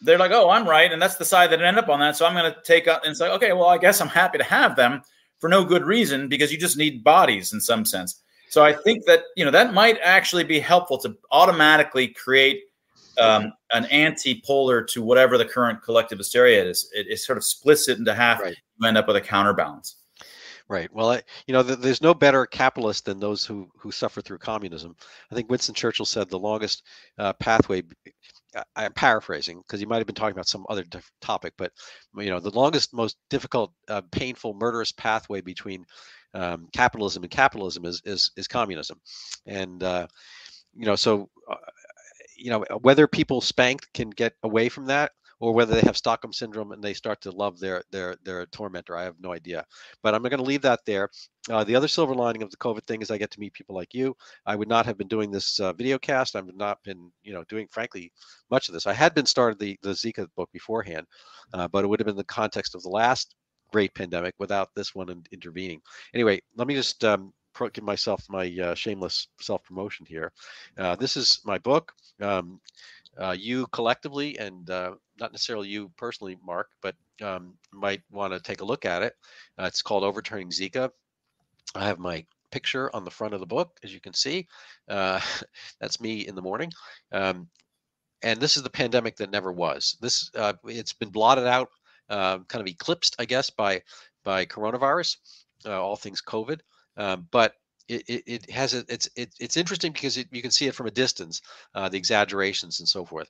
they're 0.00 0.18
like, 0.18 0.30
oh, 0.30 0.50
I'm 0.50 0.68
right, 0.68 0.92
and 0.92 1.00
that's 1.00 1.16
the 1.16 1.24
side 1.24 1.50
that 1.50 1.62
ended 1.62 1.82
up 1.82 1.90
on 1.90 2.00
that. 2.00 2.16
So 2.16 2.26
I'm 2.26 2.34
going 2.34 2.52
to 2.52 2.60
take 2.62 2.86
up 2.86 3.04
and 3.04 3.16
say, 3.16 3.30
okay, 3.30 3.52
well, 3.52 3.68
I 3.68 3.78
guess 3.78 4.00
I'm 4.00 4.08
happy 4.08 4.38
to 4.38 4.44
have 4.44 4.76
them 4.76 5.02
for 5.38 5.48
no 5.48 5.64
good 5.64 5.84
reason 5.84 6.28
because 6.28 6.52
you 6.52 6.58
just 6.58 6.76
need 6.76 7.02
bodies 7.02 7.52
in 7.52 7.60
some 7.60 7.84
sense. 7.84 8.22
So 8.54 8.62
I 8.62 8.72
think 8.72 9.04
that 9.06 9.24
you 9.34 9.44
know 9.44 9.50
that 9.50 9.74
might 9.74 9.98
actually 10.00 10.44
be 10.44 10.60
helpful 10.60 10.96
to 10.98 11.16
automatically 11.32 12.06
create 12.06 12.62
um, 13.20 13.52
an 13.72 13.84
anti-polar 13.86 14.80
to 14.84 15.02
whatever 15.02 15.36
the 15.36 15.44
current 15.44 15.82
collective 15.82 16.18
hysteria 16.18 16.62
is. 16.62 16.88
It, 16.94 17.08
it 17.08 17.16
sort 17.18 17.36
of 17.36 17.42
splits 17.42 17.88
it 17.88 17.98
into 17.98 18.14
half. 18.14 18.40
Right. 18.40 18.54
You 18.80 18.86
end 18.86 18.96
up 18.96 19.08
with 19.08 19.16
a 19.16 19.20
counterbalance. 19.20 19.96
Right. 20.68 20.88
Well, 20.94 21.10
I, 21.10 21.22
you 21.48 21.52
know, 21.52 21.64
th- 21.64 21.80
there's 21.80 22.00
no 22.00 22.14
better 22.14 22.46
capitalist 22.46 23.06
than 23.06 23.18
those 23.18 23.44
who 23.44 23.68
who 23.76 23.90
suffer 23.90 24.20
through 24.20 24.38
communism. 24.38 24.94
I 25.32 25.34
think 25.34 25.50
Winston 25.50 25.74
Churchill 25.74 26.06
said 26.06 26.28
the 26.28 26.38
longest 26.38 26.84
uh, 27.18 27.32
pathway. 27.32 27.82
I, 28.76 28.84
am 28.84 28.92
paraphrasing 28.92 29.62
because 29.62 29.80
he 29.80 29.86
might 29.86 29.98
have 29.98 30.06
been 30.06 30.14
talking 30.14 30.36
about 30.36 30.46
some 30.46 30.64
other 30.68 30.84
topic, 31.20 31.54
but 31.58 31.72
you 32.16 32.30
know, 32.30 32.38
the 32.38 32.50
longest, 32.50 32.94
most 32.94 33.16
difficult, 33.28 33.72
uh, 33.88 34.02
painful, 34.12 34.54
murderous 34.54 34.92
pathway 34.92 35.40
between 35.40 35.84
um, 36.34 36.68
capitalism 36.72 37.22
and 37.22 37.30
capitalism 37.30 37.84
is 37.84 38.02
is, 38.04 38.30
is 38.36 38.48
communism, 38.48 39.00
and 39.46 39.82
uh, 39.82 40.06
you 40.74 40.86
know 40.86 40.96
so 40.96 41.28
uh, 41.50 41.56
you 42.36 42.50
know 42.50 42.64
whether 42.82 43.06
people 43.06 43.40
spanked 43.40 43.92
can 43.94 44.10
get 44.10 44.34
away 44.42 44.68
from 44.68 44.86
that 44.86 45.12
or 45.40 45.52
whether 45.52 45.74
they 45.74 45.80
have 45.82 45.96
Stockholm 45.96 46.32
syndrome 46.32 46.72
and 46.72 46.82
they 46.82 46.94
start 46.94 47.20
to 47.20 47.30
love 47.30 47.58
their 47.58 47.82
their 47.90 48.16
their 48.24 48.46
tormentor. 48.46 48.96
I 48.96 49.04
have 49.04 49.20
no 49.20 49.32
idea. 49.32 49.64
But 50.02 50.14
I'm 50.14 50.22
going 50.22 50.38
to 50.38 50.42
leave 50.42 50.62
that 50.62 50.80
there. 50.86 51.10
Uh, 51.50 51.64
the 51.64 51.76
other 51.76 51.88
silver 51.88 52.14
lining 52.14 52.42
of 52.42 52.50
the 52.50 52.56
COVID 52.56 52.84
thing 52.84 53.02
is 53.02 53.10
I 53.10 53.18
get 53.18 53.30
to 53.32 53.40
meet 53.40 53.52
people 53.52 53.74
like 53.74 53.92
you. 53.92 54.16
I 54.46 54.56
would 54.56 54.68
not 54.68 54.86
have 54.86 54.96
been 54.96 55.08
doing 55.08 55.30
this 55.30 55.60
uh, 55.60 55.72
video 55.74 55.98
cast. 55.98 56.34
I 56.34 56.38
have 56.38 56.54
not 56.54 56.82
been, 56.82 57.10
you 57.22 57.34
know, 57.34 57.44
doing 57.44 57.68
frankly 57.70 58.12
much 58.50 58.68
of 58.68 58.74
this. 58.74 58.86
I 58.86 58.94
had 58.94 59.14
been 59.14 59.26
started 59.26 59.58
the 59.58 59.78
the 59.82 59.90
Zika 59.90 60.26
book 60.36 60.50
beforehand, 60.52 61.06
uh, 61.52 61.68
but 61.68 61.84
it 61.84 61.88
would 61.88 62.00
have 62.00 62.06
been 62.06 62.16
the 62.16 62.24
context 62.24 62.74
of 62.74 62.82
the 62.82 62.88
last 62.88 63.34
great 63.74 63.92
pandemic 63.92 64.36
without 64.38 64.72
this 64.76 64.94
one 64.94 65.08
in, 65.10 65.20
intervening. 65.32 65.80
Anyway, 66.14 66.40
let 66.54 66.68
me 66.68 66.74
just 66.74 67.04
um, 67.04 67.32
give 67.72 67.82
myself 67.82 68.24
my 68.30 68.46
uh, 68.62 68.72
shameless 68.72 69.26
self 69.40 69.64
promotion 69.64 70.06
here. 70.06 70.30
Uh, 70.78 70.94
this 70.94 71.16
is 71.16 71.40
my 71.44 71.58
book. 71.58 71.92
Um, 72.20 72.60
uh, 73.18 73.34
you 73.36 73.66
collectively, 73.72 74.38
and 74.38 74.70
uh, 74.70 74.92
not 75.18 75.32
necessarily 75.32 75.68
you 75.68 75.90
personally, 75.96 76.38
Mark, 76.46 76.68
but 76.82 76.94
um, 77.20 77.54
might 77.72 78.00
want 78.12 78.32
to 78.32 78.38
take 78.38 78.60
a 78.60 78.64
look 78.64 78.84
at 78.84 79.02
it. 79.02 79.14
Uh, 79.58 79.64
it's 79.64 79.82
called 79.82 80.04
Overturning 80.04 80.50
Zika. 80.50 80.88
I 81.74 81.84
have 81.84 81.98
my 81.98 82.24
picture 82.52 82.94
on 82.94 83.04
the 83.04 83.10
front 83.10 83.34
of 83.34 83.40
the 83.40 83.46
book, 83.46 83.76
as 83.82 83.92
you 83.92 84.00
can 84.00 84.14
see. 84.14 84.46
Uh, 84.88 85.20
that's 85.80 86.00
me 86.00 86.28
in 86.28 86.36
the 86.36 86.42
morning. 86.42 86.70
Um, 87.10 87.48
and 88.22 88.38
this 88.38 88.56
is 88.56 88.62
the 88.62 88.70
pandemic 88.70 89.16
that 89.16 89.32
never 89.32 89.50
was. 89.50 89.96
This 90.00 90.30
it's 90.64 90.92
been 90.92 91.10
blotted 91.10 91.48
out 91.48 91.70
uh, 92.08 92.38
kind 92.40 92.60
of 92.60 92.66
eclipsed, 92.66 93.16
I 93.18 93.24
guess, 93.24 93.50
by 93.50 93.82
by 94.24 94.46
coronavirus, 94.46 95.16
uh, 95.66 95.80
all 95.80 95.96
things 95.96 96.22
COVID. 96.22 96.60
Um, 96.96 97.28
but 97.30 97.54
it, 97.88 98.02
it, 98.08 98.22
it, 98.26 98.50
has 98.50 98.74
a, 98.74 98.84
it's 98.88 99.08
it, 99.16 99.34
it's 99.38 99.56
interesting 99.56 99.92
because 99.92 100.16
it, 100.16 100.28
you 100.30 100.40
can 100.40 100.50
see 100.50 100.66
it 100.66 100.74
from 100.74 100.86
a 100.86 100.90
distance, 100.90 101.42
uh, 101.74 101.88
the 101.88 101.98
exaggerations 101.98 102.80
and 102.80 102.88
so 102.88 103.04
forth. 103.04 103.28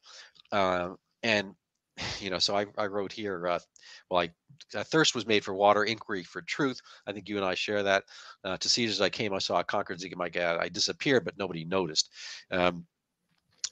Uh, 0.52 0.90
and 1.22 1.54
you 2.20 2.30
know, 2.30 2.38
so 2.38 2.56
I, 2.56 2.66
I 2.78 2.86
wrote 2.86 3.12
here. 3.12 3.46
Uh, 3.46 3.58
well, 4.10 4.20
I 4.20 4.78
uh, 4.78 4.84
thirst 4.84 5.14
was 5.14 5.26
made 5.26 5.44
for 5.44 5.54
water, 5.54 5.84
inquiry 5.84 6.22
for 6.22 6.42
truth. 6.42 6.80
I 7.06 7.12
think 7.12 7.28
you 7.28 7.36
and 7.36 7.44
I 7.44 7.54
share 7.54 7.82
that. 7.82 8.04
Uh, 8.44 8.56
to 8.56 8.68
Caesar's 8.68 9.00
I 9.00 9.10
came, 9.10 9.32
I 9.32 9.38
saw, 9.38 9.60
a 9.60 9.64
conquered 9.64 9.98
Zika, 9.98 10.16
my 10.16 10.28
God, 10.28 10.58
I 10.60 10.68
disappeared, 10.68 11.24
but 11.24 11.38
nobody 11.38 11.64
noticed. 11.64 12.10
Um, 12.50 12.86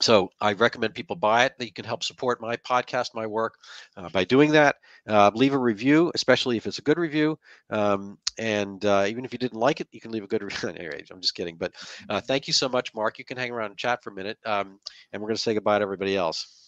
so 0.03 0.31
I 0.41 0.53
recommend 0.53 0.95
people 0.95 1.17
buy 1.17 1.45
it. 1.45 1.55
That 1.59 1.67
you 1.67 1.73
can 1.73 1.85
help 1.85 2.03
support 2.03 2.41
my 2.41 2.57
podcast, 2.57 3.15
my 3.15 3.27
work, 3.27 3.55
uh, 3.97 4.09
by 4.09 4.25
doing 4.25 4.53
that. 4.53 4.77
Uh, 5.07 5.31
leave 5.35 5.55
a 5.55 5.59
review, 5.59 6.11
especially 6.15 6.57
if 6.57 6.67
it's 6.67 6.79
a 6.79 6.83
good 6.83 6.99
review. 6.99 7.39
Um, 7.71 8.19
and 8.39 8.85
uh, 8.85 9.05
even 9.09 9.25
if 9.25 9.33
you 9.33 9.39
didn't 9.39 9.59
like 9.59 9.81
it, 9.81 9.89
you 9.93 10.01
can 10.01 10.11
leave 10.11 10.25
a 10.25 10.29
good 10.29 10.43
review. 10.43 10.69
anyway, 10.77 11.05
I'm 11.11 11.21
just 11.21 11.35
kidding. 11.35 11.57
But 11.57 11.75
uh, 12.09 12.21
thank 12.21 12.47
you 12.47 12.53
so 12.53 12.69
much, 12.69 12.95
Mark. 12.95 13.19
You 13.19 13.25
can 13.25 13.37
hang 13.37 13.51
around 13.51 13.71
and 13.71 13.79
chat 13.79 14.03
for 14.03 14.11
a 14.11 14.15
minute, 14.15 14.39
um, 14.47 14.79
and 15.13 15.21
we're 15.21 15.29
going 15.29 15.37
to 15.37 15.43
say 15.43 15.55
goodbye 15.55 15.79
to 15.79 15.83
everybody 15.83 16.17
else. 16.17 16.62